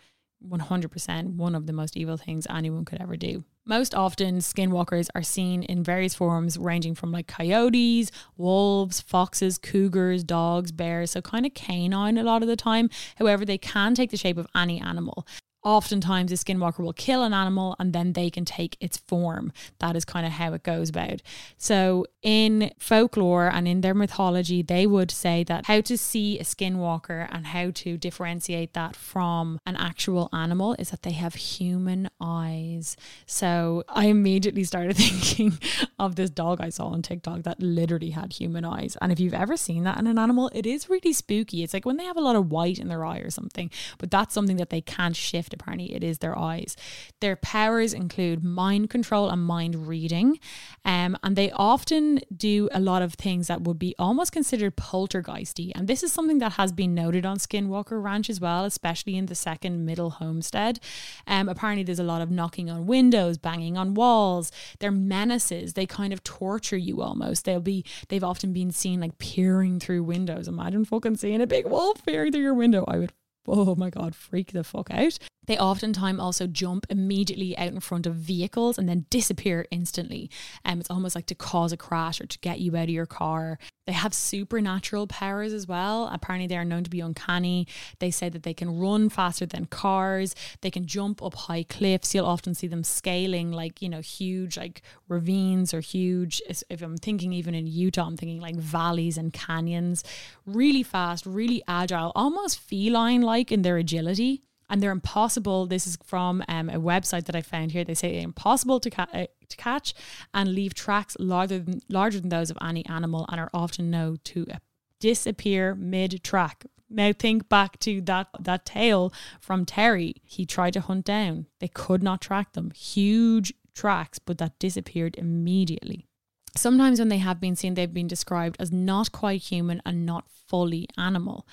100% 0.49 1.37
one 1.37 1.55
of 1.55 1.67
the 1.67 1.73
most 1.73 1.97
evil 1.97 2.17
things 2.17 2.47
anyone 2.51 2.85
could 2.85 3.01
ever 3.01 3.17
do. 3.17 3.45
Most 3.67 3.95
often, 3.95 4.39
skinwalkers 4.39 5.09
are 5.15 5.23
seen 5.23 5.63
in 5.63 5.83
various 5.83 6.15
forms, 6.15 6.59
ranging 6.59 6.95
from 6.95 7.13
like 7.13 7.27
coyotes, 7.27 8.11
wolves, 8.37 9.01
foxes, 9.01 9.57
cougars, 9.57 10.23
dogs, 10.23 10.71
bears, 10.71 11.13
so 11.13 11.23
kind 11.23 11.47
of 11.47 11.55
canine 11.55 12.19
a 12.19 12.23
lot 12.23 12.43
of 12.43 12.49
the 12.49 12.57
time. 12.57 12.91
However, 13.17 13.45
they 13.47 13.57
can 13.57 13.95
take 13.95 14.11
the 14.11 14.19
shape 14.19 14.37
of 14.37 14.47
any 14.55 14.81
animal 14.81 15.27
oftentimes 15.65 16.31
a 16.31 16.35
skinwalker 16.35 16.81
will 16.81 16.93
kill 16.93 17.23
an 17.23 17.33
animal 17.33 17.75
and 17.79 17.93
then 17.93 18.13
they 18.13 18.31
can 18.31 18.45
take 18.45 18.77
its 18.81 18.99
form. 18.99 19.53
That 19.79 19.97
is 19.97 20.05
kind 20.05 20.27
of 20.27 20.33
how 20.33 20.53
it 20.53 20.63
goes 20.63 20.91
about. 20.91 21.23
So 21.57 22.07
in 22.23 22.73
folklore 22.79 23.49
and 23.49 23.67
in 23.67 23.81
their 23.81 23.95
mythology, 23.95 24.63
they 24.63 24.87
would 24.87 25.11
say 25.11 25.43
that 25.45 25.67
how 25.67 25.81
to 25.83 25.97
see 25.97 26.39
a 26.39 26.45
skinwalker 26.45 27.29
and 27.31 27.47
how 27.47 27.71
to 27.71 27.97
differentiate 27.97 28.75
that 28.75 28.95
from 28.95 29.59
an 29.65 29.77
actual 29.77 30.29
animal 30.33 30.77
is 30.79 30.91
that 30.91 31.03
they 31.03 31.13
have 31.13 31.35
human 31.35 32.11
eyes. 32.21 32.97
So 33.27 33.85
I 33.89 34.07
immediately 34.07 34.65
started 34.65 34.97
thinking 34.97 35.59
of 35.99 36.17
this 36.17 36.31
dog 36.31 36.61
I 36.61 36.69
saw 36.69 36.89
on 36.89 37.03
TikTok 37.03 37.43
that 37.45 37.61
literally 37.61 38.11
had 38.11 38.35
human 38.35 38.65
eyes. 38.65 38.97
And 39.01 39.11
if 39.11 39.19
you've 39.19 39.35
ever 39.35 39.57
seen 39.57 39.85
that 39.85 39.99
in 39.99 40.07
an 40.07 40.19
animal, 40.19 40.51
it 40.55 40.67
is 40.67 40.91
really 40.91 41.13
spooky. 41.13 41.63
It's 41.63 41.73
like 41.73 41.87
when 41.87 41.97
they 41.97 42.05
have 42.05 42.17
a 42.17 42.21
lot 42.21 42.37
of 42.37 42.51
white 42.51 42.79
in 42.79 42.89
their 42.89 43.05
eye 43.05 43.19
or 43.19 43.31
something, 43.31 43.71
but 43.99 44.11
that's 44.11 44.35
something 44.35 44.59
that 44.59 44.71
they 44.71 44.83
can't 44.83 45.17
shift 45.17 45.54
apparently 45.55 45.95
it 45.95 46.05
is 46.05 46.19
their 46.19 46.39
eyes. 46.39 46.77
Their 47.21 47.37
powers 47.37 47.95
include 47.95 48.45
mind 48.45 48.91
control 48.91 49.31
and 49.31 49.43
mind 49.43 49.87
reading, 49.89 50.39
um, 50.85 51.17
and 51.23 51.37
they 51.37 51.51
often 51.53 52.21
do 52.37 52.69
a 52.73 52.81
lot 52.81 53.03
of 53.03 53.15
things 53.15 53.47
that 53.49 53.63
would 53.63 53.79
be 53.79 53.95
almost 53.99 54.33
considered 54.33 54.77
poltergeisty. 54.77 55.73
And 55.75 55.89
this 55.89 56.03
is 56.03 56.13
something 56.13 56.39
that 56.39 56.53
has 56.53 56.73
been 56.73 56.95
noted 56.95 57.25
on 57.25 57.39
Skinwalker 57.39 58.03
Ranch 58.03 58.29
as 58.29 58.41
well, 58.41 58.65
especially 58.65 59.17
in 59.17 59.27
the 59.27 59.35
second 59.35 59.85
middle 59.85 60.11
homestead. 60.11 60.81
Um, 61.27 61.49
apparently, 61.49 61.85
there's 61.85 61.99
a 61.99 62.05
lot 62.05 62.23
of 62.23 62.31
knocking 62.31 62.71
on 62.71 62.87
windows, 62.87 63.39
banging 63.39 63.77
on 63.77 63.95
walls. 63.95 64.51
They're 64.79 64.91
menaces. 64.91 65.75
They 65.75 65.87
kind 65.87 66.13
of 66.13 66.23
torture 66.25 66.77
you 66.77 67.03
almost. 67.03 67.45
They'll 67.45 67.61
be 67.61 67.85
they've 68.09 68.25
often 68.25 68.53
been 68.53 68.71
seen 68.71 69.01
like 69.01 69.19
peering 69.19 69.81
through 69.81 70.05
windows. 70.05 70.49
Imagine 70.49 70.85
fucking 70.85 71.17
seeing 71.17 71.41
a 71.41 71.47
big 71.47 71.67
wolf 71.67 72.05
peering 72.05 72.33
through 72.33 72.43
your 72.43 72.55
window. 72.55 72.85
I 72.87 72.99
would 72.99 73.13
oh 73.47 73.75
my 73.75 73.91
god, 73.91 74.15
freak 74.15 74.53
the 74.53 74.65
fuck 74.65 74.91
out. 74.91 75.19
They 75.47 75.59
oftentimes 75.59 76.21
also 76.21 76.47
jump 76.47 76.87
immediately 76.89 77.57
out 77.59 77.73
in 77.73 77.81
front 77.81 78.07
of 78.07 78.15
vehicles 78.15 78.79
and 78.79 78.89
then 78.89 79.07
disappear 79.11 79.67
instantly. 79.71 80.31
Um, 80.65 80.81
it's 80.81 80.91
almost 80.91 81.15
like 81.15 81.27
to 81.27 81.35
cause 81.35 81.73
a 81.73 81.77
crash 81.77 82.21
or 82.21 82.27
to 82.27 82.39
get 82.39 82.61
you 82.61 82.77
out 82.77 82.85
of 82.85 82.91
your 82.91 83.07
car. 83.07 83.59
They 83.87 83.93
have 83.93 84.15
supernatural 84.15 85.07
powers 85.07 85.53
as 85.53 85.67
well. 85.67 86.09
Apparently, 86.13 86.47
they 86.47 86.57
are 86.57 86.65
known 86.65 86.85
to 86.85 86.91
be 86.91 87.01
uncanny. 87.01 87.67
They 87.99 88.11
say 88.11 88.29
that 88.29 88.43
they 88.43 88.55
can 88.55 88.79
run 88.79 89.09
faster 89.09 89.45
than 89.47 89.67
cars. 89.67 90.35
They 90.63 90.71
can 90.71 90.87
jump 90.87 91.23
up 91.23 91.35
high 91.35 91.65
cliffs. 91.65 92.15
You'll 92.15 92.27
often 92.27 92.55
see 92.55 92.67
them 92.67 92.83
scaling 92.83 93.53
like, 93.53 93.83
you 93.83 93.89
know, 93.89 94.01
huge 94.01 94.57
like 94.57 94.83
ravines 95.09 95.75
or 95.75 95.81
huge, 95.81 96.41
if 96.49 96.83
I'm 96.83 96.97
thinking 96.97 97.33
even 97.33 97.55
in 97.55 97.67
Utah, 97.67 98.07
I'm 98.07 98.17
thinking 98.17 98.41
like 98.41 98.57
valleys 98.57 99.19
and 99.19 99.33
canyons. 99.33 100.03
Really 100.47 100.83
fast, 100.83 101.27
really 101.27 101.63
agile, 101.69 102.13
almost 102.15 102.59
feline 102.59 103.23
like 103.23 103.53
in 103.53 103.63
their 103.63 103.77
agility 103.77 104.43
and 104.75 104.83
they're 104.83 104.91
impossible. 104.91 105.67
This 105.67 105.87
is 105.87 105.97
from 106.03 106.43
um, 106.49 106.69
a 106.69 106.81
website 106.81 107.27
that 107.27 107.37
I 107.37 107.43
found 107.43 107.71
here. 107.71 107.85
They 107.85 107.95
say 107.95 108.11
they're 108.11 108.25
impossible 108.25 108.81
to, 108.81 108.91
ca- 108.91 109.07
uh, 109.15 109.27
to 109.49 109.57
catch 109.57 109.95
and 110.35 110.53
leave 110.53 110.75
tracks 110.75 111.17
larger 111.21 111.61
than, 111.61 111.81
larger 111.89 112.19
than 112.19 112.29
those 112.29 112.51
of 112.51 112.59
any 112.61 112.85
animal 112.87 113.25
and 113.29 113.41
are 113.41 113.51
often 113.55 113.89
known 113.89 114.19
to 114.25 114.45
uh, 114.53 114.57
disappear 114.99 115.77
mid 115.77 116.25
track. 116.25 116.65
Now 116.91 117.13
think 117.13 117.49
back 117.49 117.79
to 117.81 118.01
that 118.01 118.27
that 118.41 118.67
tale 118.67 119.13
from 119.41 119.65
Terry. 119.65 120.17
He 120.25 120.45
tried 120.45 120.73
to 120.73 120.81
hunt 120.81 121.05
down. 121.05 121.47
They 121.61 121.69
could 121.69 122.03
not 122.03 122.21
track 122.21 122.55
them. 122.55 122.73
Huge 122.73 123.55
tracks, 123.77 124.19
but 124.19 124.39
that 124.39 124.59
disappeared 124.59 125.15
immediately. 125.17 126.09
Sometimes 126.57 126.99
when 126.99 127.11
they 127.11 127.19
have 127.19 127.41
been 127.41 127.55
seen, 127.55 127.75
they've 127.75 127.95
been 127.95 128.09
described 128.09 128.57
as 128.59 128.73
not 128.73 129.13
quite 129.13 129.43
human 129.43 129.81
and 129.87 130.05
not 130.05 130.25
fully 130.49 130.89
animal. 130.99 131.47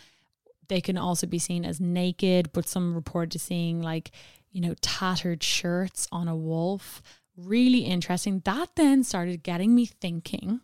They 0.72 0.80
can 0.80 0.97
also 0.97 1.28
be 1.28 1.38
seen 1.38 1.65
as 1.65 1.82
naked, 1.82 2.53
but 2.53 2.65
some 2.65 2.95
report 2.95 3.30
to 3.32 3.39
seeing 3.39 3.82
like, 3.82 4.11
you 4.53 4.61
know, 4.61 4.74
tattered 4.80 5.43
shirts 5.43 6.07
on 6.13 6.30
a 6.30 6.36
wolf. 6.36 7.01
Really 7.36 7.80
interesting. 7.80 8.41
That 8.45 8.69
then 8.78 9.03
started 9.03 9.43
getting 9.43 9.76
me 9.76 9.86
thinking 9.86 10.61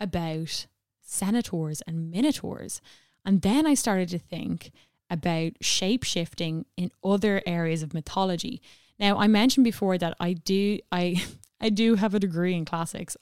about 0.00 0.66
centaurs 1.02 1.82
and 1.82 2.10
minotaurs. 2.10 2.80
And 3.26 3.42
then 3.42 3.66
I 3.66 3.74
started 3.74 4.08
to 4.08 4.18
think 4.18 4.70
about 5.10 5.52
shape 5.60 6.04
shifting 6.04 6.64
in 6.78 6.90
other 7.04 7.42
areas 7.44 7.82
of 7.82 7.92
mythology. 7.92 8.62
Now, 8.98 9.18
I 9.18 9.26
mentioned 9.26 9.64
before 9.64 9.98
that 9.98 10.16
I 10.18 10.32
do 10.32 10.78
I 10.90 11.22
I 11.60 11.68
do 11.68 11.96
have 11.96 12.14
a 12.14 12.18
degree 12.18 12.54
in 12.54 12.64
classics, 12.64 13.14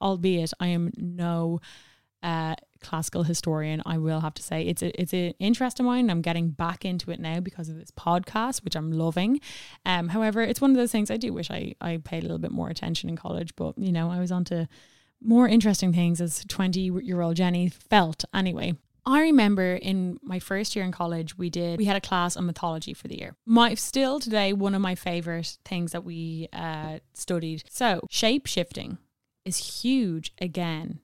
albeit 0.00 0.52
I 0.58 0.66
am 0.66 0.90
no 0.96 1.60
uh, 2.20 2.56
classical 2.84 3.24
historian. 3.24 3.82
I 3.84 3.98
will 3.98 4.20
have 4.20 4.34
to 4.34 4.42
say 4.42 4.62
it's 4.62 4.82
a, 4.82 5.00
it's 5.00 5.12
an 5.12 5.34
interest 5.38 5.80
of 5.80 5.86
mine. 5.86 6.10
I'm 6.10 6.22
getting 6.22 6.50
back 6.50 6.84
into 6.84 7.10
it 7.10 7.18
now 7.18 7.40
because 7.40 7.68
of 7.68 7.76
this 7.76 7.90
podcast, 7.90 8.64
which 8.64 8.76
I'm 8.76 8.92
loving. 8.92 9.40
Um, 9.84 10.08
however, 10.08 10.42
it's 10.42 10.60
one 10.60 10.70
of 10.70 10.76
those 10.76 10.92
things 10.92 11.10
I 11.10 11.16
do 11.16 11.32
wish 11.32 11.50
I 11.50 11.74
I 11.80 11.96
paid 11.96 12.20
a 12.20 12.26
little 12.26 12.38
bit 12.38 12.52
more 12.52 12.68
attention 12.68 13.08
in 13.08 13.16
college, 13.16 13.56
but 13.56 13.76
you 13.78 13.90
know, 13.90 14.10
I 14.10 14.20
was 14.20 14.30
onto 14.30 14.66
more 15.20 15.48
interesting 15.48 15.92
things 15.92 16.20
as 16.20 16.44
20 16.48 16.80
year 16.80 17.20
old 17.20 17.36
Jenny 17.36 17.68
felt 17.68 18.24
anyway. 18.32 18.74
I 19.06 19.20
remember 19.20 19.74
in 19.74 20.18
my 20.22 20.38
first 20.38 20.74
year 20.74 20.84
in 20.84 20.92
college, 20.92 21.36
we 21.36 21.50
did 21.50 21.78
we 21.78 21.84
had 21.84 21.96
a 21.96 22.00
class 22.00 22.36
on 22.36 22.46
mythology 22.46 22.94
for 22.94 23.08
the 23.08 23.18
year. 23.18 23.36
My 23.44 23.74
still 23.74 24.20
today 24.20 24.52
one 24.52 24.74
of 24.74 24.80
my 24.80 24.94
favorite 24.94 25.58
things 25.64 25.92
that 25.92 26.04
we 26.04 26.48
uh, 26.52 26.98
studied. 27.12 27.64
So 27.68 28.06
shape 28.10 28.46
shifting 28.46 28.98
is 29.44 29.82
huge 29.82 30.32
again 30.40 31.00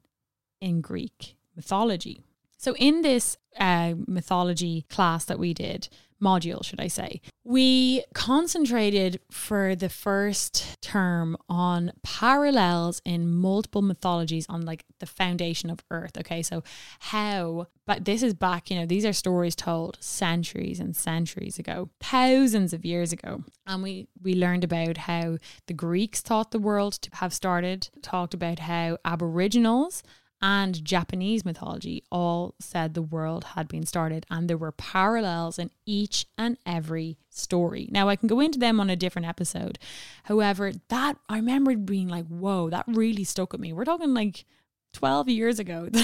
in 0.61 0.81
Greek 0.81 1.37
mythology. 1.57 2.23
So 2.59 2.75
in 2.77 3.03
this 3.03 3.37
uh, 3.59 3.95
mythology 4.07 4.85
class 4.89 5.25
that 5.25 5.39
we 5.39 5.55
did, 5.55 5.89
module, 6.21 6.65
should 6.65 6.81
I 6.81 6.89
say. 6.89 7.21
We 7.45 8.05
concentrated 8.15 9.21
for 9.31 9.75
the 9.75 9.89
first 9.89 10.81
term 10.83 11.37
on 11.49 11.93
parallels 12.03 13.01
in 13.05 13.31
multiple 13.31 13.83
mythologies 13.83 14.47
on 14.49 14.63
like 14.63 14.85
the 14.99 15.07
foundation 15.07 15.71
of 15.71 15.83
Earth. 15.91 16.17
Okay, 16.19 16.43
so 16.43 16.63
how, 17.01 17.67
but 17.87 18.05
this 18.05 18.23
is 18.23 18.35
back, 18.35 18.71
you 18.71 18.79
know, 18.79 18.87
these 18.87 19.05
are 19.05 19.13
stories 19.13 19.57
told 19.57 19.97
centuries 20.01 20.81
and 20.81 20.95
centuries 20.95 21.59
ago, 21.59 21.89
thousands 22.01 22.73
of 22.73 22.85
years 22.85 23.13
ago. 23.13 23.43
And 23.67 23.83
we, 23.83 24.07
we 24.23 24.35
learned 24.35 24.65
about 24.65 24.99
how 24.99 25.39
the 25.67 25.75
Greeks 25.75 26.21
thought 26.21 26.51
the 26.51 26.59
world 26.59 26.95
to 26.95 27.11
have 27.17 27.33
started, 27.33 27.89
talked 28.03 28.35
about 28.35 28.61
how 28.61 28.99
Aboriginals 29.05 30.03
and 30.43 30.85
Japanese 30.85 31.45
mythology 31.45 32.03
all 32.11 32.55
said 32.59 32.95
the 32.95 33.03
world 33.03 33.45
had 33.45 33.69
been 33.69 33.85
started 33.85 34.25
and 34.31 34.49
there 34.49 34.57
were 34.57 34.73
parallels 34.73 35.59
in 35.59 35.71
each 35.85 36.27
and 36.39 36.57
every 36.65 37.19
story. 37.29 37.89
Now, 37.91 38.09
I 38.09 38.17
can 38.17 38.27
go 38.27 38.41
into 38.41 38.59
them 38.59 38.81
on 38.81 38.91
a 38.91 38.97
different 38.97 39.29
episode. 39.29 39.79
However, 40.25 40.73
that 40.89 41.19
I 41.29 41.37
remember 41.37 41.77
being 41.77 42.09
like, 42.09 42.27
whoa, 42.27 42.71
that 42.71 42.85
really 42.89 43.25
stuck 43.25 43.53
with 43.53 43.61
me. 43.61 43.73
We're 43.73 43.85
talking 43.85 44.15
like 44.15 44.45
12 44.93 45.29
years 45.29 45.59
ago. 45.59 45.89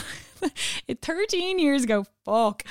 13 1.02 1.58
years 1.58 1.84
ago 1.84 2.04
fuck 2.24 2.62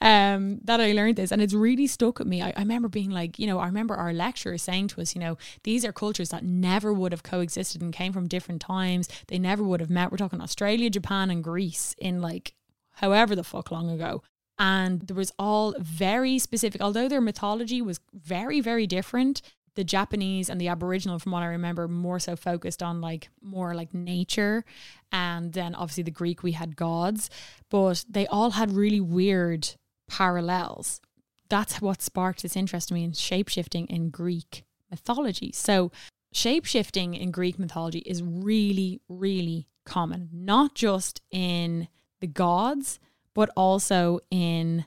um 0.00 0.58
that 0.62 0.80
i 0.80 0.92
learned 0.92 1.16
this. 1.16 1.32
And 1.32 1.40
it's 1.40 1.54
really 1.54 1.86
stuck 1.86 2.18
with 2.18 2.28
me. 2.28 2.42
I, 2.42 2.52
I, 2.56 2.60
remember 2.60 2.88
being 2.88 3.10
like 3.10 3.38
you 3.38 3.46
know 3.46 3.58
i 3.58 3.66
remember 3.66 3.94
our 3.94 4.12
lecturer 4.12 4.58
saying 4.58 4.88
to 4.88 5.00
us 5.00 5.14
you 5.14 5.20
know 5.20 5.38
these 5.62 5.84
are 5.84 5.92
cultures 5.92 6.28
that 6.30 6.44
never 6.44 6.92
would 6.92 7.12
have 7.12 7.22
coexisted 7.22 7.82
and 7.82 7.92
came 7.92 8.12
from 8.12 8.28
different 8.28 8.60
times. 8.60 9.08
They 9.28 9.38
never 9.38 9.62
would 9.62 9.80
have 9.80 9.90
met. 9.90 10.10
We're 10.10 10.18
talking 10.18 10.40
australia 10.40 10.90
japan 10.90 11.30
and 11.30 11.42
greece 11.42 11.94
in 11.98 12.20
like 12.20 12.54
however 12.92 13.34
the 13.34 13.44
fuck 13.44 13.70
long 13.70 13.90
ago. 13.90 14.22
And 14.58 15.00
there 15.00 15.16
was 15.16 15.32
all 15.38 15.74
very 15.78 16.38
specific 16.38 16.80
although 16.80 17.08
their 17.08 17.20
mythology 17.20 17.80
was 17.82 18.00
very 18.12 18.60
very 18.60 18.86
different 18.86 19.42
the 19.74 19.84
Japanese 19.84 20.48
and 20.48 20.60
the 20.60 20.68
Aboriginal, 20.68 21.18
from 21.18 21.32
what 21.32 21.42
I 21.42 21.46
remember, 21.46 21.88
more 21.88 22.18
so 22.18 22.36
focused 22.36 22.82
on 22.82 23.00
like 23.00 23.28
more 23.40 23.74
like 23.74 23.92
nature. 23.92 24.64
And 25.12 25.52
then 25.52 25.74
obviously 25.74 26.04
the 26.04 26.10
Greek, 26.10 26.42
we 26.42 26.52
had 26.52 26.76
gods, 26.76 27.30
but 27.70 28.04
they 28.08 28.26
all 28.26 28.52
had 28.52 28.72
really 28.72 29.00
weird 29.00 29.68
parallels. 30.08 31.00
That's 31.48 31.80
what 31.80 32.02
sparked 32.02 32.42
this 32.42 32.56
interest 32.56 32.90
in 32.90 32.94
me 32.96 33.04
in 33.04 33.12
shapeshifting 33.12 33.86
in 33.86 34.10
Greek 34.10 34.64
mythology. 34.90 35.52
So, 35.52 35.90
shapeshifting 36.34 37.18
in 37.18 37.30
Greek 37.30 37.58
mythology 37.58 38.00
is 38.00 38.22
really, 38.22 39.00
really 39.08 39.68
common, 39.84 40.30
not 40.32 40.74
just 40.74 41.20
in 41.30 41.88
the 42.20 42.26
gods, 42.26 42.98
but 43.34 43.50
also 43.56 44.20
in 44.30 44.86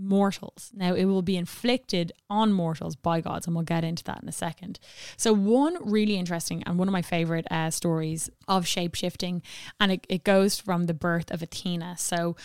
mortals. 0.00 0.70
Now, 0.74 0.94
it 0.94 1.04
will 1.04 1.22
be 1.22 1.36
inflicted 1.36 2.12
on 2.28 2.52
mortals 2.52 2.96
by 2.96 3.20
gods, 3.20 3.46
and 3.46 3.54
we'll 3.54 3.64
get 3.64 3.84
into 3.84 4.02
that 4.04 4.22
in 4.22 4.28
a 4.28 4.32
second. 4.32 4.80
So, 5.16 5.32
one 5.32 5.76
really 5.84 6.16
interesting 6.16 6.62
and 6.64 6.78
one 6.78 6.88
of 6.88 6.92
my 6.92 7.02
favorite 7.02 7.46
uh, 7.50 7.70
stories 7.70 8.30
of 8.48 8.66
shape 8.66 8.94
shifting, 8.94 9.42
and 9.78 9.92
it, 9.92 10.06
it 10.08 10.24
goes 10.24 10.58
from 10.58 10.86
the 10.86 10.94
birth 10.94 11.30
of 11.30 11.42
Athena. 11.42 11.96
So, 11.98 12.36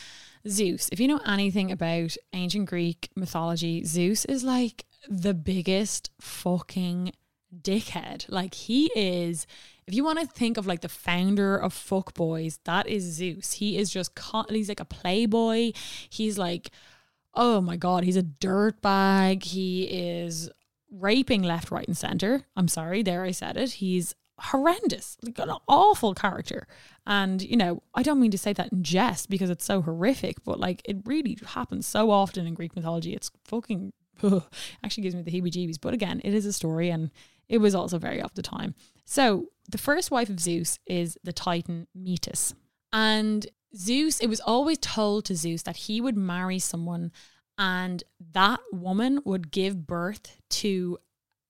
Zeus, 0.48 0.90
if 0.92 1.00
you 1.00 1.08
know 1.08 1.22
anything 1.26 1.72
about 1.72 2.16
ancient 2.34 2.68
Greek 2.68 3.10
mythology, 3.16 3.84
Zeus 3.84 4.26
is 4.26 4.44
like 4.44 4.86
the 5.10 5.34
biggest 5.34 6.12
fucking 6.20 7.14
dickhead. 7.62 8.26
Like, 8.30 8.54
he 8.54 8.92
is 8.96 9.48
if 9.88 9.94
you 9.94 10.04
want 10.04 10.20
to 10.20 10.26
think 10.26 10.58
of 10.58 10.66
like 10.66 10.82
the 10.82 10.90
founder 10.90 11.56
of 11.56 11.72
fuck 11.72 12.16
boys, 12.16 12.60
that 12.64 12.88
is 12.88 13.04
Zeus. 13.04 13.54
He 13.54 13.78
is 13.78 13.92
just 13.92 14.18
he's 14.50 14.68
like 14.68 14.80
a 14.80 14.86
playboy. 14.86 15.74
He's 16.10 16.38
like 16.40 16.72
oh 17.36 17.62
my 17.62 17.76
God, 17.76 18.04
he's 18.04 18.18
a 18.18 18.24
dirtbag. 18.24 19.44
He 19.44 19.84
is 19.84 20.50
raping 20.92 21.44
left, 21.44 21.72
right, 21.72 21.88
and 21.88 21.98
center. 21.98 22.44
I'm 22.56 22.68
sorry, 22.68 23.04
there 23.04 23.24
I 23.24 23.32
said 23.32 23.58
it. 23.58 23.74
He's 23.74 24.16
horrendous, 24.40 25.18
like 25.24 25.40
an 25.40 25.52
awful 25.68 26.14
character. 26.14 26.68
And, 27.06 27.42
you 27.42 27.58
know, 27.58 27.84
I 27.94 28.04
don't 28.04 28.20
mean 28.20 28.32
to 28.32 28.38
say 28.38 28.54
that 28.54 28.72
in 28.72 28.84
jest 28.84 29.30
because 29.30 29.50
it's 29.50 29.66
so 29.66 29.82
horrific, 29.82 30.44
but 30.44 30.60
like 30.60 30.82
it 30.86 30.98
really 31.06 31.38
happens 31.48 31.86
so 31.86 32.12
often 32.12 32.46
in 32.46 32.54
Greek 32.54 32.76
mythology. 32.76 33.14
It's 33.14 33.32
fucking 33.46 33.94
actually 34.84 35.04
gives 35.04 35.16
me 35.16 35.22
the 35.22 35.32
heebie 35.32 35.52
jeebies. 35.52 35.80
But 35.80 35.94
again, 35.94 36.22
it 36.24 36.34
is 36.34 36.46
a 36.46 36.54
story 36.54 36.90
and 36.90 37.12
it 37.48 37.60
was 37.60 37.76
also 37.76 37.98
very 37.98 38.22
of 38.22 38.34
the 38.34 38.42
time. 38.42 38.76
So 39.06 39.48
the 39.70 39.78
first 39.78 40.12
wife 40.12 40.30
of 40.30 40.40
Zeus 40.40 40.80
is 40.86 41.18
the 41.24 41.34
Titan 41.34 41.88
Metis. 41.94 42.56
And 42.92 43.46
Zeus, 43.76 44.20
it 44.20 44.28
was 44.28 44.40
always 44.42 44.78
told 44.80 45.26
to 45.26 45.36
Zeus 45.36 45.64
that 45.64 45.78
he 45.78 46.02
would 46.02 46.18
marry 46.18 46.60
someone 46.60 47.12
and 47.58 48.04
that 48.34 48.60
woman 48.72 49.22
would 49.24 49.52
give 49.52 49.88
birth 49.88 50.42
to 50.50 50.98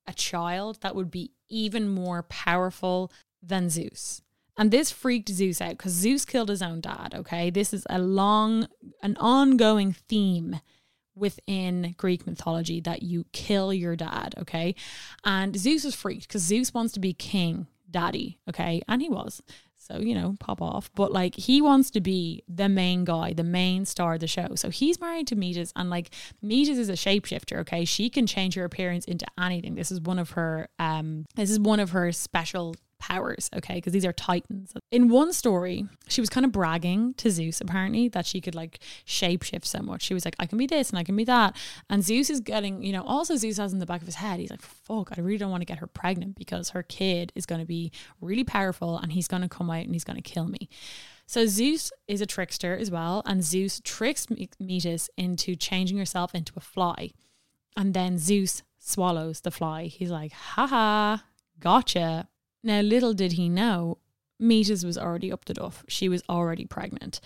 a 0.07 0.13
child 0.13 0.79
that 0.81 0.95
would 0.95 1.09
be 1.09 1.31
even 1.49 1.89
more 1.89 2.23
powerful 2.23 3.11
than 3.41 3.69
Zeus. 3.69 4.21
And 4.57 4.71
this 4.71 4.91
freaked 4.91 5.29
Zeus 5.29 5.61
out 5.61 5.71
because 5.71 5.91
Zeus 5.91 6.25
killed 6.25 6.49
his 6.49 6.61
own 6.61 6.79
dad, 6.79 7.13
okay? 7.15 7.49
This 7.49 7.73
is 7.73 7.85
a 7.89 7.99
long, 7.99 8.67
an 9.03 9.17
ongoing 9.17 9.93
theme 9.93 10.61
within 11.15 11.95
Greek 11.97 12.25
mythology 12.25 12.79
that 12.81 13.03
you 13.03 13.25
kill 13.31 13.73
your 13.73 13.95
dad, 13.95 14.35
okay? 14.37 14.75
And 15.23 15.57
Zeus 15.57 15.83
was 15.83 15.95
freaked 15.95 16.27
because 16.27 16.43
Zeus 16.43 16.73
wants 16.73 16.93
to 16.93 16.99
be 16.99 17.13
king 17.13 17.67
daddy, 17.89 18.39
okay? 18.49 18.81
And 18.87 19.01
he 19.01 19.09
was. 19.09 19.41
So, 19.87 19.99
you 19.99 20.15
know, 20.15 20.35
pop 20.39 20.61
off. 20.61 20.89
But 20.95 21.11
like 21.11 21.35
he 21.35 21.61
wants 21.61 21.91
to 21.91 22.01
be 22.01 22.43
the 22.47 22.69
main 22.69 23.05
guy, 23.05 23.33
the 23.33 23.43
main 23.43 23.85
star 23.85 24.15
of 24.15 24.19
the 24.19 24.27
show. 24.27 24.55
So 24.55 24.69
he's 24.69 24.99
married 24.99 25.27
to 25.27 25.35
Metis 25.35 25.71
and 25.75 25.89
like 25.89 26.09
Metis 26.41 26.77
is 26.77 26.89
a 26.89 26.93
shapeshifter, 26.93 27.57
okay? 27.59 27.85
She 27.85 28.09
can 28.09 28.25
change 28.25 28.55
her 28.55 28.63
appearance 28.63 29.05
into 29.05 29.25
anything. 29.39 29.75
This 29.75 29.91
is 29.91 30.01
one 30.01 30.19
of 30.19 30.31
her 30.31 30.67
um 30.79 31.25
this 31.35 31.51
is 31.51 31.59
one 31.59 31.79
of 31.79 31.91
her 31.91 32.11
special 32.11 32.75
powers, 33.07 33.51
okay? 33.55 33.75
Because 33.75 33.93
these 33.93 34.05
are 34.05 34.13
titans. 34.13 34.73
In 34.91 35.09
one 35.09 35.31
story, 35.31 35.85
she 36.07 36.21
was 36.21 36.29
kind 36.29 36.43
of 36.43 36.51
bragging 36.51 37.13
to 37.15 37.29
Zeus 37.29 37.61
apparently 37.61 38.07
that 38.09 38.25
she 38.25 38.41
could 38.41 38.55
like 38.55 38.79
shapeshift 39.05 39.65
so 39.65 39.79
much. 39.79 40.01
She 40.01 40.15
was 40.15 40.25
like, 40.25 40.35
I 40.39 40.47
can 40.47 40.57
be 40.57 40.65
this 40.65 40.89
and 40.89 40.97
I 40.97 41.03
can 41.03 41.15
be 41.15 41.23
that. 41.25 41.55
And 41.87 42.03
Zeus 42.03 42.31
is 42.31 42.39
getting, 42.39 42.81
you 42.81 42.91
know, 42.91 43.03
also 43.03 43.35
Zeus 43.35 43.57
has 43.57 43.73
in 43.73 43.79
the 43.79 43.85
back 43.85 44.01
of 44.01 44.07
his 44.07 44.15
head, 44.15 44.39
he's 44.39 44.49
like, 44.49 44.63
fuck, 44.63 45.11
I 45.15 45.21
really 45.21 45.37
don't 45.37 45.51
want 45.51 45.61
to 45.61 45.65
get 45.65 45.77
her 45.77 45.87
pregnant 45.87 46.35
because 46.35 46.69
her 46.69 46.81
kid 46.81 47.31
is 47.35 47.45
going 47.45 47.61
to 47.61 47.67
be 47.67 47.91
really 48.21 48.43
powerful 48.43 48.97
and 48.97 49.11
he's 49.11 49.27
going 49.27 49.43
to 49.43 49.49
come 49.49 49.69
out 49.69 49.85
and 49.85 49.93
he's 49.93 50.03
going 50.03 50.21
to 50.21 50.23
kill 50.23 50.47
me. 50.47 50.67
So 51.27 51.45
Zeus 51.45 51.91
is 52.07 52.21
a 52.21 52.25
trickster 52.25 52.75
as 52.77 52.91
well, 52.91 53.23
and 53.25 53.43
Zeus 53.43 53.81
tricks 53.83 54.27
Metis 54.59 55.09
into 55.17 55.55
changing 55.55 55.97
herself 55.97 56.35
into 56.35 56.53
a 56.55 56.59
fly. 56.59 57.11
And 57.75 57.93
then 57.93 58.17
Zeus 58.17 58.61
swallows 58.77 59.41
the 59.41 59.51
fly. 59.51 59.85
He's 59.85 60.11
like, 60.11 60.31
haha, 60.31 61.17
gotcha. 61.59 62.27
Now, 62.65 62.81
little 62.81 63.13
did 63.13 63.33
he 63.33 63.47
know, 63.47 63.99
Metis 64.39 64.83
was 64.83 64.97
already 64.97 65.31
up 65.31 65.45
to 65.45 65.53
duff. 65.53 65.85
She 65.87 66.09
was 66.09 66.23
already 66.27 66.65
pregnant. 66.65 67.21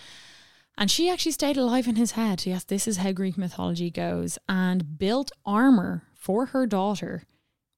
And 0.77 0.91
she 0.91 1.09
actually 1.09 1.31
stayed 1.31 1.57
alive 1.57 1.87
in 1.87 1.95
his 1.95 2.11
head. 2.11 2.45
Yes, 2.45 2.65
this 2.65 2.87
is 2.87 2.97
how 2.97 3.13
Greek 3.13 3.37
mythology 3.37 3.89
goes. 3.89 4.37
And 4.47 4.97
built 4.97 5.31
armor 5.45 6.03
for 6.13 6.47
her 6.47 6.67
daughter 6.67 7.23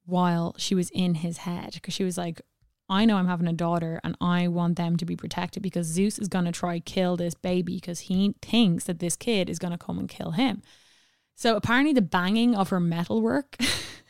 while 0.06 0.56
she 0.58 0.76
was 0.76 0.90
in 0.90 1.16
his 1.16 1.38
head. 1.38 1.74
Because 1.76 1.94
she 1.94 2.04
was 2.04 2.18
like, 2.18 2.42
I 2.90 3.06
know 3.06 3.18
I'm 3.18 3.28
having 3.28 3.48
a 3.48 3.54
daughter 3.54 4.02
and 4.04 4.18
I 4.20 4.48
want 4.48 4.76
them 4.76 4.98
to 4.98 5.06
be 5.06 5.16
protected 5.16 5.64
because 5.64 5.88
Zeus 5.88 6.20
is 6.20 6.28
going 6.28 6.46
to 6.46 6.52
try 6.52 6.80
kill 6.80 7.16
this 7.16 7.36
baby 7.36 7.76
because 7.76 8.02
he 8.02 8.36
thinks 8.42 8.84
that 8.86 9.00
this 9.00 9.16
kid 9.16 9.50
is 9.50 9.60
going 9.60 9.72
to 9.72 9.78
come 9.78 9.98
and 9.98 10.10
kill 10.10 10.32
him. 10.32 10.62
So 11.36 11.56
apparently 11.56 11.94
the 11.94 12.02
banging 12.02 12.56
of 12.56 12.70
her 12.70 12.80
metalwork 12.80 13.56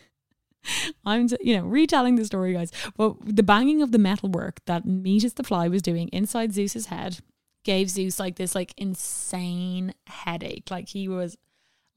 I'm, 1.05 1.27
you 1.41 1.57
know, 1.57 1.65
retelling 1.65 2.15
the 2.15 2.25
story, 2.25 2.53
guys. 2.53 2.71
But 2.97 3.15
the 3.23 3.43
banging 3.43 3.81
of 3.81 3.91
the 3.91 3.97
metalwork 3.97 4.63
that 4.65 4.85
Metis 4.85 5.33
the 5.33 5.43
Fly 5.43 5.67
was 5.67 5.81
doing 5.81 6.07
inside 6.09 6.53
Zeus's 6.53 6.87
head 6.87 7.19
gave 7.63 7.89
Zeus 7.89 8.19
like 8.19 8.37
this 8.37 8.55
like 8.55 8.73
insane 8.77 9.93
headache. 10.07 10.69
Like 10.71 10.89
he 10.89 11.07
was 11.07 11.37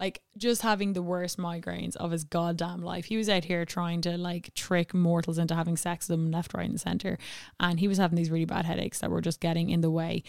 like 0.01 0.23
just 0.37 0.63
having 0.63 0.93
the 0.93 1.03
worst 1.03 1.39
migraines 1.39 1.97
of 1.97 2.11
his 2.11 2.25
goddamn 2.25 2.83
life. 2.83 3.07
He 3.07 3.17
was 3.17 3.29
out 3.29 3.45
here 3.45 3.65
trying 3.65 4.01
to 4.03 4.19
like 4.19 4.53
trick 4.55 4.93
mortals 4.93 5.39
into 5.39 5.55
having 5.55 5.77
sex 5.77 6.09
with 6.09 6.19
them 6.19 6.31
left, 6.31 6.53
right, 6.55 6.69
and 6.69 6.81
center. 6.81 7.19
And 7.61 7.79
he 7.81 7.89
was 7.89 7.99
having 7.99 8.17
these 8.17 8.31
really 8.31 8.45
bad 8.45 8.65
headaches 8.65 8.99
that 9.01 9.11
were 9.11 9.21
just 9.21 9.41
getting 9.41 9.71
in 9.71 9.81
the 9.81 9.91
way. 9.91 10.23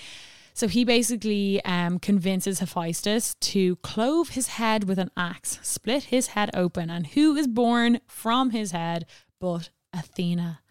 So 0.56 0.70
he 0.70 0.86
basically 0.86 1.64
um, 1.66 2.00
convinces 2.00 2.60
Hephaestus 2.60 3.36
to 3.42 3.76
clove 3.78 4.30
his 4.30 4.48
head 4.48 4.86
with 4.86 4.98
an 4.98 5.12
axe, 5.18 5.60
split 5.62 6.06
his 6.06 6.28
head 6.28 6.50
open, 6.54 6.90
and 6.90 7.08
who 7.08 7.36
is 7.36 7.46
born 7.46 8.00
from 8.08 8.52
his 8.52 8.72
head 8.72 9.06
but 9.42 9.70
Athena, 9.94 10.62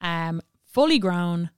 um, 0.00 0.42
fully 0.64 0.98
grown 0.98 1.50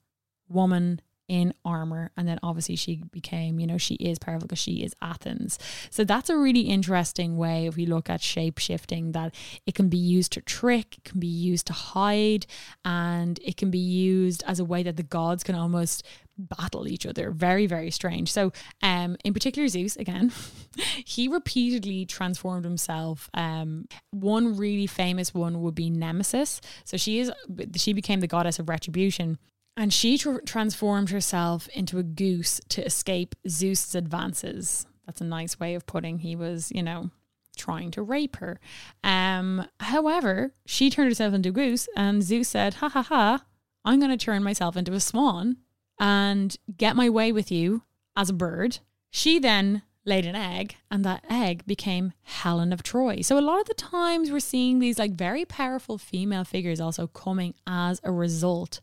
woman 0.47 1.01
in 1.31 1.55
armor 1.65 2.11
and 2.17 2.27
then 2.27 2.41
obviously 2.43 2.75
she 2.75 2.97
became 3.13 3.61
you 3.61 3.67
know 3.67 3.79
she 3.79 3.95
is 3.95 4.19
powerful 4.19 4.49
because 4.49 4.59
she 4.59 4.83
is 4.83 4.97
athens. 5.01 5.61
So 5.89 6.03
that's 6.03 6.29
a 6.29 6.37
really 6.37 6.63
interesting 6.63 7.37
way 7.37 7.67
if 7.67 7.77
we 7.77 7.87
look 7.87 8.11
at 8.11 8.21
shape 8.21 8.59
shifting 8.59 9.13
that 9.13 9.33
it 9.65 9.77
can 9.77 9.89
be 9.89 9.97
used 9.97 10.33
to 10.33 10.41
trick 10.41 10.99
it 10.99 11.05
can 11.05 11.21
be 11.21 11.29
used 11.29 11.69
to 11.69 11.73
hide 11.73 12.47
and 12.85 13.39
it 13.45 13.57
can 13.57 13.71
be 13.71 13.79
used 13.79 14.43
as 14.45 14.59
a 14.59 14.65
way 14.65 14.83
that 14.83 14.97
the 14.97 15.05
gods 15.05 15.45
can 15.45 15.55
almost 15.55 16.05
battle 16.49 16.89
each 16.89 17.07
other 17.07 17.31
very 17.31 17.67
very 17.67 17.91
strange 17.91 18.31
so 18.33 18.53
um 18.83 19.17
in 19.25 19.33
particular 19.33 19.69
zeus 19.69 19.97
again 19.97 20.33
he 21.05 21.29
repeatedly 21.29 22.05
transformed 22.05 22.65
himself 22.65 23.31
um 23.35 23.87
one 24.11 24.57
really 24.57 24.87
famous 24.87 25.35
one 25.35 25.61
would 25.63 25.75
be 25.75 25.91
nemesis 25.91 26.61
so 26.85 26.97
she 26.97 27.21
is 27.21 27.31
she 27.77 27.93
became 27.93 28.21
the 28.21 28.27
goddess 28.27 28.59
of 28.59 28.69
retribution 28.69 29.39
and 29.77 29.93
she 29.93 30.19
tr- 30.19 30.41
transformed 30.45 31.11
herself 31.11 31.69
into 31.69 31.99
a 31.99 32.03
goose 32.03 32.61
to 32.69 32.85
escape 32.85 33.35
Zeus's 33.49 33.95
advances. 33.95 34.87
That's 35.07 35.21
a 35.23 35.25
nice 35.25 35.59
way 35.59 35.75
of 35.75 35.87
putting 35.87 36.19
he 36.19 36.37
was, 36.37 36.71
you 36.75 36.83
know, 36.83 37.11
trying 37.57 37.91
to 37.93 38.03
rape 38.03 38.37
her. 38.37 38.61
Um, 39.03 39.67
however, 39.81 40.53
she 40.67 40.91
turned 40.91 41.09
herself 41.09 41.35
into 41.35 41.49
a 41.49 41.53
goose, 41.53 41.89
and 41.97 42.23
Zeus 42.23 42.49
said, 42.49 42.75
"Ha 42.75 42.89
ha 42.89 43.03
ha! 43.03 43.45
I'm 43.85 43.99
going 43.99 44.17
to 44.17 44.23
turn 44.23 44.43
myself 44.43 44.77
into 44.77 44.93
a 44.93 45.01
swan 45.01 45.57
and 46.01 46.57
get 46.77 46.97
my 46.97 47.09
way 47.09 47.31
with 47.31 47.53
you 47.53 47.83
as 48.17 48.31
a 48.31 48.35
bird." 48.35 48.79
She 49.11 49.39
then 49.39 49.83
laid 50.05 50.27
an 50.27 50.35
egg, 50.35 50.77
and 50.91 51.05
that 51.05 51.25
egg 51.29 51.65
became 51.67 52.13
Helen 52.23 52.73
of 52.73 52.83
Troy. 52.83 53.21
So 53.21 53.39
a 53.39 53.41
lot 53.41 53.61
of 53.61 53.67
the 53.67 53.75
times 53.75 54.31
we're 54.31 54.41
seeing 54.41 54.79
these 54.79 54.99
like 54.99 55.13
very 55.13 55.45
powerful 55.45 55.99
female 55.99 56.45
figures 56.45 56.81
also 56.81 57.07
coming 57.07 57.55
as 57.67 58.01
a 58.03 58.11
result 58.11 58.81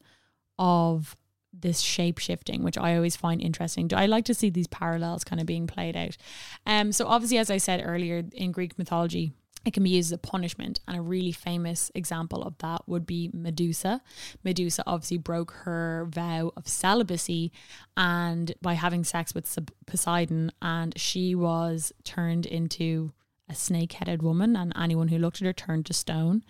of 0.59 1.15
this 1.53 1.79
shape 1.79 2.19
shifting, 2.19 2.63
which 2.63 2.77
I 2.77 2.95
always 2.95 3.15
find 3.15 3.41
interesting. 3.41 3.89
I 3.93 4.05
like 4.05 4.25
to 4.25 4.33
see 4.33 4.49
these 4.49 4.67
parallels 4.67 5.23
kind 5.23 5.39
of 5.39 5.47
being 5.47 5.65
played 5.65 5.97
out. 5.97 6.17
Um, 6.65 6.91
so 6.91 7.07
obviously, 7.07 7.39
as 7.39 7.49
I 7.49 7.57
said 7.57 7.81
earlier, 7.83 8.23
in 8.33 8.51
Greek 8.51 8.77
mythology, 8.77 9.33
it 9.67 9.73
can 9.73 9.83
be 9.83 9.91
used 9.91 10.07
as 10.07 10.13
a 10.13 10.17
punishment, 10.17 10.79
and 10.87 10.97
a 10.97 11.01
really 11.01 11.31
famous 11.31 11.91
example 11.93 12.41
of 12.41 12.57
that 12.59 12.81
would 12.87 13.05
be 13.05 13.29
Medusa. 13.33 14.01
Medusa 14.43 14.83
obviously 14.87 15.17
broke 15.17 15.51
her 15.51 16.07
vow 16.09 16.51
of 16.57 16.67
celibacy, 16.67 17.51
and 17.95 18.53
by 18.61 18.73
having 18.73 19.03
sex 19.03 19.35
with 19.35 19.57
Poseidon, 19.85 20.51
and 20.61 20.97
she 20.97 21.35
was 21.35 21.91
turned 22.03 22.45
into 22.45 23.11
a 23.49 23.55
snake-headed 23.55 24.23
woman, 24.23 24.55
and 24.55 24.73
anyone 24.75 25.09
who 25.09 25.17
looked 25.17 25.41
at 25.41 25.45
her 25.45 25.53
turned 25.53 25.85
to 25.85 25.93
stone 25.93 26.43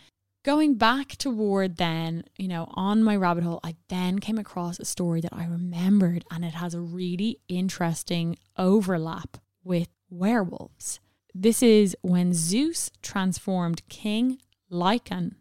going 0.47 0.76
back 0.76 1.09
toward 1.18 1.76
then, 1.76 2.24
you 2.38 2.47
know, 2.47 2.72
on 2.76 3.03
my 3.03 3.13
rabbit 3.13 3.43
hole, 3.43 3.59
I 3.65 3.76
then 3.89 4.20
came 4.20 4.38
across 4.38 4.80
a 4.80 4.86
story 4.86 5.20
that 5.20 5.34
I 5.34 5.45
remembered 5.45 6.24
and 6.32 6.45
it 6.45 6.53
has 6.53 6.74
a 6.74 6.80
really 6.80 7.41
interesting 7.49 8.38
overlap 8.57 9.36
with 9.65 9.89
werewolves. 10.09 11.01
This 11.40 11.62
is 11.62 11.96
when 12.02 12.34
Zeus 12.34 12.90
transformed 13.04 13.88
King 13.90 14.40
Lycaon 14.72 15.36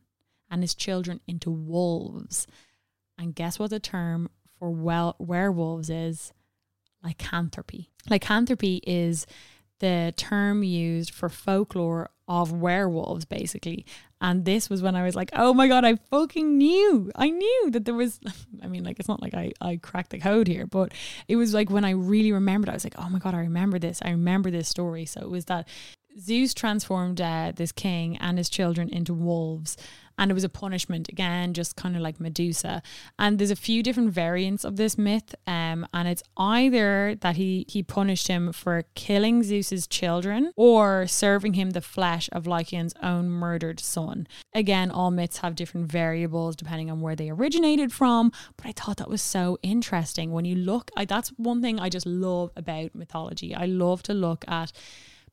and 0.51 0.63
his 0.63 0.75
children 0.75 1.21
into 1.27 1.51
wolves. 1.51 2.47
And 3.17 3.35
guess 3.35 3.59
what 3.59 3.71
the 3.71 3.81
term 3.81 4.29
for 4.59 4.71
well 4.71 5.17
werewolves 5.19 5.89
is? 5.89 6.35
Lycanthropy. 7.03 7.89
Lycanthropy 8.11 8.83
is 8.87 9.27
the 9.79 10.13
term 10.19 10.63
used 10.63 11.15
for 11.15 11.31
folklore 11.31 12.11
of 12.29 12.53
werewolves, 12.53 13.25
basically. 13.25 13.87
And 14.21 14.45
this 14.45 14.69
was 14.69 14.83
when 14.83 14.97
I 14.97 15.05
was 15.05 15.15
like, 15.15 15.31
oh 15.35 15.55
my 15.55 15.69
God, 15.69 15.85
I 15.85 15.97
fucking 16.11 16.57
knew. 16.59 17.11
I 17.15 17.31
knew 17.31 17.71
that 17.73 17.85
there 17.85 17.95
was, 17.95 18.19
I 18.63 18.67
mean, 18.67 18.85
like, 18.85 18.99
it's 18.99 19.09
not 19.09 19.23
like 19.23 19.35
I, 19.35 19.53
I 19.61 19.77
cracked 19.77 20.11
the 20.11 20.19
code 20.19 20.49
here, 20.49 20.67
but 20.67 20.93
it 21.29 21.37
was 21.37 21.55
like 21.55 21.71
when 21.71 21.85
I 21.85 21.91
really 21.91 22.33
remembered, 22.33 22.71
I 22.71 22.75
was 22.75 22.85
like, 22.85 22.99
oh 22.99 23.09
my 23.09 23.19
God, 23.19 23.35
I 23.35 23.41
remember 23.41 23.79
this. 23.79 24.01
I 24.03 24.11
remember 24.11 24.51
this 24.51 24.69
story. 24.69 25.05
So 25.05 25.21
it 25.21 25.31
was 25.31 25.45
that 25.47 25.69
Zeus 26.19 26.55
transformed 26.55 27.21
uh, 27.21 27.53
this 27.55 27.73
king 27.73 28.17
and 28.17 28.39
his 28.39 28.49
children 28.49 28.89
into 28.89 29.13
wolves 29.13 29.77
and 30.19 30.31
it 30.31 30.35
was 30.35 30.45
a 30.45 30.49
punishment 30.49 31.09
again 31.09 31.53
just 31.53 31.77
kind 31.77 31.97
of 31.97 32.03
like 32.03 32.21
medusa. 32.21 32.83
And 33.19 33.39
there's 33.39 33.51
a 33.51 33.57
few 33.57 33.83
different 33.83 34.11
variants 34.11 34.65
of 34.65 34.77
this 34.77 34.97
myth 34.97 35.35
um, 35.47 35.87
and 35.93 36.09
it's 36.09 36.23
either 36.37 37.17
that 37.21 37.37
he 37.37 37.65
he 37.69 37.83
punished 37.83 38.29
him 38.29 38.53
for 38.53 38.85
killing 38.95 39.43
zeus's 39.43 39.87
children 39.87 40.53
or 40.57 41.07
serving 41.07 41.55
him 41.55 41.71
the 41.71 41.81
flesh 41.81 42.29
of 42.33 42.47
lycaon's 42.47 42.95
own 43.03 43.29
murdered 43.29 43.81
son. 43.81 44.27
Again 44.55 44.91
all 44.91 45.11
myths 45.11 45.39
have 45.39 45.55
different 45.55 45.91
variables 45.91 46.57
depending 46.57 46.91
on 46.91 47.01
where 47.01 47.17
they 47.17 47.31
originated 47.31 47.93
from 47.93 48.33
but 48.57 48.67
i 48.67 48.73
thought 48.73 48.97
that 48.99 49.11
was 49.11 49.23
so 49.23 49.59
interesting. 49.63 50.33
When 50.33 50.45
you 50.45 50.57
look 50.57 50.91
I, 50.97 51.05
that's 51.05 51.29
one 51.37 51.63
thing 51.63 51.79
i 51.81 51.89
just 51.89 52.07
love 52.07 52.51
about 52.57 52.95
mythology. 52.95 53.55
I 53.55 53.67
love 53.67 54.03
to 54.05 54.15
look 54.15 54.45
at 54.49 54.73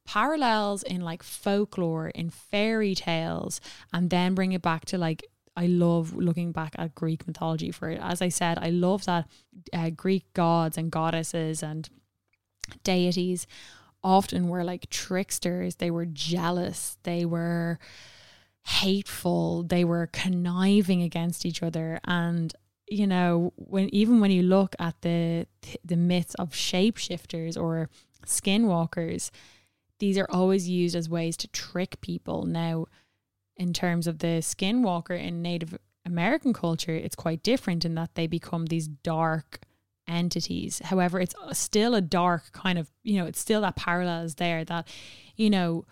parallels 0.06 0.84
in 0.84 1.02
like 1.02 1.24
folklore, 1.24 2.10
in 2.10 2.30
fairy 2.30 2.96
tales, 2.96 3.62
and 3.92 4.10
then 4.10 4.36
bring 4.36 4.52
it 4.52 4.62
back 4.62 4.86
to 4.86 4.98
like 4.98 5.24
I 5.56 5.68
love 5.68 6.16
looking 6.16 6.52
back 6.52 6.74
at 6.78 6.96
Greek 6.96 7.28
mythology 7.28 7.72
for 7.72 7.90
it. 7.90 8.00
As 8.02 8.22
I 8.22 8.30
said, 8.30 8.58
I 8.60 8.70
love 8.70 9.06
that 9.06 9.28
uh, 9.72 9.92
Greek 9.92 10.32
gods 10.34 10.78
and 10.78 10.92
goddesses 10.92 11.62
and 11.62 11.90
deities 12.84 13.46
often 14.04 14.48
were 14.48 14.64
like 14.64 14.90
tricksters. 14.90 15.76
They 15.76 15.92
were 15.92 16.06
jealous. 16.06 16.98
They 17.04 17.26
were 17.26 17.80
hateful. 18.66 19.64
They 19.64 19.86
were 19.86 20.08
conniving 20.08 21.02
against 21.02 21.46
each 21.46 21.62
other. 21.62 22.00
And 22.04 22.54
you 22.88 23.08
know, 23.08 23.54
when 23.56 23.90
even 23.94 24.20
when 24.20 24.32
you 24.32 24.44
look 24.44 24.76
at 24.80 25.02
the 25.02 25.48
the 25.86 25.96
myths 25.96 26.36
of 26.36 26.52
shapeshifters 26.52 27.58
or 27.60 27.90
skinwalkers, 28.26 29.30
these 30.04 30.18
are 30.18 30.28
always 30.30 30.68
used 30.68 30.98
as 30.98 31.08
ways 31.08 31.38
to 31.38 31.48
trick 31.48 32.02
people. 32.02 32.44
Now, 32.44 32.88
in 33.56 33.72
terms 33.72 34.06
of 34.06 34.20
the 34.20 34.42
skinwalker 34.42 35.18
in 35.18 35.42
Native 35.42 35.78
American 36.06 36.52
culture, 36.52 36.94
it's 36.94 37.16
quite 37.16 37.42
different 37.42 37.86
in 37.86 37.96
that 37.96 38.16
they 38.16 38.28
become 38.28 38.66
these 38.66 38.90
dark 38.90 39.62
entities. 40.06 40.80
However, 40.84 41.22
it's 41.22 41.34
uh, 41.42 41.54
still 41.54 41.96
a 41.96 42.02
dark 42.02 42.52
kind 42.52 42.78
of, 42.78 42.92
you 43.04 43.18
know, 43.18 43.26
it's 43.26 43.40
still 43.40 43.62
that 43.62 43.78
parallel 43.78 44.24
is 44.24 44.36
there 44.36 44.66
that, 44.66 44.90
you 45.38 45.50
know, 45.50 45.86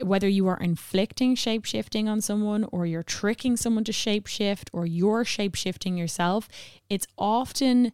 whether 0.00 0.28
you 0.28 0.48
are 0.48 0.56
inflicting 0.56 1.34
shape 1.34 1.66
shifting 1.66 2.08
on 2.08 2.22
someone 2.22 2.64
or 2.72 2.86
you're 2.86 3.02
tricking 3.02 3.54
someone 3.54 3.84
to 3.84 3.92
shape 3.92 4.26
shift 4.26 4.70
or 4.72 4.86
you're 4.86 5.26
shape 5.26 5.54
shifting 5.54 5.98
yourself, 5.98 6.48
it's 6.88 7.06
often 7.18 7.92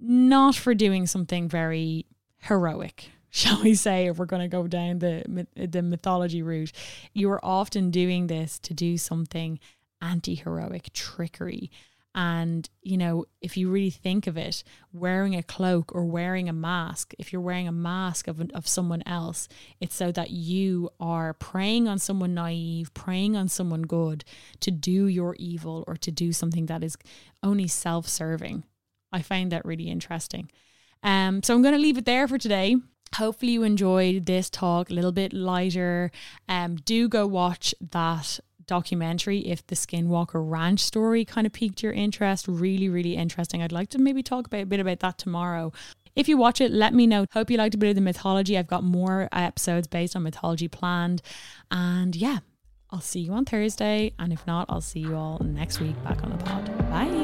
not 0.00 0.56
for 0.56 0.74
doing 0.74 1.06
something 1.06 1.48
very 1.48 2.04
heroic 2.38 3.12
shall 3.34 3.60
we 3.62 3.74
say, 3.74 4.06
if 4.06 4.16
we're 4.16 4.26
going 4.26 4.42
to 4.42 4.48
go 4.48 4.68
down 4.68 5.00
the 5.00 5.46
the 5.56 5.82
mythology 5.82 6.40
route, 6.40 6.70
you 7.12 7.28
are 7.32 7.44
often 7.44 7.90
doing 7.90 8.28
this 8.28 8.60
to 8.60 8.72
do 8.72 8.96
something 8.96 9.58
anti-heroic 10.00 10.92
trickery. 10.92 11.68
And, 12.14 12.70
you 12.80 12.96
know, 12.96 13.24
if 13.40 13.56
you 13.56 13.68
really 13.70 13.90
think 13.90 14.28
of 14.28 14.36
it, 14.36 14.62
wearing 14.92 15.34
a 15.34 15.42
cloak 15.42 15.92
or 15.92 16.04
wearing 16.04 16.48
a 16.48 16.52
mask, 16.52 17.12
if 17.18 17.32
you're 17.32 17.42
wearing 17.42 17.66
a 17.66 17.72
mask 17.72 18.28
of, 18.28 18.40
of 18.54 18.68
someone 18.68 19.02
else, 19.04 19.48
it's 19.80 19.96
so 19.96 20.12
that 20.12 20.30
you 20.30 20.90
are 21.00 21.34
preying 21.34 21.88
on 21.88 21.98
someone 21.98 22.34
naive, 22.34 22.94
preying 22.94 23.36
on 23.36 23.48
someone 23.48 23.82
good 23.82 24.24
to 24.60 24.70
do 24.70 25.08
your 25.08 25.34
evil 25.40 25.82
or 25.88 25.96
to 25.96 26.12
do 26.12 26.32
something 26.32 26.66
that 26.66 26.84
is 26.84 26.96
only 27.42 27.66
self 27.66 28.06
serving. 28.06 28.62
I 29.10 29.22
find 29.22 29.50
that 29.50 29.64
really 29.64 29.88
interesting. 29.88 30.52
Um, 31.02 31.42
so 31.42 31.52
I'm 31.52 31.62
going 31.62 31.74
to 31.74 31.80
leave 31.80 31.98
it 31.98 32.04
there 32.04 32.28
for 32.28 32.38
today 32.38 32.76
hopefully 33.16 33.52
you 33.52 33.62
enjoyed 33.62 34.26
this 34.26 34.50
talk 34.50 34.90
a 34.90 34.94
little 34.94 35.12
bit 35.12 35.32
lighter. 35.32 36.10
Um 36.48 36.76
do 36.76 37.08
go 37.08 37.26
watch 37.26 37.74
that 37.90 38.40
documentary 38.66 39.40
if 39.40 39.66
the 39.66 39.74
skinwalker 39.74 40.42
ranch 40.42 40.80
story 40.80 41.24
kind 41.24 41.46
of 41.46 41.52
piqued 41.52 41.82
your 41.82 41.92
interest. 41.92 42.48
Really 42.48 42.88
really 42.88 43.16
interesting. 43.16 43.62
I'd 43.62 43.72
like 43.72 43.90
to 43.90 43.98
maybe 43.98 44.22
talk 44.22 44.46
about 44.46 44.62
a 44.62 44.66
bit 44.66 44.80
about 44.80 45.00
that 45.00 45.18
tomorrow. 45.18 45.72
If 46.16 46.28
you 46.28 46.36
watch 46.36 46.60
it 46.60 46.70
let 46.70 46.94
me 46.94 47.06
know. 47.06 47.26
Hope 47.32 47.50
you 47.50 47.56
liked 47.58 47.74
a 47.74 47.78
bit 47.78 47.88
of 47.88 47.96
the 47.96 48.00
mythology. 48.00 48.56
I've 48.56 48.68
got 48.68 48.84
more 48.84 49.28
episodes 49.32 49.88
based 49.88 50.14
on 50.14 50.22
mythology 50.22 50.68
planned. 50.68 51.22
And 51.70 52.14
yeah 52.14 52.38
i'll 52.90 53.00
see 53.00 53.20
you 53.20 53.32
on 53.32 53.44
thursday. 53.44 54.12
And 54.18 54.32
if 54.32 54.46
not 54.46 54.66
i'll 54.68 54.80
see 54.80 55.00
you 55.00 55.16
all 55.16 55.38
next 55.40 55.80
week 55.80 56.02
back 56.04 56.22
on 56.22 56.30
the 56.30 56.44
pod. 56.44 56.66
Bye 56.90 57.23